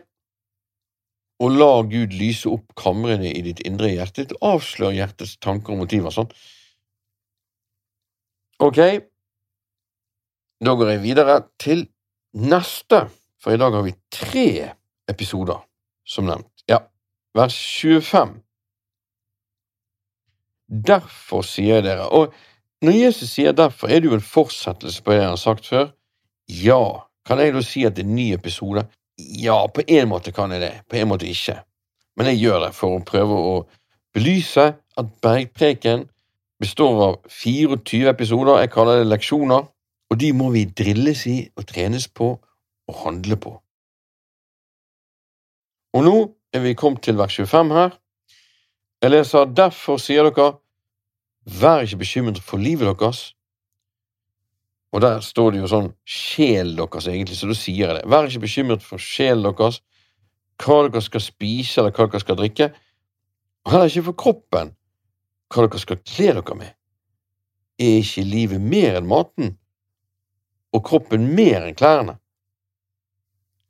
og 1.42 1.54
la 1.54 1.70
Gud 1.90 2.14
lyse 2.14 2.50
opp 2.50 2.74
kamrene 2.78 3.30
i 3.30 3.42
ditt 3.46 3.62
indre 3.66 3.90
hjerte. 3.90 4.26
Avslør 4.42 4.94
hjertets 4.94 5.36
tanker 5.42 5.74
og 5.74 5.84
motiver. 5.84 6.14
sånn. 6.14 6.30
Ok, 8.62 8.78
da 10.64 10.74
går 10.78 10.90
jeg 10.92 11.02
videre 11.02 11.40
til 11.58 11.86
neste, 12.38 13.00
for 13.42 13.54
i 13.54 13.58
dag 13.58 13.74
har 13.74 13.82
vi 13.82 13.94
tre 14.14 14.48
episoder, 15.10 15.58
som 16.06 16.28
nevnt. 16.28 16.48
Ja, 16.70 16.78
vers 17.34 17.56
25. 17.82 18.36
Derfor 20.86 21.42
sier 21.46 21.80
jeg 21.80 21.86
dere, 21.88 22.06
og 22.08 22.32
når 22.84 22.96
Jesus 22.98 23.34
sier 23.34 23.52
derfor, 23.56 23.90
er 23.90 24.00
det 24.00 24.10
jo 24.12 24.16
en 24.18 24.24
fortsettelse 24.24 25.02
på 25.02 25.12
det 25.12 25.24
han 25.24 25.34
har 25.34 25.40
sagt 25.40 25.66
før. 25.66 25.90
Ja, 26.48 27.04
kan 27.26 27.40
jeg 27.40 27.54
da 27.56 27.62
si 27.64 27.84
at 27.88 27.96
det 27.96 28.04
er 28.04 28.10
en 28.10 28.16
ny 28.16 28.30
episode? 28.36 28.86
Ja, 29.18 29.64
på 29.66 29.82
en 29.88 30.10
måte 30.10 30.32
kan 30.36 30.52
jeg 30.54 30.62
det, 30.62 30.74
på 30.88 31.00
en 31.00 31.10
måte 31.10 31.26
ikke. 31.26 31.58
Men 32.16 32.30
jeg 32.30 32.44
gjør 32.44 32.66
det 32.68 32.74
for 32.76 32.96
å 32.96 33.04
prøve 33.06 33.38
å 33.50 33.54
belyse 34.14 34.74
at 34.74 35.14
Bergpreken 35.24 36.06
består 36.60 37.02
av 37.08 37.14
24 37.30 38.10
episoder, 38.10 38.60
jeg 38.62 38.72
kaller 38.74 39.02
det 39.02 39.10
leksjoner, 39.10 39.66
og 40.10 40.20
de 40.20 40.30
må 40.36 40.50
vi 40.54 40.64
drilles 40.68 41.26
i 41.30 41.38
og 41.56 41.66
trenes 41.66 42.06
på 42.08 42.34
og 42.88 42.98
handle 43.04 43.38
på. 43.40 43.54
Og 45.94 46.04
nå 46.04 46.16
er 46.54 46.62
vi 46.64 46.74
kommet 46.78 47.02
til 47.06 47.18
vers 47.18 47.36
25 47.36 47.72
her. 47.74 47.96
Jeg 49.02 49.12
leser 49.12 49.50
derfor 49.50 49.98
sier 50.00 50.26
dere, 50.28 50.54
vær 51.60 51.84
ikke 51.84 52.02
bekymret 52.02 52.40
for 52.42 52.62
livet 52.62 52.88
deres. 52.88 53.34
Og 54.94 55.02
der 55.02 55.20
står 55.26 55.50
det 55.52 55.60
jo 55.64 55.70
sånn 55.70 55.90
sjel 56.06 56.76
deres, 56.78 57.08
egentlig, 57.10 57.36
så 57.38 57.50
da 57.50 57.56
sier 57.58 57.88
jeg 57.88 57.98
det. 57.98 58.06
Vær 58.10 58.28
ikke 58.28 58.44
bekymret 58.46 58.86
for 58.86 59.02
sjelen 59.02 59.50
deres, 59.50 59.80
hva 60.62 60.84
dere 60.86 61.02
skal 61.02 61.22
spise 61.22 61.80
eller 61.82 61.94
hva 61.94 62.06
dere 62.06 62.22
skal 62.22 62.38
drikke, 62.38 62.70
og 63.64 63.72
heller 63.72 63.90
ikke 63.90 64.06
for 64.10 64.18
kroppen, 64.22 64.74
hva 65.50 65.64
dere 65.64 65.80
skal 65.82 66.00
kle 66.02 66.32
dere 66.38 66.56
med. 66.58 66.72
Er 67.78 68.00
ikke 68.00 68.24
livet 68.26 68.62
mer 68.62 69.00
enn 69.00 69.08
maten, 69.10 69.56
og 70.74 70.84
kroppen 70.86 71.26
mer 71.34 71.66
enn 71.66 71.78
klærne. 71.78 72.18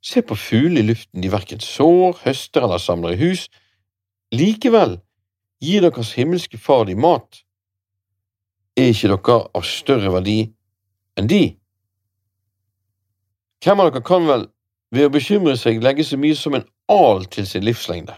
Se 0.05 0.21
på 0.23 0.37
fuglene 0.37 0.83
i 0.83 0.89
luften, 0.91 1.23
de 1.25 1.31
verken 1.33 1.61
sår, 1.65 2.19
høster 2.27 2.67
eller 2.67 2.81
samler 2.83 3.15
i 3.15 3.21
hus. 3.23 3.47
Likevel 4.35 4.99
gir 5.65 5.85
deres 5.85 6.13
himmelske 6.19 6.61
Far 6.61 6.85
de 6.89 6.97
mat. 6.97 7.41
Er 8.77 8.91
ikke 8.93 9.13
dere 9.15 9.39
av 9.55 9.65
større 9.65 10.13
verdi 10.13 10.39
enn 11.17 11.31
de? 11.31 11.45
Hvem 13.65 13.81
av 13.81 13.93
dere 13.93 14.05
kan 14.05 14.29
vel 14.29 14.49
ved 14.93 15.09
å 15.09 15.15
bekymre 15.15 15.57
seg 15.57 15.81
legge 15.85 16.05
så 16.05 16.19
mye 16.21 16.37
som 16.37 16.57
en 16.59 16.67
al 16.93 17.25
til 17.33 17.49
sin 17.49 17.65
livslengde? 17.65 18.17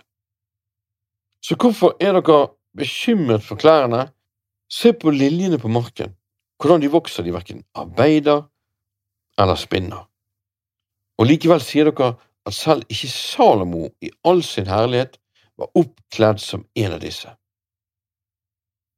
Så 1.45 1.55
hvorfor 1.55 1.95
er 2.03 2.17
dere 2.19 2.41
bekymret 2.77 3.45
for 3.45 3.59
klærne? 3.61 4.09
Se 4.69 4.93
på 4.93 5.11
liljene 5.11 5.59
på 5.59 5.69
marken, 5.69 6.15
hvordan 6.59 6.83
de 6.83 6.91
vokser, 6.91 7.23
de 7.23 7.35
verken 7.35 7.65
arbeider 7.75 8.43
eller 9.39 9.55
spinner. 9.55 10.07
Og 11.19 11.29
likevel 11.31 11.63
sier 11.65 11.91
dere 11.91 12.17
at 12.47 12.55
selv 12.55 12.85
ikke 12.93 13.09
Salomo 13.11 13.89
i 14.03 14.11
all 14.25 14.43
sin 14.45 14.69
herlighet 14.69 15.19
var 15.59 15.71
oppkledd 15.75 16.41
som 16.43 16.67
en 16.77 16.97
av 16.97 17.01
disse. 17.01 17.31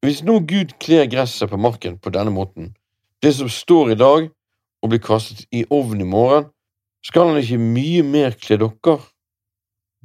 Hvis 0.02 0.22
nå 0.22 0.38
Gud 0.46 0.76
kler 0.82 1.08
gresset 1.10 1.50
på 1.50 1.58
marken 1.58 1.98
på 1.98 2.10
denne 2.14 2.30
måten, 2.34 2.74
det 3.22 3.34
som 3.34 3.48
står 3.50 3.92
i 3.92 3.98
dag 3.98 4.28
og 4.82 4.90
blir 4.92 5.02
kastet 5.02 5.46
i 5.50 5.64
ovnen 5.74 6.04
i 6.04 6.10
morgen, 6.10 6.46
skal 7.02 7.30
han 7.30 7.40
ikke 7.40 7.58
mye 7.58 8.02
mer 8.06 8.36
kle 8.38 8.58
dere, 8.62 8.98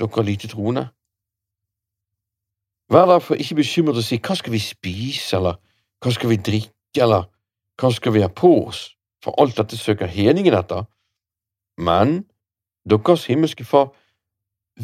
dere 0.02 0.26
lite 0.26 0.50
troende? 0.50 0.88
Vær 2.92 3.06
derfor 3.10 3.40
ikke 3.40 3.62
bekymret 3.62 3.98
og 3.98 4.04
si 4.04 4.20
hva 4.20 4.36
skal 4.36 4.54
vi 4.54 4.60
spise, 4.60 5.38
eller 5.38 5.60
hva 6.04 6.12
skal 6.12 6.30
vi 6.30 6.42
drikke, 6.50 7.00
eller 7.00 7.30
hva 7.80 7.92
skal 7.94 8.14
vi 8.14 8.22
ha 8.22 8.30
på 8.30 8.52
oss? 8.68 8.94
for 9.24 9.40
alt 9.42 9.58
dette 9.58 9.80
søker 9.80 10.10
hedningen 10.12 10.56
etter, 10.58 10.84
men 11.80 12.24
deres 12.90 13.28
himmelske 13.30 13.66
Far 13.66 13.94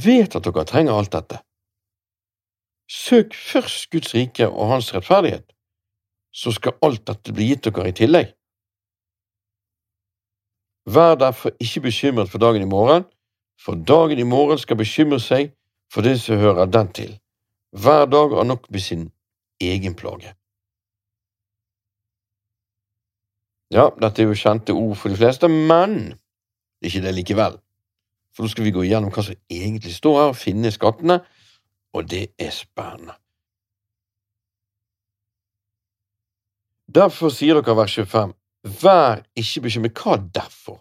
vet 0.06 0.36
at 0.38 0.48
dere 0.48 0.66
trenger 0.70 0.96
alt 0.96 1.12
dette. 1.14 1.42
Søk 2.90 3.36
først 3.36 3.90
Guds 3.92 4.16
rike 4.16 4.48
og 4.48 4.72
Hans 4.72 4.94
rettferdighet, 4.96 5.46
så 6.34 6.54
skal 6.56 6.78
alt 6.86 7.06
dette 7.08 7.34
bli 7.36 7.52
gitt 7.52 7.68
dere 7.68 7.92
i 7.92 7.98
tillegg. 8.00 8.34
Vær 10.90 11.20
derfor 11.20 11.54
ikke 11.62 11.84
bekymret 11.90 12.32
for 12.32 12.42
dagen 12.42 12.64
i 12.64 12.70
morgen, 12.70 13.04
for 13.60 13.76
dagen 13.76 14.20
i 14.20 14.26
morgen 14.26 14.58
skal 14.58 14.80
bekymre 14.80 15.20
seg 15.22 15.52
for 15.94 16.06
det 16.06 16.16
som 16.22 16.40
hører 16.40 16.70
den 16.72 16.94
til. 16.96 17.12
Hver 17.72 18.06
dag 18.06 18.36
har 18.36 18.44
nok 18.44 18.72
med 18.72 18.80
sin 18.80 19.12
egen 19.62 19.96
plage. 19.96 20.34
Ja, 23.72 23.90
dette 24.02 24.24
er 24.24 24.32
jo 24.32 24.38
kjente 24.38 24.74
ord 24.74 24.96
for 24.98 25.14
de 25.14 25.18
fleste, 25.20 25.48
men 25.48 25.98
det 26.80 26.88
er 26.88 26.94
ikke 26.94 27.08
det 27.08 27.16
likevel. 27.16 27.60
for 28.34 28.46
nå 28.46 28.50
skal 28.50 28.64
vi 28.64 28.72
gå 28.72 28.84
igjennom 28.86 29.12
hva 29.12 29.24
som 29.26 29.36
egentlig 29.52 29.92
står 29.94 30.16
her, 30.20 30.28
og 30.32 30.38
finne 30.38 30.72
skattene, 30.72 31.18
og 31.94 32.10
det 32.10 32.28
er 32.40 32.52
spennende. 32.56 33.16
Derfor 36.88 37.34
sier 37.34 37.60
dere 37.60 37.76
vers 37.76 37.96
25, 38.00 38.34
vær 38.84 39.26
ikke 39.36 39.62
bekymret. 39.62 39.98
Hva 39.98 40.16
derfor? 40.36 40.80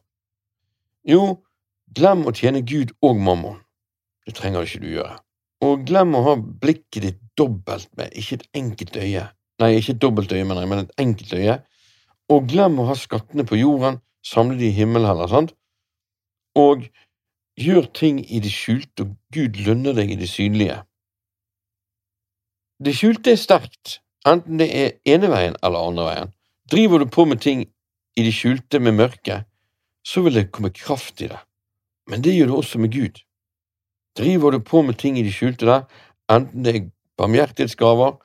Jo, 1.04 1.42
glem 1.96 2.26
å 2.28 2.32
tjene 2.36 2.62
Gud 2.62 2.94
og 3.02 3.16
mammon. 3.16 3.58
Det 4.26 4.36
trenger 4.38 4.68
ikke 4.68 4.84
du 4.84 4.88
gjøre. 4.92 5.18
Og 5.64 5.82
glem 5.88 6.14
å 6.14 6.22
ha 6.26 6.34
blikket 6.38 7.02
ditt 7.02 7.20
dobbelt 7.38 7.90
med, 7.98 8.12
ikke 8.14 8.38
et 8.38 8.46
enkelt 8.60 8.96
øye. 8.98 9.24
Nei, 9.58 9.70
ikke 9.78 9.96
et 9.96 10.02
dobbelt 10.02 10.32
øye, 10.32 10.44
mener 10.46 10.62
jeg, 10.62 10.70
men 10.70 10.84
et 10.84 11.02
enkelt 11.02 11.32
øye. 11.34 11.56
Og 12.30 12.48
glem 12.50 12.78
å 12.78 12.86
ha 12.90 12.96
skattene 12.98 13.46
på 13.48 13.58
jorden, 13.58 13.98
samle 14.26 14.58
de 14.60 14.68
i 14.68 14.76
himmelen 14.76 15.08
heller, 15.08 15.30
sant? 15.30 15.54
Og 16.58 16.86
gjør 17.58 17.88
ting 17.94 18.20
i 18.22 18.40
det 18.44 18.52
skjulte, 18.54 19.06
og 19.06 19.16
Gud 19.34 19.58
lønner 19.66 19.96
deg 19.98 20.14
i 20.14 20.20
det 20.20 20.30
synlige. 20.30 20.82
Det 22.78 22.94
skjulte 22.94 23.34
er 23.34 23.40
sterkt, 23.40 23.98
enten 24.28 24.60
det 24.60 24.68
er 24.70 24.92
ene 25.10 25.30
veien 25.32 25.56
eller 25.66 25.90
andre 25.90 26.06
veien. 26.06 26.34
Driver 26.70 27.02
du 27.02 27.10
på 27.10 27.24
med 27.26 27.42
ting 27.42 27.64
i 28.18 28.24
det 28.26 28.34
skjulte 28.36 28.78
med 28.82 28.94
mørket, 29.00 29.48
så 30.06 30.22
vil 30.22 30.38
det 30.38 30.50
komme 30.54 30.70
kraft 30.74 31.22
i 31.24 31.30
det. 31.32 31.40
Men 32.08 32.22
det 32.22 32.36
gjør 32.36 32.52
du 32.52 32.56
også 32.60 32.78
med 32.78 32.92
Gud. 32.94 33.18
Driver 34.18 34.50
du 34.50 34.58
på 34.58 34.82
med 34.82 34.98
ting 34.98 35.18
i 35.18 35.22
det 35.22 35.34
skjulte 35.34 35.66
der, 35.66 35.84
enten 36.30 36.64
det 36.64 36.74
er 36.74 36.88
barmhjertighetsgaver, 37.18 38.16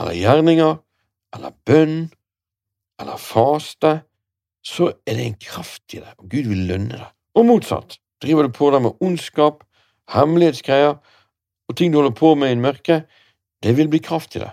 eller 0.00 0.14
gjerninger, 0.14 0.76
eller 1.34 1.56
bønn, 1.66 1.98
eller 3.00 3.18
faste, 3.20 4.00
så 4.66 4.90
er 5.06 5.18
det 5.18 5.26
en 5.26 5.38
kraft 5.40 5.94
i 5.94 6.00
det, 6.00 6.14
og 6.18 6.30
Gud 6.30 6.50
vil 6.50 6.66
lønne 6.68 6.98
det. 6.98 7.08
Og 7.34 7.46
motsatt, 7.46 7.98
driver 8.22 8.46
du 8.46 8.54
på 8.54 8.70
der 8.70 8.82
med 8.82 8.96
ondskap, 9.00 9.64
hemmelighetsgreier 10.14 10.96
og 11.68 11.76
ting 11.76 11.92
du 11.92 11.98
holder 11.98 12.14
på 12.16 12.34
med 12.34 12.54
i 12.54 12.60
mørket, 12.60 13.06
det 13.62 13.76
vil 13.76 13.90
bli 13.90 13.98
kraft 13.98 14.36
i 14.36 14.42
det. 14.42 14.52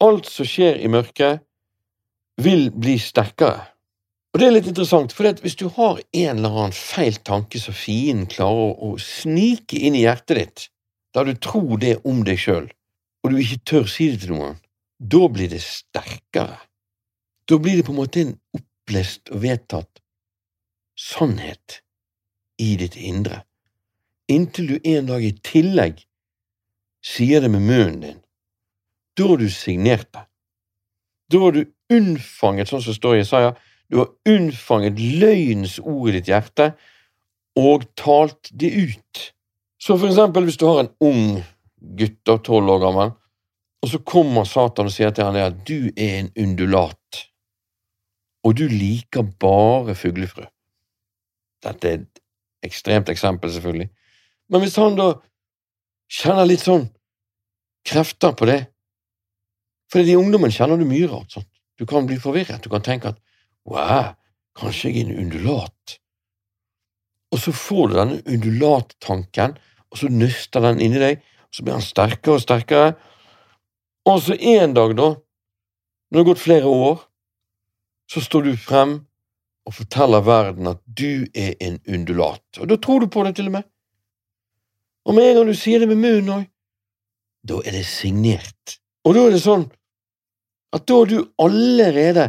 Alt 0.00 0.30
som 0.30 0.46
skjer 0.48 0.78
i 0.80 0.88
mørket, 0.88 1.42
vil 2.40 2.70
bli 2.72 2.96
sterkere. 2.98 3.66
Og 4.30 4.38
det 4.38 4.46
er 4.46 4.52
litt 4.54 4.68
interessant, 4.70 5.12
for 5.14 5.26
hvis 5.42 5.58
du 5.58 5.66
har 5.74 5.98
en 5.98 6.36
eller 6.38 6.54
annen 6.54 6.74
feil 6.76 7.16
tanke 7.26 7.58
som 7.58 7.74
fienden 7.74 8.28
klarer 8.30 8.76
å 8.78 8.92
snike 9.02 9.78
inn 9.78 9.96
i 9.98 10.04
hjertet 10.04 10.38
ditt, 10.38 10.66
da 11.14 11.24
du 11.26 11.32
tror 11.34 11.80
det 11.82 11.96
om 12.06 12.22
deg 12.26 12.38
sjøl, 12.38 12.68
og 13.24 13.32
du 13.32 13.40
ikke 13.42 13.64
tør 13.66 13.88
si 13.90 14.06
det 14.12 14.22
til 14.22 14.36
noen, 14.36 14.60
da 15.00 15.26
blir 15.32 15.50
det 15.50 15.62
sterkere. 15.64 16.60
Da 17.50 17.58
blir 17.58 17.80
det 17.80 17.86
på 17.88 17.94
en 17.94 17.98
måte 17.98 18.22
en 18.22 18.36
opplest 18.54 19.32
og 19.34 19.42
vedtatt 19.42 19.98
sannhet 21.00 21.80
i 22.60 22.76
ditt 22.78 22.94
indre, 23.00 23.42
inntil 24.30 24.76
du 24.76 24.90
en 24.92 25.08
dag 25.08 25.24
i 25.24 25.32
tillegg 25.42 26.04
sier 27.02 27.42
det 27.42 27.50
med 27.50 27.64
munnen 27.64 28.00
din. 28.04 28.20
Da 29.16 29.26
har 29.32 29.40
du 29.40 29.48
signert 29.50 30.06
det. 30.12 30.22
Da 31.32 31.40
har 31.42 31.56
du 31.56 31.64
unnfanget, 31.90 32.70
sånn 32.70 32.84
som 32.84 32.94
står 32.94 33.16
i 33.16 33.24
Isaiah, 33.24 33.56
du 33.90 33.98
har 33.98 34.10
unnfanget 34.28 35.00
løgnens 35.20 35.78
ord 35.82 36.12
i 36.12 36.18
ditt 36.18 36.30
hjerte 36.30 36.70
og 37.58 37.88
talt 37.98 38.52
det 38.54 38.70
ut. 38.70 39.22
Så 39.80 39.96
for 39.96 40.10
eksempel 40.10 40.46
hvis 40.46 40.60
du 40.60 40.66
har 40.68 40.84
en 40.84 40.92
ung 41.02 41.40
gutt 41.98 42.30
tolv 42.46 42.70
år 42.76 42.84
gammel, 42.84 43.12
og 43.80 43.88
så 43.88 43.98
kommer 44.04 44.44
Satan 44.44 44.90
og 44.90 44.94
sier 44.94 45.12
til 45.16 45.26
ham 45.26 45.38
at 45.40 45.62
du 45.66 45.88
er 45.96 46.18
en 46.20 46.30
undulat, 46.38 47.22
og 48.44 48.56
du 48.56 48.66
liker 48.68 49.24
bare 49.40 49.96
fuglefrø. 49.96 50.44
Dette 51.64 51.88
er 51.88 52.02
et 52.02 52.20
ekstremt 52.64 53.08
eksempel, 53.08 53.52
selvfølgelig, 53.52 53.88
men 54.52 54.62
hvis 54.62 54.76
han 54.80 54.98
da 54.98 55.12
kjenner 56.10 56.48
litt 56.48 56.64
sånn 56.64 56.88
krefter 57.86 58.34
på 58.36 58.48
det 58.50 58.60
For 59.90 60.06
i 60.06 60.14
ungdommen 60.14 60.52
kjenner 60.54 60.78
du 60.78 60.84
mye 60.86 61.08
rart. 61.10 61.32
sånn. 61.34 61.46
Du 61.74 61.82
kan 61.82 62.04
bli 62.06 62.14
forvirret. 62.22 62.62
Du 62.62 62.68
kan 62.70 62.82
tenke 62.86 63.10
at 63.10 63.16
Wow, 63.68 64.14
kanskje 64.56 64.90
jeg 64.90 65.02
er 65.02 65.10
en 65.10 65.24
undulat? 65.24 65.98
Og 67.30 67.38
så 67.38 67.52
får 67.54 67.90
du 67.90 67.98
denne 67.98 68.22
undulattanken, 68.26 69.58
og 69.90 70.00
så 70.00 70.10
nøster 70.10 70.64
den 70.64 70.80
inni 70.82 71.02
deg, 71.02 71.20
og 71.46 71.54
så 71.54 71.66
blir 71.66 71.76
den 71.76 71.86
sterkere 71.86 72.38
og 72.38 72.42
sterkere. 72.44 72.88
Og 74.08 74.22
så 74.24 74.34
en 74.34 74.74
dag, 74.74 74.96
da, 74.98 75.12
når 76.10 76.16
det 76.16 76.22
har 76.22 76.30
gått 76.32 76.42
flere 76.42 76.70
år, 76.70 77.04
så 78.10 78.22
står 78.24 78.48
du 78.48 78.54
frem 78.58 78.96
og 79.68 79.76
forteller 79.76 80.24
verden 80.26 80.70
at 80.72 80.80
du 80.86 81.28
er 81.36 81.54
en 81.62 81.78
undulat. 81.86 82.42
Og 82.58 82.70
da 82.70 82.78
tror 82.80 83.04
du 83.04 83.10
på 83.12 83.22
det, 83.26 83.36
til 83.38 83.50
og 83.50 83.60
med. 83.60 83.68
Og 85.06 85.14
med 85.14 85.28
en 85.28 85.36
gang 85.38 85.50
du 85.50 85.58
sier 85.58 85.82
det 85.82 85.88
med 85.90 86.00
munnen 86.00 86.32
òg, 86.34 86.48
da 87.46 87.60
er 87.64 87.78
det 87.78 87.86
signert. 87.88 88.80
Og 89.06 89.14
da 89.16 89.22
er 89.26 89.36
det 89.36 89.44
sånn 89.44 89.68
at 90.74 90.84
da 90.86 90.98
har 90.98 91.08
du 91.10 91.18
allerede 91.40 92.26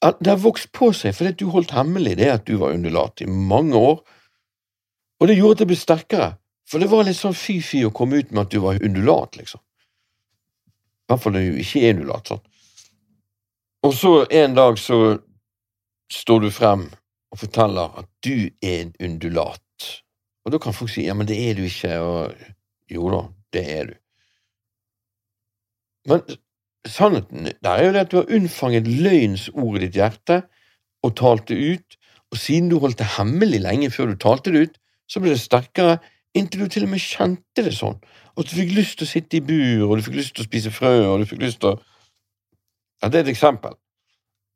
det 0.00 0.30
har 0.30 0.40
vokst 0.40 0.70
på 0.76 0.90
seg 0.96 1.14
fordi 1.16 1.34
du 1.40 1.50
holdt 1.52 1.74
hemmelig 1.76 2.16
det 2.20 2.30
at 2.32 2.46
du 2.48 2.56
var 2.60 2.74
undulat 2.76 3.20
i 3.20 3.28
mange 3.28 3.76
år, 3.76 4.00
og 5.20 5.28
det 5.28 5.36
gjorde 5.36 5.58
at 5.58 5.62
det 5.62 5.70
ble 5.70 5.76
sterkere, 5.76 6.28
for 6.70 6.80
det 6.80 6.88
var 6.88 7.04
litt 7.04 7.18
sånn 7.18 7.36
fy-fy 7.36 7.82
å 7.84 7.92
komme 7.94 8.22
ut 8.22 8.30
med 8.32 8.46
at 8.46 8.54
du 8.54 8.62
var 8.64 8.80
undulat, 8.80 9.36
liksom. 9.36 9.60
I 9.60 11.12
hvert 11.12 11.24
fall 11.24 11.34
når 11.36 11.48
du 11.48 11.60
ikke 11.60 11.82
er 11.82 11.96
undulat, 11.96 12.30
sånn. 12.30 12.46
Og 13.84 13.96
så 13.96 14.12
en 14.40 14.56
dag 14.56 14.78
så 14.80 15.00
står 16.12 16.44
du 16.44 16.50
frem 16.52 16.86
og 17.30 17.40
forteller 17.40 18.00
at 18.00 18.08
du 18.24 18.48
er 18.64 18.86
en 18.86 18.94
undulat, 19.04 19.90
og 20.44 20.54
da 20.54 20.60
kan 20.62 20.76
folk 20.76 20.92
si 20.92 21.04
ja, 21.04 21.16
men 21.16 21.28
det 21.28 21.36
er 21.44 21.58
du 21.58 21.66
ikke, 21.66 21.98
og 22.00 22.90
jo 22.90 23.10
da, 23.12 23.24
det 23.52 23.64
er 23.74 23.90
du. 23.90 23.98
Men 26.08 26.24
Sannheten 26.88 27.50
der 27.60 27.70
er 27.70 27.84
jo 27.84 27.92
det 27.92 28.04
at 28.06 28.12
du 28.12 28.16
har 28.20 28.30
unnfanget 28.32 28.88
løgnens 28.88 29.50
ord 29.52 29.76
i 29.78 29.86
ditt 29.86 29.98
hjerte 30.00 30.42
og 31.04 31.16
talt 31.16 31.48
det 31.48 31.58
ut, 31.58 31.98
og 32.30 32.38
siden 32.38 32.70
du 32.70 32.78
holdt 32.80 33.00
det 33.00 33.08
hemmelig 33.18 33.60
lenge 33.64 33.90
før 33.90 34.12
du 34.12 34.16
talte 34.20 34.52
det 34.54 34.64
ut, 34.68 34.80
så 35.10 35.20
ble 35.20 35.34
det 35.34 35.42
sterkere 35.42 35.98
inntil 36.36 36.64
du 36.64 36.70
til 36.70 36.86
og 36.86 36.92
med 36.92 37.02
kjente 37.02 37.64
det 37.66 37.74
sånn, 37.74 37.96
og 38.36 38.46
du 38.46 38.52
fikk 38.54 38.74
lyst 38.76 39.00
til 39.00 39.08
å 39.08 39.10
sitte 39.10 39.38
i 39.40 39.44
bur, 39.44 39.88
og 39.88 39.98
du 39.98 40.04
fikk 40.06 40.18
lyst 40.20 40.36
til 40.36 40.44
å 40.44 40.48
spise 40.48 40.72
frø, 40.74 40.92
og 41.08 41.22
du 41.22 41.28
fikk 41.30 41.42
lyst 41.46 41.62
til 41.64 41.74
å 41.74 41.78
Ja, 43.00 43.08
det 43.08 43.16
er 43.16 43.22
et 43.24 43.30
eksempel. 43.32 43.78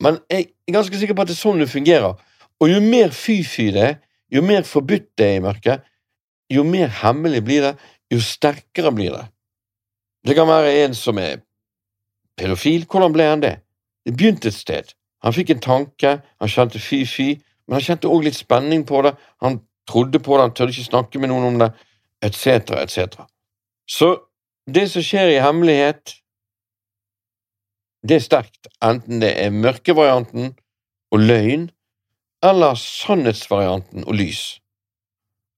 Men 0.05 0.18
jeg 0.29 0.51
er 0.68 0.75
ganske 0.75 0.99
sikker 1.01 1.16
på 1.16 1.25
at 1.25 1.31
det 1.31 1.33
er 1.33 1.41
sånn 1.41 1.62
det 1.62 1.70
fungerer, 1.72 2.18
og 2.61 2.68
jo 2.68 2.81
mer 2.85 3.14
fy-fy 3.16 3.70
det 3.72 3.85
er, 3.89 3.95
jo 4.29 4.43
mer 4.45 4.66
forbudt 4.68 5.07
det 5.16 5.29
er 5.31 5.39
i 5.39 5.45
mørket, 5.45 5.87
jo 6.53 6.64
mer 6.68 6.93
hemmelig 7.01 7.41
blir 7.47 7.64
det, 7.64 7.72
jo 8.12 8.20
sterkere 8.20 8.93
blir 8.93 9.16
det. 9.16 9.25
Det 10.29 10.37
kan 10.37 10.49
være 10.49 10.75
en 10.85 10.97
som 10.99 11.18
er 11.20 11.41
Pedofil, 12.41 12.87
hvordan 12.91 13.14
ble 13.14 13.28
han 13.28 13.43
det? 13.45 13.57
Det 14.05 14.16
begynte 14.16 14.51
et 14.51 14.57
sted. 14.57 14.95
Han 15.24 15.32
fikk 15.32 15.55
en 15.55 15.62
tanke, 15.64 16.16
han 16.20 16.51
kjente 16.51 16.80
fy-fy, 16.82 17.35
men 17.64 17.78
han 17.78 17.87
kjente 17.87 18.11
òg 18.11 18.26
litt 18.26 18.37
spenning 18.37 18.85
på 18.89 19.01
det, 19.07 19.14
han 19.45 19.61
trodde 19.89 20.20
på 20.20 20.37
det, 20.37 20.49
han 20.49 20.57
tørde 20.57 20.74
ikke 20.74 20.91
snakke 20.91 21.22
med 21.22 21.32
noen 21.32 21.49
om 21.53 21.62
det, 21.62 21.70
etc., 22.24 22.74
etc. 22.82 23.22
Så 23.89 24.11
det 24.68 24.89
som 24.93 25.05
skjer 25.05 25.32
i 25.32 25.41
hemmelighet, 25.45 26.18
det 28.05 28.18
er 28.18 28.26
sterkt, 28.26 28.68
enten 28.85 29.22
det 29.22 29.32
er 29.41 29.55
mørkevarianten 29.55 30.53
og 31.14 31.24
løgn, 31.24 31.70
eller 32.45 32.76
sannhetsvarianten 32.76 34.05
og 34.05 34.18
lys. 34.18 34.43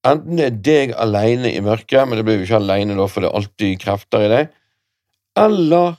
Enten 0.06 0.38
det 0.38 0.46
er 0.46 0.58
deg 0.68 0.94
alene 1.02 1.50
i 1.50 1.62
mørket, 1.64 2.04
men 2.06 2.18
det 2.18 2.26
blir 2.26 2.38
jo 2.38 2.46
ikke 2.46 2.60
alene 2.60 2.94
da, 2.98 3.08
for 3.10 3.24
det 3.24 3.32
er 3.32 3.38
alltid 3.40 3.80
krefter 3.82 4.26
i 4.26 4.30
deg, 4.30 4.52
eller 5.42 5.96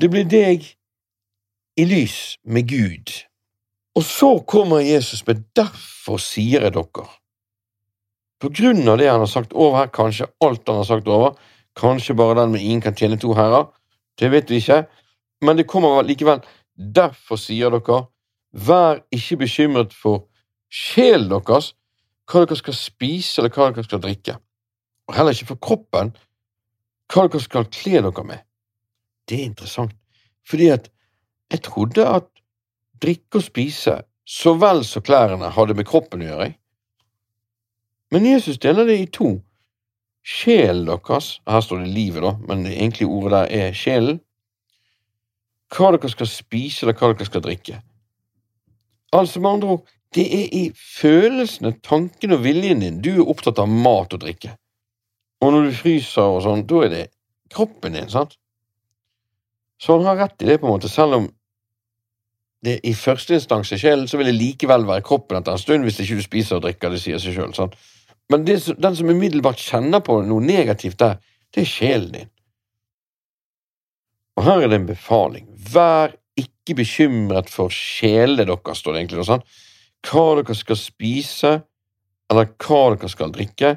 det 0.00 0.08
blir 0.08 0.24
deg 0.24 0.64
i 1.76 1.84
lys 1.84 2.38
med 2.44 2.68
Gud. 2.68 3.12
Og 3.96 4.04
så 4.04 4.38
kommer 4.48 4.80
Jesus 4.80 5.26
med 5.26 5.44
'derfor 5.56 6.18
sier 6.18 6.62
jeg 6.62 6.72
dere'. 6.72 7.08
På 8.40 8.48
grunn 8.48 8.88
av 8.88 8.98
det 8.98 9.10
han 9.10 9.20
har 9.20 9.26
sagt 9.26 9.52
over 9.52 9.76
her, 9.76 9.86
kanskje 9.86 10.26
alt 10.40 10.66
han 10.66 10.76
har 10.76 10.84
sagt 10.84 11.08
over, 11.08 11.36
kanskje 11.76 12.16
bare 12.16 12.40
den 12.40 12.52
med 12.52 12.60
'ingen 12.60 12.80
kan 12.80 12.94
tjene 12.94 13.16
to 13.16 13.34
herrer', 13.34 13.68
det 14.18 14.30
vet 14.30 14.50
vi 14.50 14.56
ikke, 14.56 14.86
men 15.42 15.56
det 15.56 15.68
kommer 15.68 16.02
likevel 16.02 16.40
'derfor 16.78 17.36
sier 17.36 17.70
dere', 17.70 18.06
vær 18.52 19.02
ikke 19.12 19.36
bekymret 19.36 19.92
for 19.92 20.26
sjelen 20.70 21.28
deres, 21.28 21.74
hva 22.26 22.46
dere 22.46 22.56
skal 22.56 22.74
spise 22.74 23.40
eller 23.40 23.50
hva 23.50 23.72
dere 23.72 23.84
skal 23.84 24.00
drikke, 24.00 24.36
og 25.08 25.14
heller 25.14 25.32
ikke 25.32 25.46
for 25.46 25.56
kroppen, 25.56 26.16
hva 27.12 27.28
dere 27.28 27.40
skal 27.40 27.64
kle 27.64 28.02
dere 28.02 28.24
med 28.24 28.38
det 29.28 29.38
er 29.38 29.50
interessant, 29.50 29.94
fordi 30.48 30.68
at 30.74 30.88
jeg 31.52 31.62
trodde 31.62 32.06
at 32.06 32.28
drikke 33.02 33.40
og 33.40 33.46
spise 33.46 34.00
så 34.28 34.54
vel 34.54 34.84
som 34.86 35.04
klærne 35.04 35.50
hadde 35.52 35.76
med 35.76 35.88
kroppen 35.88 36.22
å 36.22 36.28
gjøre. 36.30 36.50
Men 38.12 38.28
Jesus 38.28 38.60
deler 38.62 38.86
det 38.88 38.98
i 39.00 39.08
to. 39.10 39.34
Sjelen 40.22 40.86
deres, 40.86 41.40
her 41.48 41.64
står 41.64 41.82
det 41.82 41.94
livet, 41.94 42.22
da, 42.22 42.36
men 42.46 42.66
det 42.66 42.76
egentlige 42.76 43.10
ordet 43.10 43.32
der 43.32 43.56
er 43.66 43.74
sjelen. 43.76 44.20
Hva 45.72 45.90
dere 45.94 46.10
skal 46.12 46.28
spise, 46.30 46.84
eller 46.84 46.98
hva 46.98 47.10
dere 47.10 47.26
skal 47.26 47.44
drikke. 47.44 47.80
Altså 49.16 49.40
med 49.40 49.50
andre 49.56 49.74
ord, 49.76 49.94
det 50.14 50.26
er 50.36 50.52
i 50.52 50.62
følelsene, 50.76 51.72
tankene 51.84 52.36
og 52.36 52.44
viljen 52.44 52.84
din 52.84 53.00
du 53.04 53.10
er 53.14 53.28
opptatt 53.32 53.60
av 53.60 53.68
mat 53.72 54.12
og 54.12 54.22
drikke. 54.22 54.52
Og 55.42 55.52
når 55.52 55.66
du 55.66 55.76
fryser 55.80 56.36
og 56.36 56.42
sånn, 56.44 56.66
da 56.68 56.84
er 56.84 56.92
det 56.92 57.02
kroppen 57.52 57.96
din, 57.96 58.10
sant? 58.12 58.36
Så 59.82 59.96
han 59.96 60.06
har 60.06 60.20
rett 60.20 60.42
i 60.42 60.46
det, 60.46 60.60
på 60.62 60.68
en 60.68 60.76
måte, 60.76 60.90
selv 60.90 61.18
om 61.18 61.30
det 62.62 62.76
i 62.86 62.92
første 62.94 63.34
instans 63.34 63.72
er 63.74 63.80
sjelen, 63.82 64.06
så 64.06 64.20
vil 64.20 64.30
det 64.30 64.38
likevel 64.38 64.86
være 64.86 65.02
kroppen 65.06 65.40
etter 65.40 65.56
en 65.56 65.62
stund 65.62 65.86
hvis 65.86 65.98
ikke 66.04 66.20
du 66.20 66.22
spiser 66.22 66.60
og 66.60 66.66
drikker, 66.68 66.92
det 66.94 67.00
sier 67.02 67.18
seg 67.22 67.34
sjøl. 67.34 67.54
Sånn. 67.56 67.72
Men 68.30 68.44
det, 68.46 68.60
den 68.78 68.98
som 68.98 69.10
umiddelbart 69.10 69.58
kjenner 69.58 70.04
på 70.06 70.20
noe 70.22 70.44
negativt 70.44 71.00
der, 71.02 71.18
det 71.52 71.64
er 71.64 71.68
sjelen 71.72 72.12
din. 72.14 72.30
Og 74.38 74.46
her 74.46 74.62
er 74.62 74.70
det 74.70 74.78
en 74.78 74.88
befaling. 74.88 75.48
Vær 75.74 76.14
ikke 76.38 76.78
bekymret 76.78 77.50
for 77.52 77.74
sjelene 77.74 78.46
deres, 78.46 78.78
står 78.78 78.94
det 78.94 79.02
egentlig 79.02 79.20
noe 79.20 79.30
sånt. 79.32 79.58
Hva 80.06 80.24
dere 80.38 80.56
skal 80.58 80.78
spise, 80.78 81.52
eller 82.30 82.54
hva 82.62 82.84
dere 82.94 83.10
skal 83.10 83.34
drikke, 83.34 83.74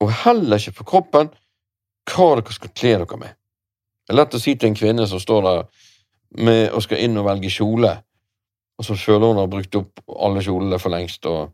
og 0.00 0.16
heller 0.24 0.56
ikke 0.56 0.78
for 0.80 0.88
kroppen 0.88 1.30
hva 2.10 2.32
dere 2.40 2.56
skal 2.56 2.72
kle 2.72 2.96
dere 3.04 3.20
med. 3.20 3.36
Det 4.10 4.16
er 4.16 4.24
lett 4.24 4.32
å 4.34 4.38
si 4.42 4.56
til 4.58 4.72
en 4.72 4.74
kvinne 4.74 5.04
som 5.06 5.20
står 5.22 5.44
der 5.46 5.58
med 6.42 6.72
og 6.74 6.82
skal 6.82 6.98
inn 6.98 7.18
og 7.20 7.28
velge 7.28 7.52
kjole, 7.54 7.92
og 8.74 8.82
så 8.82 8.96
føler 8.98 9.30
hun 9.30 9.38
har 9.38 9.52
brukt 9.52 9.78
opp 9.78 10.02
alle 10.26 10.42
kjolene 10.42 10.80
for 10.82 10.90
lengst, 10.90 11.28
og 11.30 11.52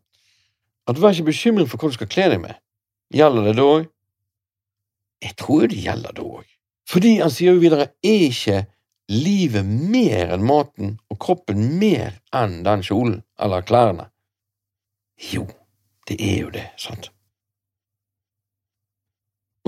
at 0.88 1.02
Vær 1.02 1.12
ikke 1.12 1.26
bekymret 1.28 1.68
for 1.68 1.76
hva 1.76 1.90
du 1.92 1.98
skal 1.98 2.08
kle 2.08 2.30
deg 2.32 2.40
med. 2.46 2.56
Gjelder 3.12 3.50
det 3.50 3.54
da 3.58 3.68
òg? 3.74 3.84
Jeg 5.26 5.36
tror 5.36 5.68
det 5.68 5.84
gjelder 5.84 6.16
da 6.16 6.24
òg. 6.24 6.48
Fordi 6.88 7.12
han 7.20 7.36
sier 7.36 7.52
jo 7.52 7.60
videre, 7.66 7.90
er 8.00 8.26
ikke 8.30 8.64
livet 9.12 9.68
mer 9.68 10.32
enn 10.38 10.48
maten 10.48 10.96
og 11.12 11.20
kroppen 11.20 11.74
mer 11.76 12.22
enn 12.32 12.62
den 12.64 12.88
kjolen 12.88 13.18
eller 13.36 13.68
klærne? 13.68 14.08
Jo, 15.28 15.44
det 16.08 16.22
er 16.24 16.38
jo 16.46 16.56
det, 16.56 16.70
sant? 16.80 17.12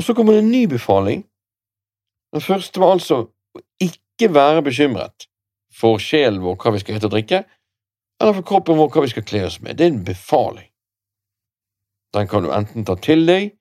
Og 0.00 0.08
så 0.08 0.16
kommer 0.16 0.38
det 0.38 0.46
en 0.46 0.54
ny 0.56 0.64
befaling. 0.72 1.28
Den 2.34 2.44
første 2.44 2.80
var 2.80 2.96
altså 2.96 3.20
å 3.56 3.62
ikke 3.82 4.30
være 4.34 4.64
bekymret 4.66 5.28
for 5.72 6.00
sjelen 6.02 6.42
vår 6.42 6.58
hva 6.60 6.74
vi 6.74 6.82
skal 6.82 6.98
hete 6.98 7.08
og 7.08 7.14
drikke, 7.14 7.44
eller 8.20 8.34
for 8.40 8.48
kroppen 8.50 8.78
vår 8.78 8.90
hva 8.92 9.04
vi 9.04 9.12
skal 9.12 9.26
kle 9.28 9.44
oss 9.46 9.60
med. 9.62 9.78
Det 9.78 9.86
er 9.86 9.92
en 9.94 10.04
befaling. 10.04 10.68
Den 12.16 12.28
kan 12.28 12.44
du 12.44 12.52
enten 12.54 12.86
ta 12.88 12.96
til 13.00 13.26
deg, 13.28 13.52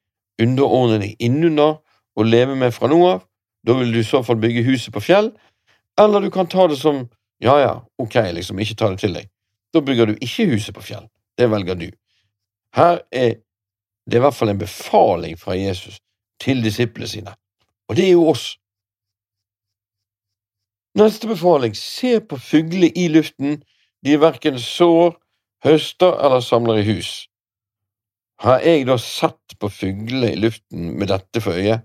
underordne 0.42 1.02
deg 1.04 1.24
innunder 1.24 1.78
og 2.18 2.26
leve 2.30 2.56
med 2.58 2.74
fra 2.74 2.90
nå 2.92 3.00
av, 3.08 3.24
da 3.68 3.76
vil 3.78 3.92
du 3.94 4.00
i 4.02 4.08
så 4.08 4.24
fall 4.24 4.40
bygge 4.42 4.66
huset 4.68 4.94
på 4.96 5.04
fjell, 5.04 5.32
eller 6.00 6.24
du 6.24 6.30
kan 6.34 6.50
ta 6.50 6.68
det 6.70 6.80
som 6.80 7.06
ja 7.44 7.60
ja, 7.62 7.74
ok, 8.02 8.16
liksom, 8.34 8.60
ikke 8.60 8.78
ta 8.80 8.90
det 8.90 9.02
til 9.02 9.14
deg. 9.14 9.28
Da 9.74 9.82
bygger 9.86 10.10
du 10.10 10.14
ikke 10.16 10.48
huset 10.50 10.74
på 10.74 10.82
fjell. 10.82 11.06
Det 11.38 11.50
velger 11.52 11.78
du. 11.78 11.90
Her 12.74 13.04
er 13.14 13.36
det 14.10 14.18
i 14.18 14.24
hvert 14.24 14.34
fall 14.34 14.50
en 14.50 14.62
befaling 14.62 15.38
fra 15.38 15.54
Jesus 15.58 16.00
til 16.42 16.64
disiplene 16.64 17.10
sine, 17.10 17.34
og 17.88 17.96
det 17.96 18.08
er 18.08 18.16
jo 18.16 18.28
oss. 18.32 18.58
Neste 20.98 21.30
befaling, 21.30 21.76
se 21.78 22.20
på 22.20 22.40
fugler 22.42 22.92
i 22.98 23.08
luften, 23.14 23.62
de 24.06 24.18
verken 24.22 24.58
sår, 24.60 25.16
høster 25.66 26.18
eller 26.26 26.42
samler 26.42 26.82
i 26.82 26.88
hus. 26.88 27.28
Har 28.42 28.62
jeg 28.66 28.86
da 28.90 28.98
sett 29.02 29.58
på 29.60 29.70
fugler 29.74 30.34
i 30.34 30.42
luften 30.42 30.92
med 30.98 31.10
dette 31.14 31.42
for 31.42 31.58
øye? 31.58 31.80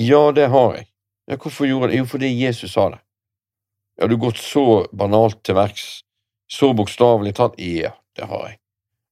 Ja, 0.00 0.30
det 0.36 0.48
har 0.52 0.74
jeg. 0.74 0.86
Ja, 1.28 1.36
hvorfor 1.36 1.68
gjorde 1.68 1.88
det? 1.92 1.98
Jo, 1.98 2.04
fordi 2.04 2.32
Jesus 2.44 2.72
sa 2.72 2.90
det. 2.92 3.00
Ja, 4.00 4.06
du 4.06 4.16
gått 4.18 4.40
så 4.42 4.84
banalt 4.92 5.44
til 5.44 5.56
verks, 5.56 6.02
så 6.50 6.72
bokstavelig 6.76 7.36
tatt? 7.38 7.56
Ja, 7.60 7.94
det 8.16 8.28
har 8.28 8.48
jeg. 8.48 8.58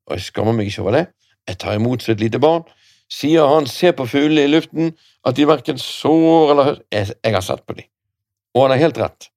Og 0.08 0.16
jeg 0.18 0.26
skammer 0.26 0.56
meg 0.56 0.68
ikke 0.68 0.82
over 0.82 0.96
det. 0.98 1.06
Jeg 1.48 1.58
tar 1.62 1.78
imot 1.78 2.02
som 2.02 2.12
et 2.16 2.24
lite 2.24 2.40
barn. 2.42 2.64
Sier 3.12 3.48
han, 3.48 3.66
se 3.68 3.92
på 3.92 4.06
fuglene 4.08 4.46
i 4.46 4.50
luften, 4.50 4.94
at 5.26 5.36
de 5.36 5.46
verken 5.48 5.80
sår 5.80 6.52
eller 6.54 6.70
jeg, 6.92 7.12
jeg 7.18 7.34
har 7.34 7.44
sett 7.44 7.64
på 7.66 7.76
dem. 7.76 7.88
Og 8.56 8.64
han 8.64 8.74
har 8.74 8.84
helt 8.86 9.00
rett. 9.00 9.28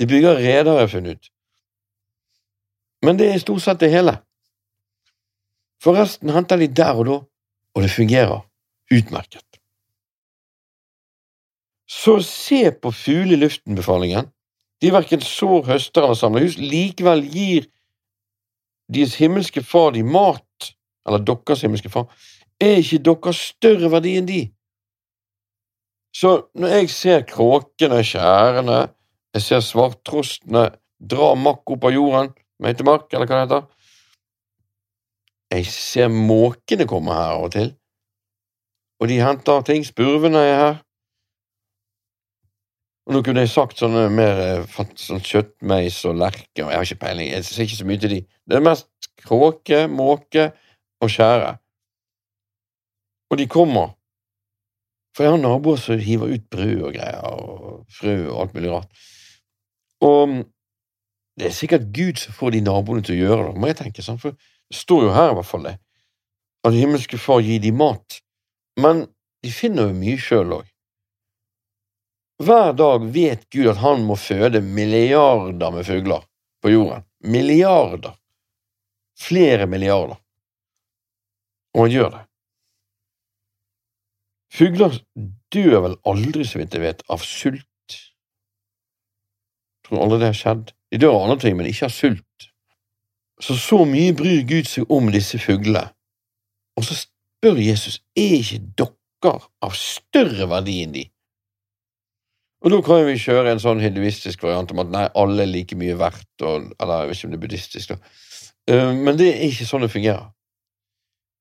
De 0.00 0.06
bygger 0.08 0.40
reder, 0.40 0.72
har 0.72 0.86
jeg 0.86 0.94
funnet 0.94 1.18
ut. 1.18 1.30
Men 3.04 3.18
det 3.18 3.28
er 3.30 3.42
stort 3.42 3.64
sett 3.64 3.82
det 3.82 3.92
hele. 3.92 4.16
Forresten 5.82 6.32
henter 6.34 6.58
de 6.58 6.70
der 6.80 6.98
og 6.98 7.06
da, 7.06 7.18
og 7.76 7.84
det 7.84 7.92
fungerer 7.94 8.40
utmerket. 8.90 9.44
Så 11.88 12.18
se 12.24 12.68
på 12.72 12.92
fugle 12.92 13.36
i 13.36 13.40
luften-befalingen. 13.40 14.28
De 14.82 14.92
verken 14.92 15.22
sår, 15.24 15.64
høster 15.66 16.04
eller 16.04 16.18
samler 16.18 16.46
hus, 16.46 16.58
likevel 16.58 17.24
gir 17.26 17.68
deres 18.92 19.16
himmelske 19.20 19.62
far 19.64 19.92
de 19.96 20.02
mat, 20.04 20.72
eller 21.08 21.22
deres 21.24 21.64
himmelske 21.64 21.90
far, 21.92 22.06
er 22.60 22.80
ikke 22.82 23.02
dere 23.06 23.34
større 23.36 23.90
verdi 23.92 24.14
enn 24.18 24.28
de? 24.28 24.42
Så 26.14 26.34
når 26.58 26.74
jeg 26.74 26.90
ser 26.90 27.26
kråkene, 27.28 28.00
skjærene, 28.04 28.78
jeg 29.36 29.44
ser 29.44 29.60
svarttrostene 29.62 30.64
dra 30.98 31.34
makk 31.38 31.76
opp 31.76 31.84
av 31.86 31.94
jorden, 31.94 32.32
meitemark, 32.62 33.06
eller 33.12 33.28
hva 33.28 33.36
det 33.36 33.44
heter, 33.44 33.68
jeg 35.54 35.68
ser 35.72 36.10
måkene 36.12 36.88
komme 36.88 37.14
her 37.14 37.36
av 37.36 37.46
og 37.46 37.54
til, 37.54 37.70
og 38.98 39.08
de 39.08 39.20
henter 39.22 39.62
ting, 39.68 39.84
spurvene 39.86 40.42
er 40.42 40.56
her. 40.58 40.76
Og 43.08 43.14
nå 43.14 43.22
kunne 43.24 43.44
jeg 43.44 43.52
sagt 43.54 43.78
sånne 43.80 44.08
mer 44.12 44.40
eh, 44.42 44.80
sånn 45.00 45.22
kjøttmeis 45.24 46.02
og 46.10 46.18
lerke, 46.20 46.64
og 46.64 46.72
jeg 46.72 46.76
har 46.76 46.88
ikke 46.88 47.04
peiling, 47.06 47.30
jeg 47.30 47.46
ser 47.46 47.64
ikke 47.64 47.78
så 47.78 47.86
mye 47.88 48.02
til 48.02 48.14
de. 48.16 48.18
Det 48.44 48.58
er 48.58 48.66
mest 48.66 49.08
kråke, 49.22 49.86
måke 49.88 50.50
og 51.00 51.14
skjære. 51.14 51.54
Og 53.30 53.40
de 53.40 53.48
kommer. 53.50 53.94
For 55.16 55.26
jeg 55.26 55.34
har 55.34 55.42
naboer 55.42 55.80
som 55.82 55.98
hiver 56.00 56.34
ut 56.34 56.46
brød 56.52 56.84
og 56.88 56.94
greier, 56.94 57.26
og 57.26 57.84
frø 57.92 58.14
og 58.28 58.40
alt 58.44 58.54
mulig 58.54 58.70
rart. 58.72 59.02
Og 60.04 60.38
det 61.38 61.48
er 61.48 61.54
sikkert 61.56 61.90
Gud 61.94 62.18
som 62.22 62.34
får 62.34 62.54
de 62.54 62.62
naboene 62.66 63.04
til 63.06 63.16
å 63.16 63.26
gjøre 63.26 63.48
det, 63.48 63.58
må 63.58 63.70
jeg 63.70 63.80
tenke 63.82 64.04
sånn, 64.04 64.20
for 64.22 64.34
det 64.34 64.78
står 64.78 65.06
jo 65.06 65.14
her 65.14 65.32
i 65.32 65.36
hvert 65.38 65.48
fall 65.48 65.66
det, 65.66 65.76
at 66.66 66.74
himmelske 66.74 67.18
Far 67.20 67.42
gir 67.44 67.60
de 67.62 67.72
mat, 67.74 68.18
men 68.78 69.06
de 69.42 69.52
finner 69.54 69.90
jo 69.90 69.98
mye 69.98 70.18
sjøl 70.22 70.56
òg. 70.58 70.70
Hver 72.42 72.72
dag 72.78 73.06
vet 73.14 73.48
Gud 73.50 73.66
at 73.72 73.80
han 73.82 74.04
må 74.06 74.14
føde 74.18 74.62
milliarder 74.62 75.74
med 75.74 75.86
fugler 75.86 76.22
på 76.62 76.70
jorden. 76.70 77.02
Milliarder. 77.26 78.14
Flere 79.18 79.66
milliarder. 79.66 80.20
Og 81.74 81.86
han 81.86 81.94
gjør 81.94 82.12
det. 82.14 82.22
Fugler 84.54 84.96
dør 85.52 85.82
vel 85.84 85.96
aldri, 86.08 86.44
så 86.46 86.60
vidt 86.60 86.76
jeg 86.76 86.84
vet, 86.84 87.02
av 87.12 87.24
sult. 87.24 87.64
Jeg 87.92 89.88
tror 89.88 90.04
aldri 90.04 90.20
det 90.22 90.30
har 90.30 90.38
skjedd. 90.40 90.72
De 90.92 91.00
dør 91.00 91.16
av 91.16 91.26
andre 91.26 91.42
ting, 91.44 91.58
men 91.58 91.68
ikke 91.68 91.88
av 91.88 91.94
sult. 91.94 92.48
Så 93.40 93.54
så 93.60 93.84
mye 93.86 94.16
bryr 94.16 94.42
Gud 94.48 94.66
seg 94.66 94.88
om 94.92 95.12
disse 95.14 95.38
fuglene. 95.40 95.84
Og 96.78 96.86
så 96.86 96.96
spør 96.98 97.60
Jesus 97.62 98.00
er 98.18 98.38
ikke 98.40 98.60
dere 98.80 99.38
av 99.64 99.76
større 99.78 100.48
verdi 100.50 100.80
enn 100.84 100.96
de. 100.96 101.04
Og 102.64 102.72
da 102.74 102.80
kan 102.82 103.04
vi 103.06 103.18
kjøre 103.22 103.52
en 103.52 103.62
sånn 103.62 103.82
hinduistisk 103.82 104.42
variant 104.42 104.72
om 104.74 104.82
at 104.82 104.90
nei, 104.90 105.04
alle 105.20 105.44
er 105.44 105.50
like 105.52 105.78
mye 105.78 105.94
verdt, 105.98 106.30
og, 106.42 106.72
eller 106.82 107.04
jeg 107.04 107.10
vet 107.10 107.18
ikke 107.18 107.28
om 107.28 107.34
det 107.34 107.38
er 107.38 107.44
buddhistisk, 107.44 107.92
da. 107.92 108.16
Uh, 108.68 108.90
men 108.98 109.18
det 109.18 109.28
er 109.30 109.44
ikke 109.46 109.68
sånn 109.68 109.86
det 109.86 109.92
fungerer. 109.92 110.26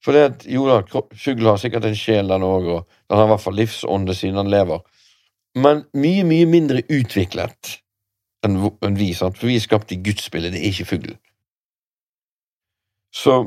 For 0.05 0.13
det 0.15 0.45
jo 0.51 0.67
da, 0.69 0.81
fugl 1.17 1.49
har 1.49 1.57
sikkert 1.61 1.87
en 1.87 1.97
sjel, 1.97 2.29
den 2.29 2.45
òg, 2.45 2.69
og 2.69 3.09
den 3.09 3.17
har 3.17 3.25
i 3.25 3.31
hvert 3.33 3.43
fall 3.43 3.57
livsånde 3.57 4.15
siden 4.15 4.39
den 4.39 4.51
lever, 4.53 4.83
men 5.57 5.83
mye, 5.97 6.23
mye 6.27 6.45
mindre 6.49 6.83
utviklet 6.85 7.77
enn 8.45 8.59
vi, 8.95 9.11
sant? 9.17 9.37
for 9.39 9.49
vi 9.49 9.57
er 9.57 9.63
skapt 9.63 9.91
i 9.91 9.99
gudsspillet, 10.03 10.53
det 10.53 10.61
er 10.61 10.69
ikke 10.69 10.91
fuglen. 10.91 11.17
Så 13.15 13.39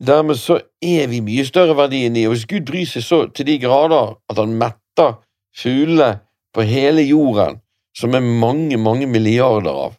dermed 0.00 0.38
så 0.40 0.60
er 0.82 1.08
vi 1.10 1.20
mye 1.24 1.44
større 1.46 1.76
verdi 1.78 2.04
enn 2.06 2.16
de, 2.16 2.24
og 2.26 2.34
hvis 2.34 2.48
Gud 2.48 2.66
bryr 2.66 2.88
seg 2.88 3.04
så 3.04 3.20
til 3.34 3.48
de 3.50 3.58
grader 3.62 4.16
at 4.30 4.40
han 4.40 4.56
metter 4.58 5.18
fuglene 5.58 6.22
på 6.54 6.64
hele 6.66 7.04
jorden, 7.04 7.60
som 7.96 8.14
er 8.14 8.24
mange, 8.24 8.78
mange 8.80 9.06
milliarder 9.10 9.74
av, 9.86 9.98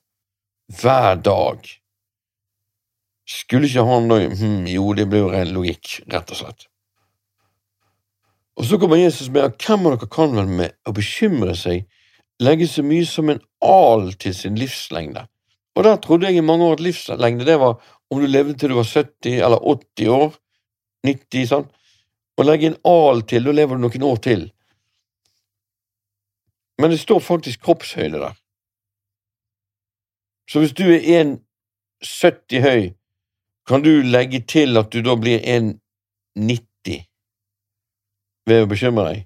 hver 0.82 1.20
dag, 1.26 1.70
skulle 3.30 3.70
ikke 3.70 3.86
han 3.86 4.10
da 4.10 4.20
hm, 4.26 4.66
Jo, 4.70 4.92
det 4.98 5.06
blir 5.10 5.26
jo 5.26 5.32
ren 5.34 5.54
logikk, 5.54 6.00
rett 6.10 6.34
og 6.34 6.42
slett. 6.42 6.68
Og 8.60 8.66
så 8.68 8.80
kommer 8.82 9.00
Jesus 9.00 9.30
med 9.32 9.46
at 9.46 9.62
hvem 9.64 9.88
av 9.88 9.96
dere 9.96 10.12
kan 10.12 10.34
vel 10.36 10.50
med 10.50 10.76
å 10.90 10.94
bekymre 10.96 11.54
seg 11.56 11.86
legge 12.44 12.68
så 12.68 12.84
mye 12.84 13.06
som 13.08 13.30
en 13.32 13.42
al 13.64 14.12
til 14.20 14.36
sin 14.36 14.58
livslengde? 14.60 15.24
Og 15.78 15.86
der 15.86 16.02
trodde 16.04 16.28
jeg 16.28 16.42
i 16.42 16.44
mange 16.44 16.66
år 16.66 16.80
at 16.80 16.84
livslengde 16.84 17.48
det 17.48 17.60
var 17.62 17.78
om 18.10 18.20
du 18.20 18.28
levde 18.28 18.58
til 18.58 18.74
du 18.74 18.80
var 18.80 18.90
70 18.90 19.38
eller 19.46 19.64
80 19.64 20.10
år, 20.12 20.34
90, 21.06 21.46
sånn, 21.48 21.68
og 22.40 22.48
legge 22.48 22.72
en 22.72 22.80
al 22.90 23.22
til, 23.30 23.46
da 23.46 23.54
lever 23.54 23.78
du 23.78 23.86
noen 23.86 24.06
år 24.10 24.22
til. 24.26 24.46
Men 26.82 26.92
det 26.92 27.00
står 27.00 27.22
faktisk 27.24 27.62
kroppshøyde 27.64 28.20
der. 28.20 28.36
Så 30.50 30.64
hvis 30.64 30.74
du 30.74 30.88
er 30.90 31.04
1,70 31.22 32.66
høy 32.66 32.84
kan 33.70 33.84
du 33.86 34.02
legge 34.02 34.42
til 34.50 34.80
at 34.82 34.90
du 34.90 35.04
da 35.06 35.14
blir 35.20 35.44
1,90 35.46 37.04
ved 38.50 38.64
å 38.66 38.70
bekymre 38.70 39.06
deg? 39.12 39.26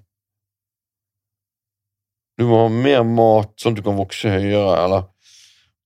Du 2.36 2.44
må 2.50 2.64
ha 2.64 2.70
mer 2.72 3.04
mat 3.08 3.54
sånn 3.62 3.72
at 3.72 3.80
du 3.80 3.86
kan 3.86 3.96
vokse 3.96 4.28
høyere, 4.28 4.76
eller 4.84 5.10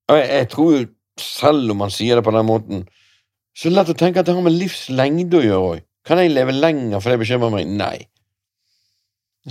Jeg, 0.09 0.25
jeg 0.33 0.49
tror 0.49 0.71
jo, 0.73 0.85
selv 1.21 1.75
om 1.75 1.83
man 1.85 1.93
sier 1.93 2.17
det 2.17 2.25
på 2.25 2.33
den 2.33 2.47
måten, 2.49 2.87
så 3.53 3.69
er 3.69 3.75
det 3.75 3.79
lett 3.79 3.91
å 3.93 3.99
tenke 4.01 4.23
at 4.23 4.29
det 4.29 4.35
har 4.35 4.47
med 4.47 4.57
livslengde 4.57 5.39
å 5.39 5.45
gjøre 5.45 5.73
òg. 5.75 5.83
Kan 6.09 6.23
jeg 6.23 6.33
leve 6.33 6.55
lenger 6.57 7.03
fordi 7.03 7.19
jeg 7.19 7.23
bekymrer 7.25 7.53
meg? 7.53 7.69
Nei. 7.79 7.99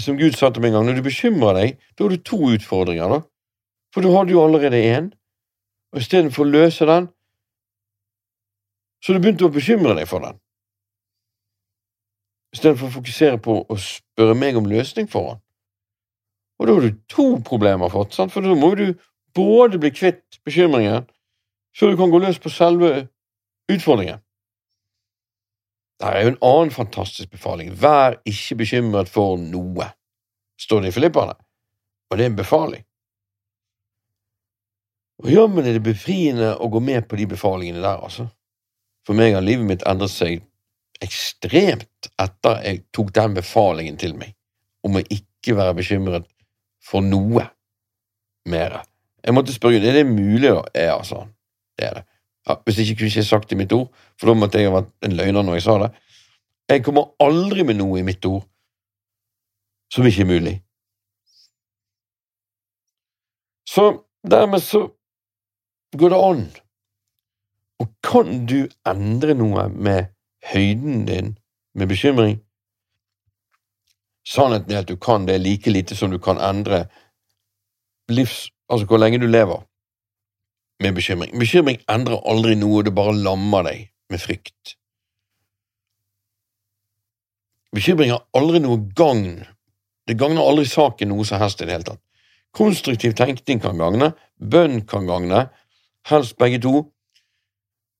Som 0.01 0.17
Gud 0.17 0.35
sa 0.37 0.49
til 0.49 0.63
meg 0.63 0.73
en 0.73 0.79
gang, 0.79 0.87
når 0.89 0.99
du 0.99 1.05
bekymrer 1.05 1.59
deg, 1.59 1.77
da 1.93 2.05
har 2.05 2.15
du 2.15 2.23
to 2.25 2.39
utfordringer, 2.55 3.13
da. 3.13 3.21
For 3.93 4.03
du 4.03 4.11
hadde 4.15 4.33
jo 4.33 4.41
allerede 4.43 4.81
én, 4.81 5.11
og 5.93 6.01
istedenfor 6.01 6.43
å 6.43 6.51
løse 6.55 6.87
den, 6.89 7.11
så 9.03 9.13
du 9.13 9.21
begynte 9.21 9.45
å 9.47 9.53
bekymre 9.53 9.95
deg 9.97 10.07
for 10.09 10.23
den. 10.25 10.39
Istedenfor 12.55 12.89
å 12.89 12.95
fokusere 12.95 13.41
på 13.43 13.59
å 13.67 13.77
spørre 13.81 14.37
meg 14.37 14.57
om 14.57 14.69
løsning 14.69 15.09
for 15.11 15.33
den. 15.33 15.43
Og 16.57 16.67
da 16.67 16.73
har 16.73 16.87
du 16.87 16.97
to 17.11 17.27
problemer 17.45 17.91
fått, 17.93 18.15
sant? 18.17 18.33
for 18.33 18.41
da 18.41 18.55
må 18.57 18.71
du 18.79 18.87
både 19.37 19.77
bli 19.77 19.91
kvitt 19.93 20.39
bekymringen 20.47 21.05
så 21.77 21.91
du 21.91 21.97
kan 21.97 22.09
gå 22.09 22.19
løs 22.19 22.39
på 22.41 22.49
selve 22.49 23.07
utfordringen. 23.69 24.17
Det 25.99 26.09
er 26.09 26.23
jo 26.23 26.31
en 26.31 26.43
annen 26.45 26.71
fantastisk 26.73 27.29
befaling. 27.33 27.69
Vær 27.73 28.17
ikke 28.25 28.57
bekymret 28.63 29.09
for 29.09 29.37
noe, 29.41 29.91
står 30.61 30.81
det 30.81 30.91
i 30.91 30.95
Filipperne, 30.95 31.35
og 32.09 32.17
det 32.17 32.25
er 32.25 32.31
en 32.31 32.39
befaling. 32.39 32.83
Og 35.21 35.31
jammen 35.33 35.65
er 35.65 35.77
det 35.77 35.85
befriende 35.85 36.51
å 36.61 36.69
gå 36.69 36.81
med 36.81 37.07
på 37.09 37.17
de 37.17 37.25
befalingene 37.29 37.81
der, 37.81 38.01
altså. 38.05 38.27
For 39.07 39.15
meg 39.15 39.37
har 39.37 39.45
livet 39.45 39.63
mitt 39.63 39.85
endret 39.87 40.11
seg 40.11 40.41
ekstremt 41.03 42.09
etter 42.19 42.59
jeg 42.65 42.81
tok 42.95 43.13
den 43.15 43.37
befalingen 43.37 43.99
til 44.01 44.17
meg 44.19 44.33
om 44.83 44.97
å 44.99 45.03
ikke 45.13 45.55
være 45.55 45.77
bekymret 45.77 46.27
for 46.83 47.05
noe 47.05 47.45
mer. 48.51 48.81
Jeg 49.23 49.35
måtte 49.35 49.55
spørre 49.55 49.79
er 49.79 50.01
det 50.01 50.05
mulig, 50.09 50.51
da. 50.51 50.63
Ja, 50.75 50.99
sa 51.07 51.23
han. 51.23 51.31
Det 51.79 51.87
er 51.87 51.97
det. 51.99 52.03
Ja, 52.47 52.55
hvis 52.63 52.81
ikke 52.83 52.99
kunne 52.99 53.09
jeg 53.09 53.15
ikke 53.15 53.29
sagt 53.29 53.49
det 53.49 53.57
i 53.57 53.61
mitt 53.61 53.73
ord, 53.75 53.87
for 54.19 54.31
da 54.31 54.35
måtte 54.39 54.59
jeg 54.59 54.69
ha 54.69 54.77
vært 54.77 54.93
en 55.03 55.17
løgner 55.19 55.43
når 55.43 55.57
jeg 55.57 55.65
sa 55.65 55.79
det. 55.83 55.89
Jeg 56.71 56.83
kommer 56.83 57.11
aldri 57.23 57.63
med 57.67 57.79
noe 57.79 57.99
i 57.99 58.05
mitt 58.07 58.27
ord 58.27 58.43
som 59.93 60.07
ikke 60.07 60.23
er 60.25 60.31
mulig. 60.31 60.55
Så 63.67 63.89
dermed 64.27 64.63
så 64.63 64.87
går 65.95 66.11
det 66.11 66.23
an. 66.29 66.47
Og 67.79 67.89
kan 68.03 68.45
du 68.49 68.67
endre 68.89 69.35
noe 69.37 69.67
med 69.69 70.09
høyden 70.51 71.05
din 71.05 71.35
med 71.77 71.89
bekymring? 71.91 72.39
Sannheten 74.27 74.73
er 74.73 74.83
at 74.83 74.89
du 74.89 74.97
kan 74.99 75.27
det 75.27 75.39
like 75.41 75.71
lite 75.71 75.95
som 75.95 76.11
du 76.11 76.19
kan 76.19 76.41
endre 76.41 76.87
livs... 78.09 78.49
Altså 78.67 78.83
hvor 78.83 78.99
lenge 78.99 79.21
du 79.21 79.27
lever 79.27 79.61
med 80.83 80.95
bekymring. 80.95 81.31
Bekymring 81.39 81.77
endrer 81.89 82.19
aldri 82.27 82.57
noe, 82.59 82.81
det 82.83 82.91
bare 82.95 83.15
lammer 83.15 83.63
deg 83.63 83.85
med 84.11 84.19
frykt. 84.19 84.73
Bekymring 87.75 88.11
har 88.11 88.25
aldri 88.35 88.59
noe 88.63 88.81
gagn, 88.97 89.45
det 90.07 90.17
gagner 90.19 90.43
aldri 90.43 90.65
saken 90.67 91.11
noe 91.11 91.23
som 91.27 91.39
helst 91.41 91.61
i 91.61 91.67
det 91.67 91.77
hele 91.77 91.87
tatt. 91.87 92.03
Konstruktiv 92.55 93.15
tenkning 93.15 93.61
kan 93.63 93.79
gagne, 93.79 94.11
bønn 94.39 94.81
kan 94.89 95.07
gagne, 95.07 95.45
helst 96.11 96.37
begge 96.39 96.59
to, 96.63 96.87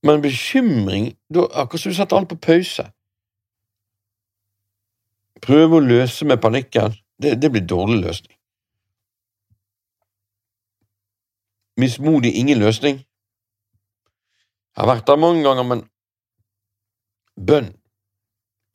men 0.08 0.24
bekymring, 0.24 1.12
da 1.34 1.46
akkurat 1.52 1.84
som 1.84 1.92
du 1.92 1.98
setter 1.98 2.18
alt 2.18 2.32
på 2.32 2.40
pause. 2.48 2.88
Prøve 5.44 5.78
å 5.78 5.84
løse 5.84 6.26
med 6.26 6.42
panikken, 6.42 6.96
det, 7.22 7.36
det 7.42 7.52
blir 7.54 7.68
dårlig 7.68 8.02
løsning. 8.06 8.38
mismodig 11.78 12.36
ingen 12.36 12.60
løsning. 12.60 12.98
Jeg 14.76 14.84
har 14.84 14.90
vært 14.96 15.08
der 15.08 15.16
mange 15.16 15.44
ganger, 15.44 15.64
men 15.64 15.84
bønn 17.48 17.72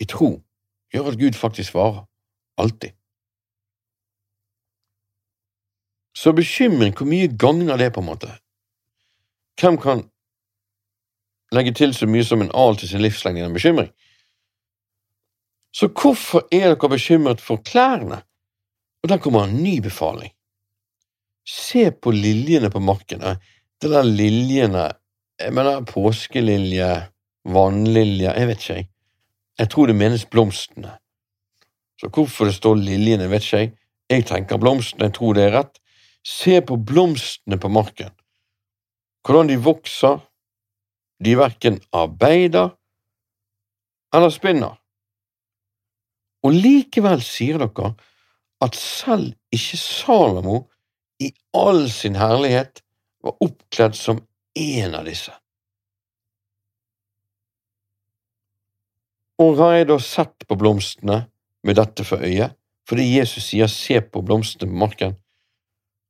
i 0.03 0.07
tro 0.11 0.31
gjør 0.95 1.13
at 1.13 1.19
Gud 1.19 1.39
faktisk 1.39 1.71
svarer. 1.71 2.05
Alltid. 2.59 2.91
Så 6.15 6.33
bekymring, 6.33 6.95
hvor 6.97 7.07
mye 7.09 7.31
gagner 7.39 7.77
det, 7.77 7.93
på 7.95 8.01
en 8.01 8.07
måte? 8.07 8.31
Hvem 9.61 9.79
kan 9.81 10.05
legge 11.53 11.75
til 11.77 11.95
så 11.95 12.09
mye 12.09 12.25
som 12.25 12.43
en 12.43 12.53
al 12.55 12.77
til 12.81 12.91
sin 12.91 13.03
livslengde 13.03 13.43
gjennom 13.43 13.57
bekymring? 13.57 13.91
Så 15.73 15.89
hvorfor 15.89 16.47
er 16.53 16.73
dere 16.75 16.93
bekymret 16.93 17.41
for 17.41 17.63
klærne? 17.65 18.23
Og 19.03 19.09
der 19.09 19.19
kommer 19.19 19.45
en 19.45 19.63
ny 19.63 19.81
befaling. 19.81 20.33
Se 21.49 21.91
på 21.91 22.13
liljene 22.15 22.71
på 22.71 22.81
markene. 22.81 23.37
Det 23.81 23.91
der 23.91 24.03
liljene 24.03 24.93
Jeg 25.41 25.53
mener 25.53 25.81
påskelilje, 25.83 27.09
vannlilje, 27.45 28.31
jeg 28.31 28.47
vet 28.47 28.61
ikke, 28.61 28.75
jeg. 28.75 28.89
Jeg 29.59 29.71
tror 29.71 29.87
det 29.87 29.97
menes 29.97 30.25
blomstene. 30.31 30.93
Så 31.99 32.11
hvorfor 32.15 32.47
det 32.47 32.55
står 32.55 32.77
liljene, 32.79 33.27
vet 33.31 33.43
ikke 33.43 33.59
jeg. 33.59 33.73
Jeg 34.11 34.27
tenker 34.29 34.61
blomstene, 34.61 35.09
jeg 35.09 35.17
tror 35.17 35.35
det 35.35 35.45
er 35.49 35.55
rett. 35.57 35.81
Se 36.23 36.61
på 36.61 36.77
blomstene 36.77 37.59
på 37.59 37.71
marken. 37.73 38.13
Hvordan 39.27 39.51
de 39.51 39.59
vokser. 39.65 40.21
De 41.23 41.35
verken 41.39 41.79
arbeider 41.95 42.73
eller 44.15 44.33
spinner. 44.35 44.79
Og 46.43 46.55
likevel 46.57 47.23
sier 47.23 47.61
dere 47.63 47.93
at 48.63 48.79
selv 48.79 49.35
ikke 49.55 49.79
Salomo 49.79 50.65
i 51.23 51.31
all 51.55 51.87
sin 51.91 52.19
herlighet 52.19 52.83
var 53.23 53.39
oppkledd 53.45 53.95
som 53.99 54.19
en 54.59 54.97
av 54.99 55.07
disse. 55.07 55.33
Og 59.43 59.59
har 59.59 59.79
jeg 59.79 59.89
da 59.91 59.99
sett 60.03 60.47
på 60.47 60.59
blomstene 60.59 61.23
med 61.67 61.79
dette 61.79 62.05
for 62.07 62.23
øye, 62.23 62.51
fordi 62.89 63.07
Jesus 63.17 63.49
sier 63.51 63.71
se 63.71 64.01
på 64.03 64.23
blomstene 64.27 64.71
på 64.71 64.83
marken, 64.85 65.15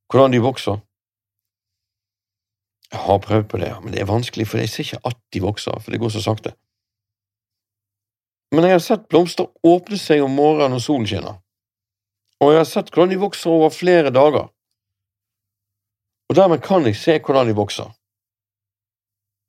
hvordan 0.09 0.33
de 0.33 0.41
vokser? 0.43 0.81
Jeg 2.93 3.01
har 3.01 3.19
prøvd 3.19 3.47
på 3.49 3.57
det, 3.57 3.71
men 3.83 3.93
det 3.93 4.01
er 4.01 4.09
vanskelig, 4.09 4.45
for 4.47 4.61
jeg 4.61 4.69
ser 4.69 4.85
ikke 4.85 5.01
at 5.09 5.17
de 5.33 5.41
vokser, 5.41 5.79
for 5.81 5.91
det 5.91 5.99
går 6.01 6.13
så 6.13 6.21
sakte. 6.21 6.53
Men 8.53 8.67
jeg 8.67 8.77
har 8.77 8.83
sett 8.85 9.07
blomster 9.09 9.49
åpne 9.65 9.97
seg 9.97 10.21
om 10.21 10.35
morgenen 10.37 10.75
når 10.77 10.83
solen 10.85 11.07
skinner, 11.09 11.39
og 12.39 12.53
jeg 12.53 12.61
har 12.61 12.69
sett 12.69 12.91
hvordan 12.93 13.15
de 13.15 13.23
vokser 13.23 13.49
over 13.49 13.73
flere 13.73 14.13
dager 14.13 14.51
og 16.33 16.35
dermed 16.35 16.63
kan 16.65 16.85
jeg 16.85 16.95
se 16.95 17.19
hvordan 17.19 17.47
de 17.47 17.53
vokser. 17.53 17.89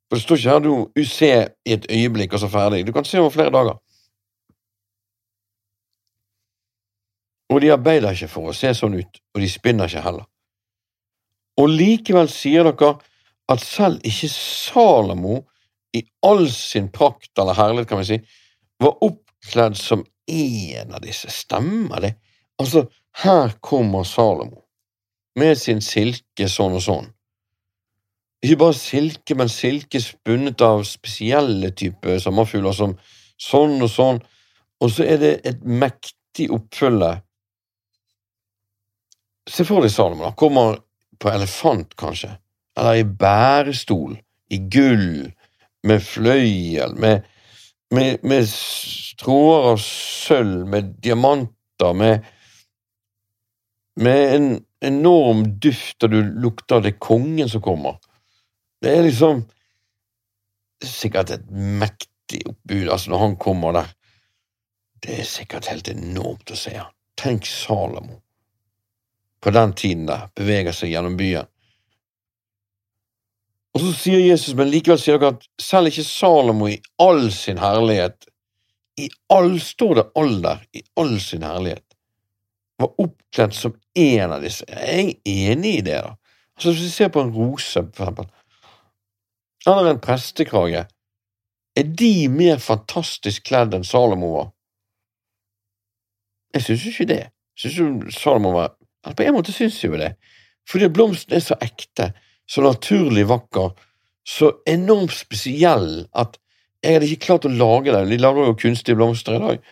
For 0.08 0.18
det 0.18 0.22
står 0.22 0.36
ikke 0.36 0.50
her 0.50 0.58
du 0.96 1.04
ser 1.08 1.48
i 1.64 1.72
et 1.72 1.86
øyeblikk 1.90 2.32
og 2.32 2.42
så 2.42 2.48
ferdig, 2.48 2.86
du 2.86 2.92
kan 2.92 3.04
se 3.04 3.18
over 3.20 3.30
flere 3.30 3.50
dager. 3.50 3.78
Og 7.48 7.60
de 7.60 7.72
arbeider 7.72 8.12
ikke 8.12 8.28
for 8.28 8.50
å 8.50 8.56
se 8.56 8.74
sånn 8.76 8.98
ut, 8.98 9.20
og 9.34 9.40
de 9.40 9.48
spinner 9.48 9.88
ikke 9.88 10.04
heller. 10.04 10.28
Og 11.56 11.72
likevel 11.72 12.28
sier 12.28 12.68
dere 12.68 12.92
at 13.52 13.60
selv 13.60 14.00
ikke 14.06 14.30
Salomo 14.32 15.42
i 15.94 16.02
all 16.26 16.48
sin 16.50 16.88
prakt 16.92 17.38
eller 17.38 17.56
herlighet, 17.58 17.88
kan 17.88 18.00
vi 18.00 18.08
si, 18.08 18.18
var 18.82 18.96
oppkledd 19.04 19.76
som 19.78 20.04
en 20.26 20.94
av 20.94 21.02
disse. 21.04 21.30
Stemmer 21.30 22.02
det? 22.02 22.14
Altså, 22.58 22.86
her 23.22 23.54
kommer 23.60 24.06
Salomo 24.08 24.64
med 25.38 25.58
sin 25.58 25.82
silke 25.82 26.48
sånn 26.50 26.78
og 26.78 26.82
sånn. 26.84 27.10
Ikke 28.44 28.60
bare 28.60 28.76
silke, 28.76 29.36
men 29.38 29.48
silke 29.48 30.00
spunnet 30.02 30.60
av 30.62 30.82
spesielle 30.86 31.70
typer 31.72 32.18
sommerfugler 32.22 32.76
som 32.76 32.96
sånn 33.40 33.78
og 33.82 33.90
sånn, 33.90 34.20
og 34.82 34.90
så 34.92 35.06
er 35.08 35.20
det 35.22 35.34
et 35.48 35.62
mektig 35.64 36.50
oppfølge. 36.52 37.14
Se 39.48 39.64
for 39.66 39.84
deg 39.84 39.92
Salomo, 39.92 40.26
da. 40.26 40.34
Kommer 40.36 40.78
på 41.20 41.30
elefant, 41.32 41.94
kanskje, 42.00 42.34
eller 42.78 43.00
i 43.00 43.04
bærestol, 43.04 44.16
i 44.50 44.58
gull, 44.70 45.32
med 45.84 46.02
fløyel, 46.02 46.94
med, 47.00 47.26
med, 47.94 48.22
med 48.24 48.46
stråer 48.50 49.70
av 49.72 49.82
sølv, 49.82 50.64
med 50.70 50.94
diamanter, 51.04 51.92
med, 51.96 52.24
med 54.00 54.36
en 54.36 54.48
enorm 54.84 55.44
duft, 55.60 56.02
og 56.02 56.14
du 56.14 56.20
lukter 56.44 56.82
det 56.84 56.96
kongen 57.02 57.50
som 57.50 57.62
kommer. 57.64 58.00
Det 58.82 58.92
er 58.92 59.06
liksom 59.06 59.44
sikkert 60.84 61.30
et 61.36 61.46
mektig 61.50 62.42
oppbud, 62.48 62.88
altså, 62.88 63.12
når 63.12 63.22
han 63.22 63.38
kommer 63.40 63.78
der. 63.78 63.94
Det 65.04 65.20
er 65.20 65.28
sikkert 65.28 65.68
helt 65.68 65.88
enormt 65.92 66.50
å 66.50 66.58
se. 66.58 66.74
Tenk 67.20 67.46
Salomo. 67.46 68.20
På 69.44 69.52
den 69.52 69.74
tiden 69.76 70.06
der, 70.08 70.30
beveger 70.36 70.72
seg 70.72 70.94
gjennom 70.94 71.18
byen. 71.20 71.48
Og 73.74 73.82
så 73.82 73.92
sier 73.98 74.22
Jesus, 74.22 74.54
men 74.54 74.70
likevel 74.70 75.00
sier 75.02 75.18
dere 75.18 75.34
at 75.34 75.46
selv 75.62 75.90
ikke 75.90 76.06
Salomo 76.06 76.68
i 76.70 76.78
all 77.02 77.26
sin 77.34 77.58
herlighet, 77.58 78.28
i 79.02 79.08
all, 79.34 79.56
står 79.60 79.94
det 79.98 80.04
alder, 80.20 80.60
i 80.78 80.82
all 81.00 81.16
sin 81.20 81.42
herlighet, 81.42 81.82
var 82.78 82.92
oppkledd 83.02 83.54
som 83.54 83.74
en 83.98 84.34
av 84.36 84.44
disse. 84.44 84.66
Jeg 84.70 85.16
er 85.26 85.50
enig 85.50 85.78
i 85.80 85.84
det, 85.88 85.98
da. 86.06 86.14
Altså, 86.54 86.70
Hvis 86.70 86.84
vi 86.84 86.90
ser 86.94 87.10
på 87.10 87.22
en 87.24 87.34
rose, 87.34 87.82
for 87.94 88.04
eksempel, 88.04 88.30
eller 89.66 89.90
en 89.90 90.00
prestekrage, 90.00 90.86
er 91.76 91.82
de 91.82 92.28
mer 92.30 92.60
fantastisk 92.62 93.42
kledd 93.48 93.74
enn 93.74 93.86
Salomo 93.86 94.30
var? 94.36 94.50
Jeg 96.54 96.62
syns 96.62 96.86
ikke 96.86 97.08
det. 97.10 97.22
Jeg 97.58 97.64
synes 97.64 97.78
jo 97.78 98.10
Salomo 98.14 98.52
var 98.54 98.76
altså, 99.02 99.16
På 99.16 99.22
en 99.22 99.34
måte 99.34 99.52
syns 99.52 99.82
jeg 99.82 99.90
jo 99.90 99.98
det, 99.98 100.14
fordi 100.70 100.88
blomsten 100.88 101.34
er 101.34 101.42
så 101.42 101.58
ekte, 101.62 102.12
så 102.50 102.64
naturlig 102.64 103.26
vakker, 103.28 103.72
så 104.24 104.50
enormt 104.68 105.14
spesiell 105.16 106.06
at 106.16 106.38
jeg 106.84 106.98
hadde 106.98 107.08
ikke 107.08 107.26
klart 107.26 107.48
å 107.48 107.52
lage 107.52 107.92
det. 107.94 108.04
De 108.10 108.20
lager 108.20 108.48
jo 108.48 108.56
kunstige 108.60 108.98
blomster 108.98 109.38
i 109.38 109.42
dag, 109.42 109.68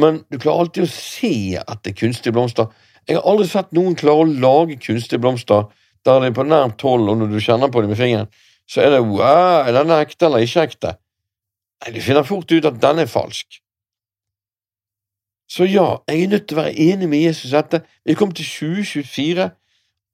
men 0.00 0.22
du 0.28 0.38
klarer 0.38 0.66
alltid 0.66 0.86
å 0.86 0.92
se 0.92 1.34
at 1.60 1.82
det 1.84 1.94
er 1.94 2.00
kunstige 2.02 2.36
blomster. 2.36 2.68
Jeg 3.08 3.18
har 3.18 3.28
aldri 3.28 3.48
sett 3.48 3.72
noen 3.76 3.96
klare 3.98 4.26
å 4.26 4.32
lage 4.44 4.76
kunstige 4.82 5.22
blomster 5.22 5.68
der 6.06 6.20
det 6.20 6.30
er 6.30 6.36
på 6.36 6.46
nært 6.48 6.80
hold, 6.84 7.08
og 7.12 7.18
når 7.20 7.32
du 7.32 7.40
kjenner 7.44 7.72
på 7.72 7.82
dem 7.82 7.92
med 7.92 8.00
fingeren, 8.00 8.28
så 8.70 8.84
er 8.84 8.94
det 8.94 9.00
wow, 9.04 9.66
er 9.66 9.74
denne 9.74 9.98
ekte 10.00 10.28
eller 10.28 10.44
ikke 10.46 10.64
ekte? 10.68 10.94
Nei, 11.80 11.92
Du 11.96 12.00
finner 12.04 12.24
fort 12.24 12.52
ut 12.52 12.68
at 12.68 12.78
den 12.80 13.02
er 13.02 13.10
falsk. 13.10 13.60
Så 15.50 15.66
ja, 15.66 15.98
jeg 16.06 16.22
er 16.22 16.30
nødt 16.30 16.46
til 16.48 16.56
å 16.56 16.62
være 16.62 16.76
enig 16.78 17.08
med 17.10 17.24
Jesus 17.24 17.50
dette. 17.50 17.82
Vi 18.06 18.14
kom 18.14 18.30
til 18.30 18.46
2024, 18.46 19.48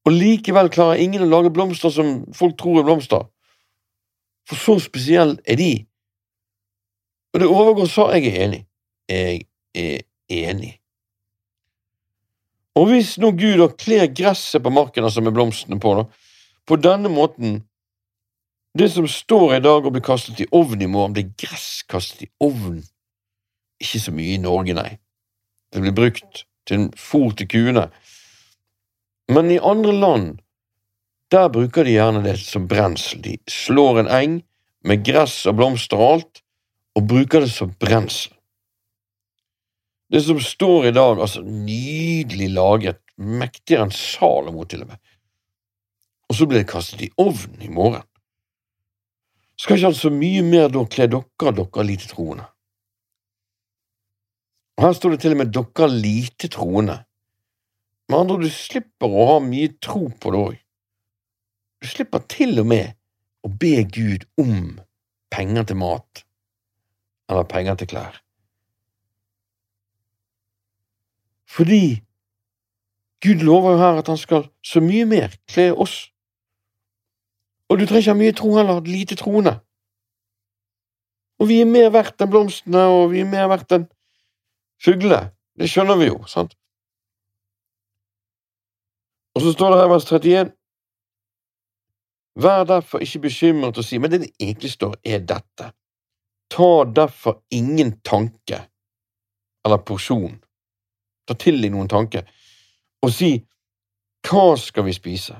og 0.06 0.14
likevel 0.14 0.70
klarer 0.70 1.02
ingen 1.02 1.24
å 1.24 1.30
lage 1.30 1.50
blomster 1.50 1.90
som 1.90 2.20
folk 2.34 2.54
tror 2.60 2.80
er 2.80 2.86
blomster. 2.86 3.26
For 4.46 4.58
så 4.60 4.78
spesielle 4.78 5.40
er 5.42 5.58
de. 5.58 5.70
Og 7.34 7.42
det 7.42 7.48
overgår 7.50 7.88
så 7.90 8.10
jeg 8.14 8.30
er 8.30 8.44
enig. 8.46 8.60
Jeg 9.10 9.46
er 9.74 10.04
enig. 10.30 10.76
Og 12.76 12.90
hvis 12.90 13.16
nå 13.18 13.32
Gud 13.34 13.58
har 13.62 13.74
kler 13.80 14.06
gresset 14.12 14.62
på 14.62 14.70
marken, 14.70 15.04
altså 15.04 15.24
med 15.24 15.34
blomstene 15.34 15.80
på, 15.80 15.94
da, 15.98 16.04
på 16.68 16.76
denne 16.76 17.12
måten 17.12 17.62
Det 18.76 18.90
som 18.92 19.06
står 19.08 19.54
i 19.56 19.60
dag 19.64 19.86
og 19.88 19.94
blir 19.94 20.02
kastet 20.04 20.40
i 20.44 20.46
ovn 20.52 20.82
i 20.84 20.86
morgen, 20.86 21.14
blir 21.16 21.30
gress 21.40 21.80
kastet 21.88 22.26
i 22.26 22.28
ovn. 22.44 22.82
Ikke 23.80 24.00
så 24.02 24.12
mye 24.12 24.34
i 24.34 24.42
Norge, 24.42 24.74
nei. 24.76 24.98
Det 25.72 25.80
blir 25.80 25.94
brukt 25.96 26.42
til 26.68 26.90
fôr 27.00 27.32
til 27.38 27.48
kuene. 27.48 27.86
Men 29.28 29.50
i 29.50 29.58
andre 29.58 29.92
land, 29.92 30.40
der 31.30 31.48
bruker 31.50 31.84
de 31.84 31.96
gjerne 31.96 32.22
det 32.22 32.36
som 32.38 32.68
brensel. 32.70 33.22
De 33.22 33.36
slår 33.50 34.04
en 34.04 34.10
eng 34.20 34.36
med 34.86 35.02
gress 35.06 35.40
og 35.50 35.58
blomster 35.58 35.98
og 35.98 36.12
alt, 36.12 36.42
og 36.96 37.08
bruker 37.10 37.42
det 37.42 37.50
som 37.52 37.74
brensel. 37.80 38.32
Det 40.12 40.22
som 40.22 40.38
står 40.40 40.86
i 40.86 40.94
dag, 40.94 41.18
altså 41.18 41.42
nydelig 41.42 42.52
laget, 42.54 43.00
mektigere 43.16 43.88
enn 43.88 43.94
Salomo 43.94 44.66
til 44.68 44.84
og 44.84 44.92
med, 44.92 45.00
og 46.30 46.36
så 46.38 46.46
blir 46.46 46.62
det 46.62 46.70
kastet 46.70 47.02
i 47.06 47.10
ovnen 47.18 47.62
i 47.62 47.70
morgen. 47.72 48.04
Skal 49.58 49.78
ikke 49.78 49.90
altså 49.90 50.12
mye 50.12 50.44
mer 50.44 50.68
da 50.70 50.84
kle 50.84 51.08
dere, 51.10 51.52
dere 51.56 51.86
lite 51.88 52.10
troende? 52.10 52.44
Og 54.76 54.84
Her 54.84 54.96
står 54.98 55.14
det 55.14 55.20
til 55.24 55.34
og 55.34 55.40
med 55.40 55.52
dere 55.56 55.88
lite 55.90 56.50
troende. 56.52 56.98
Med 58.08 58.18
andre 58.18 58.38
du 58.44 58.50
slipper 58.52 59.10
å 59.10 59.26
ha 59.32 59.38
mye 59.42 59.72
tro 59.82 60.06
på 60.20 60.32
det 60.32 60.42
òg. 60.42 60.58
Du 61.82 61.88
slipper 61.90 62.22
til 62.30 62.60
og 62.62 62.68
med 62.70 62.94
å 63.46 63.50
be 63.50 63.82
Gud 63.82 64.26
om 64.40 64.78
penger 65.34 65.66
til 65.66 65.78
mat, 65.80 66.22
eller 67.30 67.48
penger 67.50 67.78
til 67.80 67.90
klær. 67.90 68.20
Fordi 71.50 72.02
Gud 73.24 73.42
lover 73.46 73.74
jo 73.74 73.80
her 73.80 74.00
at 74.00 74.10
han 74.10 74.18
skal 74.20 74.48
så 74.64 74.82
mye 74.84 75.06
mer 75.08 75.34
kle 75.50 75.70
oss. 75.72 75.96
Og 77.70 77.80
du 77.80 77.86
trenger 77.86 78.02
ikke 78.02 78.14
ha 78.14 78.20
mye 78.20 78.36
tro 78.38 78.50
heller, 78.54 78.82
lite 78.86 79.18
troende. 79.18 79.56
Og 81.40 81.50
vi 81.50 81.58
er 81.60 81.68
mer 81.68 81.90
verdt 81.92 82.22
enn 82.22 82.30
blomstene, 82.32 82.84
og 82.86 83.10
vi 83.12 83.24
er 83.24 83.30
mer 83.30 83.48
verdt 83.50 83.74
enn 83.74 83.88
fuglene. 84.82 85.32
Det 85.58 85.68
skjønner 85.72 85.98
vi 86.00 86.08
jo, 86.10 86.20
sant? 86.30 86.54
Og 89.36 89.44
så 89.44 89.52
står 89.52 89.72
det 89.72 89.80
her 89.82 89.90
vers 89.92 90.08
31 90.12 90.52
Vær 92.36 92.64
derfor 92.68 93.00
ikke 93.04 93.26
bekymret 93.28 93.78
og 93.78 93.84
si 93.84 93.98
Men 93.98 94.10
det 94.12 94.20
det 94.24 94.32
egentlig 94.40 94.70
står, 94.72 94.96
er 95.04 95.22
dette. 95.24 95.70
Ta 96.52 96.72
derfor 96.84 97.42
ingen 97.50 98.00
tanke 98.00 98.64
eller 99.66 99.82
porsjon 99.82 100.36
ta 101.26 101.34
til 101.34 101.58
deg 101.62 101.72
noen 101.74 101.90
tanke 101.90 102.22
og 103.04 103.12
si 103.12 103.32
hva 104.26 104.56
skal 104.58 104.86
vi 104.88 104.92
spise, 104.94 105.36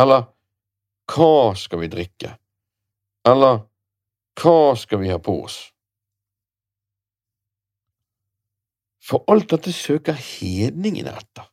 eller 0.00 0.22
hva 1.12 1.52
skal 1.60 1.82
vi 1.82 1.90
drikke, 1.92 2.30
eller 3.28 3.58
hva 4.40 4.60
skal 4.80 5.02
vi 5.02 5.10
ha 5.12 5.18
på 5.20 5.34
oss? 5.44 5.58
For 9.04 9.28
alt 9.28 9.50
dette 9.52 9.74
søker 9.76 10.16
hedningene 10.16 11.12
etter. 11.20 11.50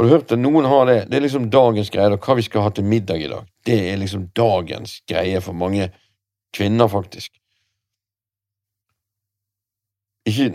Har 0.00 0.06
du 0.06 0.12
hørt 0.14 0.28
det? 0.28 0.36
Noen 0.40 0.64
har 0.64 0.86
det. 0.88 1.00
Det 1.12 1.18
er 1.18 1.20
liksom 1.26 1.50
dagens 1.52 1.90
greie, 1.92 2.16
hva 2.16 2.34
vi 2.38 2.42
skal 2.46 2.62
ha 2.64 2.70
til 2.72 2.86
middag 2.88 3.20
i 3.20 3.26
dag. 3.28 3.48
Det 3.68 3.74
er 3.90 3.98
liksom 4.00 4.22
dagens 4.32 4.94
greie 5.04 5.42
for 5.44 5.52
mange 5.52 5.90
kvinner, 6.56 6.88
faktisk. 6.88 7.34
Ikke 10.24 10.54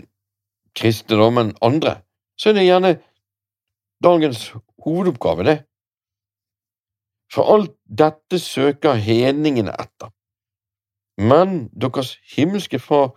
kristne, 0.74 1.20
da, 1.20 1.28
men 1.30 1.52
andre, 1.62 1.92
så 2.34 2.50
er 2.50 2.56
det 2.58 2.64
gjerne 2.66 2.90
dagens 4.02 4.40
hovedoppgave, 4.82 5.46
det. 5.46 5.54
For 7.30 7.46
alt 7.54 7.76
dette 7.86 8.40
søker 8.42 8.98
hedningene 8.98 9.76
etter. 9.78 10.10
Men 11.22 11.68
deres 11.70 12.16
himmelske 12.34 12.82
Far 12.82 13.14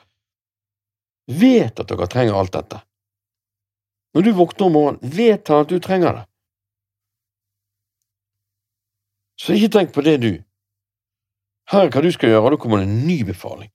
vet 1.25 1.81
at 1.81 1.89
dere 1.89 2.05
trenger 2.13 2.37
alt 2.37 2.53
dette. 2.53 2.83
Når 4.13 4.25
du 4.25 4.31
våkner 4.33 4.65
om 4.65 4.73
morgenen, 4.73 5.15
vet 5.15 5.47
han 5.47 5.65
at 5.65 5.69
du 5.69 5.79
trenger 5.79 6.13
det. 6.17 6.25
Så 9.39 9.55
ikke 9.55 9.71
tenk 9.77 9.93
på 9.95 10.03
det, 10.03 10.17
du. 10.21 10.31
Her 11.69 11.85
er 11.85 11.91
hva 11.93 12.01
du 12.03 12.09
skal 12.11 12.33
gjøre, 12.33 12.43
og 12.43 12.53
da 12.55 12.59
kommer 12.61 12.81
det 12.81 12.89
en 12.89 13.03
ny 13.07 13.21
befaling. 13.27 13.69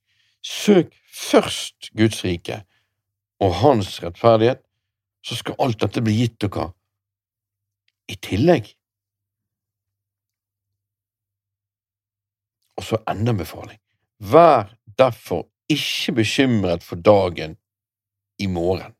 Søk 0.45 0.93
først 1.15 1.89
Guds 1.97 2.19
rike 2.25 2.59
og 3.41 3.55
hans 3.61 3.97
rettferdighet, 4.03 4.61
så 5.25 5.37
skal 5.39 5.57
alt 5.63 5.79
dette 5.81 6.03
bli 6.05 6.13
gitt 6.19 6.35
dere 6.43 6.67
i 8.11 8.17
tillegg. 8.21 8.67
Og 12.75 12.85
så 12.85 12.99
enda 13.09 13.31
en 13.31 13.39
befaling. 13.39 13.79
Vær 14.19 14.75
derfor 14.99 15.47
ikke 15.71 16.19
bekymret 16.19 16.83
for 16.83 16.99
dagen 16.99 17.55
i 18.37 18.47
morgen. 18.51 18.93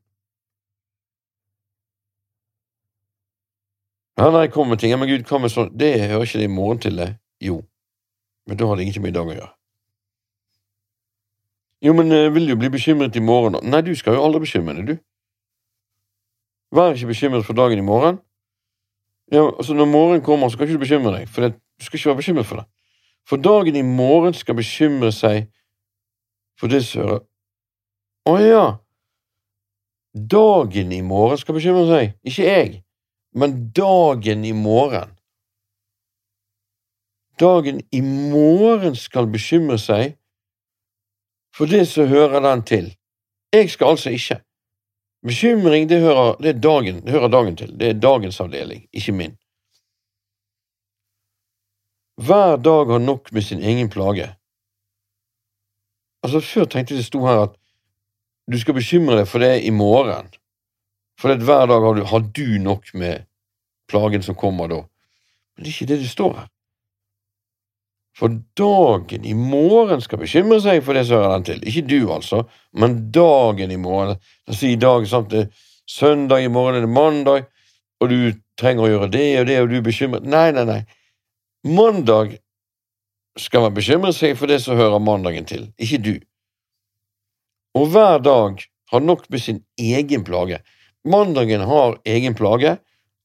Ja, 4.18 4.30
nei, 4.32 4.47
kom 4.47 4.70
med 4.70 4.80
ting. 4.80 4.93
Ja, 4.93 4.97
men 4.97 5.09
Gud, 5.09 5.26
hva 5.28 5.41
med 5.43 5.51
sånn 5.51 5.74
Det 5.76 5.91
hører 6.07 6.24
ikke 6.24 6.39
det 6.39 6.47
i 6.47 6.51
morgen 6.51 6.80
til, 6.80 6.95
det. 7.01 7.09
Jo, 7.43 7.59
men 8.47 8.57
da 8.57 8.68
har 8.70 8.78
det 8.78 8.86
ingenting 8.86 9.03
med 9.03 9.11
i 9.11 9.18
dag 9.18 9.28
å 9.28 9.36
gjøre. 9.36 9.51
Jo, 11.84 11.93
men 11.97 12.11
eh, 12.16 12.30
vil 12.34 12.47
jo 12.49 12.55
bli 12.57 12.72
bekymret 12.72 13.18
i 13.20 13.24
morgen. 13.24 13.59
Nei, 13.68 13.82
du 13.84 13.91
skal 13.95 14.16
jo 14.16 14.24
aldri 14.24 14.45
bekymre 14.45 14.78
deg, 14.78 14.88
du. 14.88 14.95
Vær 16.76 16.95
ikke 16.95 17.11
bekymret 17.11 17.45
for 17.45 17.57
dagen 17.57 17.82
i 17.82 17.86
morgen. 17.86 18.22
Ja, 19.34 19.43
altså 19.49 19.74
Når 19.74 19.91
morgenen 19.91 20.24
kommer, 20.24 20.49
så 20.49 20.57
kan 20.57 20.68
ikke 20.68 20.80
du 20.80 20.86
bekymre 20.86 21.18
deg, 21.18 21.28
for 21.30 21.45
det, 21.45 21.57
du 21.59 21.86
skal 21.86 21.99
ikke 21.99 22.09
være 22.09 22.22
bekymret 22.22 22.47
for 22.47 22.61
det. 22.61 22.66
For 23.28 23.41
dagen 23.41 23.76
i 23.76 23.82
morgen 23.82 24.34
skal 24.38 24.55
bekymre 24.55 25.11
seg 25.11 25.49
for 26.59 26.72
det 26.72 26.84
som 26.86 27.01
hører 27.01 27.24
Å 28.30 28.36
ja. 28.41 28.66
Dagen 30.16 30.93
i 30.93 31.01
morgen 31.05 31.38
skal 31.38 31.57
bekymre 31.57 31.86
seg, 31.89 32.13
ikke 32.24 32.45
jeg, 32.45 32.70
men 33.36 33.71
dagen 33.75 34.45
i 34.45 34.53
morgen. 34.53 35.11
Dagen 37.39 37.81
i 37.91 38.01
morgen 38.01 38.95
skal 38.95 39.27
bekymre 39.27 39.77
seg 39.81 40.15
for 41.55 41.67
det 41.71 41.86
som 41.88 42.07
hører 42.07 42.43
den 42.43 42.63
til. 42.67 42.91
Jeg 43.53 43.69
skal 43.71 43.95
altså 43.95 44.09
ikke. 44.15 44.39
Bekymring, 45.25 45.89
det 45.89 46.01
hører, 46.01 46.36
det 46.43 46.63
dagen, 46.63 47.01
det 47.05 47.11
hører 47.11 47.27
dagen 47.27 47.57
til. 47.57 47.79
Det 47.79 47.89
er 47.89 47.99
dagens 47.99 48.39
avdeling, 48.39 48.88
ikke 48.93 49.11
min. 49.11 49.38
Hver 52.21 52.55
dag 52.55 52.91
har 52.91 52.99
nok 52.99 53.31
med 53.31 53.41
sin 53.41 53.63
egen 53.63 53.89
plage. 53.89 54.36
Altså, 56.23 56.39
Før 56.39 56.65
tenkte 56.65 56.93
jeg 56.93 56.97
det 56.97 57.05
sto 57.05 57.25
her 57.25 57.43
at 57.47 57.55
du 58.51 58.59
skal 58.59 58.77
bekymre 58.77 59.17
deg 59.17 59.27
for 59.27 59.43
det 59.43 59.63
i 59.65 59.69
morgen, 59.69 60.29
for 61.20 61.36
hver 61.36 61.70
dag 61.72 61.82
har 61.82 61.95
du, 61.95 62.03
har 62.03 62.20
du 62.20 62.59
nok 62.59 62.93
med 62.93 63.26
plagen 63.89 64.24
som 64.24 64.36
kommer 64.36 64.68
da. 64.72 64.82
Men 65.55 65.63
det 65.63 65.72
er 65.72 65.76
ikke 65.76 65.89
det 65.93 66.01
det 66.03 66.11
står 66.11 66.34
her. 66.39 66.51
For 68.16 68.32
dagen 68.55 69.26
i 69.28 69.34
morgen 69.36 70.01
skal 70.03 70.22
bekymre 70.22 70.61
seg 70.63 70.80
for 70.86 70.95
det 70.95 71.03
som 71.07 71.20
hører 71.20 71.34
den 71.36 71.47
til. 71.49 71.63
Ikke 71.68 71.84
du, 71.88 71.99
altså, 72.16 72.45
men 72.72 73.09
dagen 73.16 73.74
i 73.76 73.80
morgen. 73.80 74.16
La 74.47 74.55
oss 74.55 74.61
si 74.63 74.72
i 74.72 74.80
dag 74.80 75.07
sant, 75.09 75.34
det 75.34 75.41
er 75.45 75.66
søndag, 75.88 76.43
i 76.43 76.51
morgen 76.51 76.80
er 76.80 76.86
det 76.86 76.93
mandag, 76.95 77.49
og 77.99 78.11
du 78.11 78.32
trenger 78.59 78.86
å 78.86 78.91
gjøre 78.93 79.11
det 79.11 79.26
og 79.41 79.49
det, 79.49 79.57
og 79.61 79.68
du 79.72 79.76
er 79.80 79.84
bekymret. 79.84 80.28
Nei, 80.32 80.47
nei, 80.55 80.63
nei. 80.68 80.80
Mandag 81.68 82.38
skal 83.39 83.66
man 83.66 83.76
bekymre 83.76 84.13
seg 84.16 84.38
for 84.39 84.47
det 84.47 84.61
som 84.63 84.80
hører 84.80 85.03
mandagen 85.03 85.47
til, 85.49 85.68
ikke 85.76 85.99
du. 86.05 86.13
Og 87.76 87.89
hver 87.91 88.24
dag 88.24 88.63
har 88.93 89.03
nok 89.03 89.28
med 89.28 89.43
sin 89.43 89.63
egen 89.76 90.24
plage. 90.24 90.61
Mandagen 91.06 91.62
har 91.70 91.99
egen 92.06 92.36
plage, 92.36 92.78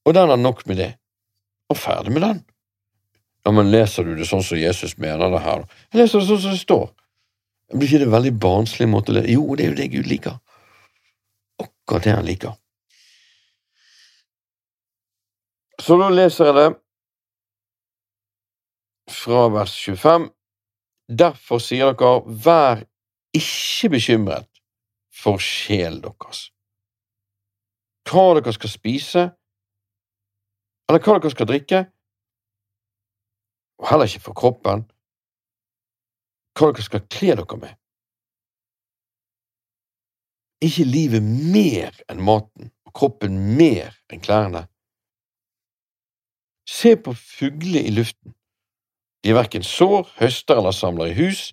og 0.05 0.13
den 0.13 0.29
har 0.29 0.37
nok 0.37 0.65
med 0.69 0.77
det. 0.77 0.91
Og 1.71 1.77
ferdig 1.77 2.13
med 2.13 2.21
den. 2.25 2.41
Ja, 3.45 3.51
men 3.51 3.71
leser 3.73 4.05
du 4.05 4.13
det 4.17 4.27
sånn 4.29 4.43
som 4.45 4.59
Jesus 4.59 4.97
mener 5.01 5.31
det 5.33 5.41
her? 5.41 5.63
Jeg 5.89 6.03
leser 6.03 6.21
det 6.21 6.27
sånn 6.29 6.43
som 6.43 6.53
det 6.53 6.61
står. 6.61 6.89
Blir 7.71 7.87
ikke 7.87 8.03
det 8.03 8.11
veldig 8.11 8.33
barnslig 8.43 8.87
måte 8.91 9.13
å 9.13 9.17
lese? 9.17 9.31
Jo, 9.33 9.45
det 9.55 9.65
er 9.65 9.71
jo 9.71 9.79
det 9.79 9.87
Gud 9.95 10.09
liker. 10.11 10.37
Akkurat 11.63 12.05
det 12.05 12.15
han 12.17 12.27
liker. 12.27 12.53
Så 15.81 15.97
da 15.97 16.11
leser 16.13 16.51
jeg 16.51 16.57
det 16.59 16.67
fra 19.11 19.47
vers 19.55 19.73
25. 19.73 20.29
Derfor 21.21 21.59
sier 21.63 21.95
dere, 21.97 22.21
vær 22.45 22.83
ikke 23.35 23.95
bekymret 23.95 24.49
for 25.23 25.41
sjelen 25.41 26.03
deres. 26.05 26.50
Hva 28.11 28.23
dere 28.35 28.53
skal 28.53 28.69
spise, 28.69 29.27
eller 30.89 31.03
hva 31.03 31.19
dere 31.19 31.31
skal 31.31 31.47
drikke, 31.47 31.83
og 33.81 33.87
heller 33.89 34.09
ikke 34.09 34.25
for 34.27 34.37
kroppen, 34.37 34.83
hva 36.57 36.71
dere 36.71 36.89
skal 36.89 37.07
kle 37.07 37.37
dere 37.39 37.61
med. 37.61 37.77
ikke 40.61 40.85
livet 40.85 41.23
mer 41.25 41.95
enn 42.09 42.21
maten 42.21 42.69
og 42.85 42.93
kroppen 42.97 43.37
mer 43.57 43.95
enn 44.11 44.21
klærne. 44.21 44.67
Se 46.69 46.93
på 46.95 47.13
fuglene 47.17 47.81
i 47.87 47.93
luften. 47.95 48.35
De 49.25 49.33
verken 49.37 49.65
sår, 49.65 50.07
høster 50.19 50.61
eller 50.61 50.73
samler 50.73 51.11
i 51.11 51.17
hus. 51.17 51.51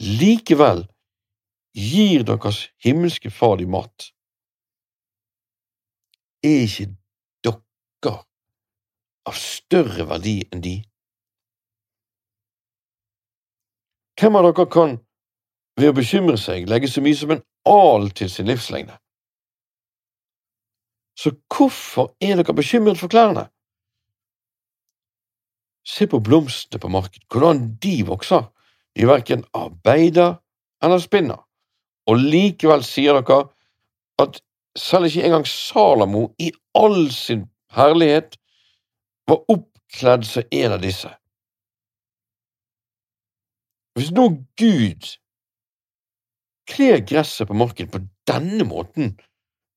Likevel 0.00 0.84
gir 1.76 2.24
deres 2.28 2.66
himmelske 2.84 3.30
Far 3.32 3.56
de 3.60 3.68
mat. 3.68 4.10
Er 6.46 6.62
ikke 6.66 6.86
dere 7.46 8.12
av 9.26 9.38
større 9.40 10.06
verdi 10.06 10.36
enn 10.52 10.62
de? 10.62 10.76
Hvem 14.20 14.38
av 14.38 14.46
dere 14.46 14.66
kan 14.70 14.94
ved 15.80 15.90
å 15.90 15.96
bekymre 15.96 16.38
seg 16.40 16.68
legge 16.70 16.88
så 16.92 17.02
mye 17.04 17.18
som 17.18 17.34
en 17.34 17.42
al 17.66 18.08
til 18.16 18.30
sin 18.30 18.46
livslengde? 18.48 18.94
Så 21.18 21.32
hvorfor 21.50 22.12
er 22.20 22.38
dere 22.38 22.54
bekymret 22.54 23.00
for 23.00 23.10
klærne? 23.12 23.48
Se 25.86 26.06
på 26.10 26.20
blomstene 26.22 26.80
på 26.82 26.90
markedet, 26.90 27.26
hvordan 27.30 27.76
de 27.82 27.96
vokser. 28.06 28.46
De 28.96 29.06
verken 29.06 29.44
arbeider 29.54 30.38
eller 30.82 31.02
spinner. 31.02 31.42
Og 32.06 32.22
likevel 32.22 32.84
sier 32.86 33.18
dere 33.18 33.44
at 34.22 34.40
selv 34.76 35.08
ikke 35.08 35.24
engang 35.24 35.46
Salamo 35.46 36.28
i 36.38 36.52
all 36.74 37.10
sin 37.12 37.46
herlighet 37.76 38.36
var 39.28 39.42
oppkledd 39.52 40.26
som 40.28 40.42
en 40.52 40.74
av 40.76 40.82
disse. 40.82 41.10
Hvis 43.96 44.12
nå 44.12 44.28
Gud 44.60 45.08
kler 46.68 47.00
gresset 47.08 47.48
på 47.48 47.56
marken 47.56 47.88
på 47.88 48.02
denne 48.28 48.66
måten, 48.68 49.14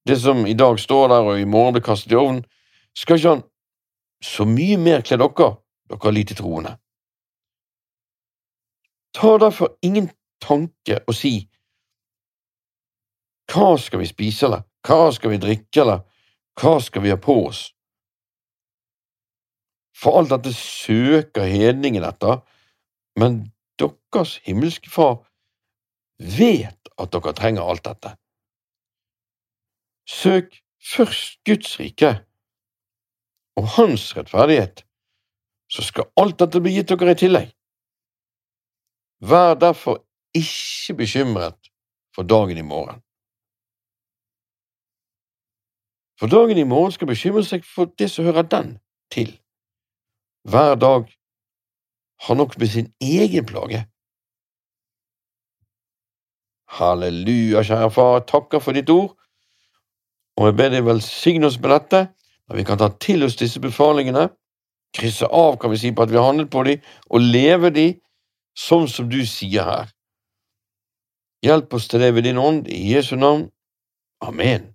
det 0.07 0.19
som 0.21 0.45
i 0.47 0.57
dag 0.57 0.79
står 0.79 1.07
der 1.07 1.31
og 1.31 1.39
i 1.39 1.47
morgen 1.47 1.75
blir 1.77 1.85
kastet 1.85 2.11
i 2.11 2.19
ovnen, 2.19 2.43
skal 2.97 3.19
ikke 3.19 3.35
han 3.35 3.43
så 4.23 4.45
mye 4.45 4.77
mer 4.81 5.03
kle 5.05 5.19
dere, 5.21 5.49
dere 5.89 6.13
lite 6.13 6.35
troende. 6.35 6.75
Ta 9.15 9.37
derfor 9.37 9.77
ingen 9.81 10.09
tanke 10.41 10.99
og 11.07 11.15
si 11.15 11.33
hva 13.49 13.73
skal 13.81 14.03
vi 14.03 14.09
spise, 14.09 14.45
eller 14.45 14.65
hva 14.87 15.09
skal 15.11 15.33
vi 15.33 15.41
drikke, 15.41 15.81
eller 15.81 16.05
hva 16.59 16.79
skal 16.83 17.03
vi 17.03 17.11
ha 17.13 17.19
på 17.19 17.35
oss? 17.47 17.69
For 19.99 20.19
alt 20.19 20.31
dette 20.31 20.53
søker 20.55 21.47
hedningen 21.49 22.05
etter, 22.07 22.39
men 23.19 23.49
deres 23.79 24.37
himmelske 24.45 24.91
Far 24.91 25.19
vet 26.19 26.91
at 26.99 27.11
dere 27.13 27.35
trenger 27.35 27.67
alt 27.67 27.85
dette. 27.87 28.15
Søk 30.09 30.55
først 30.95 31.39
Guds 31.45 31.79
rike 31.79 32.13
og 33.59 33.67
Hans 33.75 34.15
rettferdighet, 34.17 34.85
så 35.69 35.83
skal 35.85 36.09
alt 36.17 36.39
dette 36.39 36.61
bli 36.63 36.77
gitt 36.77 36.91
dere 36.91 37.15
i 37.15 37.19
tillegg. 37.19 37.51
Vær 39.19 39.57
derfor 39.59 39.99
ikke 40.35 40.95
bekymret 41.01 41.71
for 42.15 42.23
dagen 42.23 42.57
i 42.57 42.65
morgen. 42.65 43.03
For 46.19 46.27
dagen 46.27 46.57
i 46.57 46.67
morgen 46.67 46.91
skal 46.91 47.07
bekymre 47.07 47.45
seg 47.47 47.63
for 47.63 47.91
det 47.99 48.09
som 48.11 48.25
hører 48.27 48.43
den 48.51 48.73
til. 49.11 49.31
Hver 50.43 50.75
dag 50.75 51.07
har 52.25 52.35
nok 52.35 52.57
med 52.59 52.67
sin 52.67 52.89
egen 53.01 53.45
plage. 53.45 53.85
Halleluja, 56.69 57.63
kjære 57.63 57.91
far, 57.91 58.19
takker 58.27 58.59
for 58.59 58.75
ditt 58.75 58.89
ord, 58.89 59.15
og 60.37 60.45
jeg 60.45 60.55
ber 60.55 60.73
deg 60.73 60.85
velsigne 60.85 61.47
oss 61.47 61.57
med 61.59 61.71
dette, 61.73 62.01
at 62.49 62.57
vi 62.57 62.65
kan 62.67 62.77
ta 62.77 62.89
til 63.01 63.23
oss 63.25 63.39
disse 63.39 63.59
befalingene, 63.63 64.27
krysse 64.95 65.25
av, 65.25 65.57
kan 65.59 65.71
vi 65.71 65.79
si, 65.79 65.91
på 65.91 66.03
at 66.03 66.11
vi 66.11 66.19
har 66.19 66.27
handlet 66.29 66.51
på 66.51 66.63
dem, 66.67 66.83
og 67.09 67.23
leve 67.23 67.71
dem 67.73 67.95
sånn 68.57 68.87
som 68.91 69.09
du 69.09 69.21
sier 69.25 69.65
her. 69.65 69.93
Hjelp 71.45 71.73
oss 71.73 71.87
til 71.87 72.03
det 72.03 72.11
ved 72.15 72.27
din 72.27 72.37
ånd, 72.37 72.67
i 72.67 72.91
Jesu 72.93 73.15
navn. 73.15 73.47
Amen. 74.21 74.73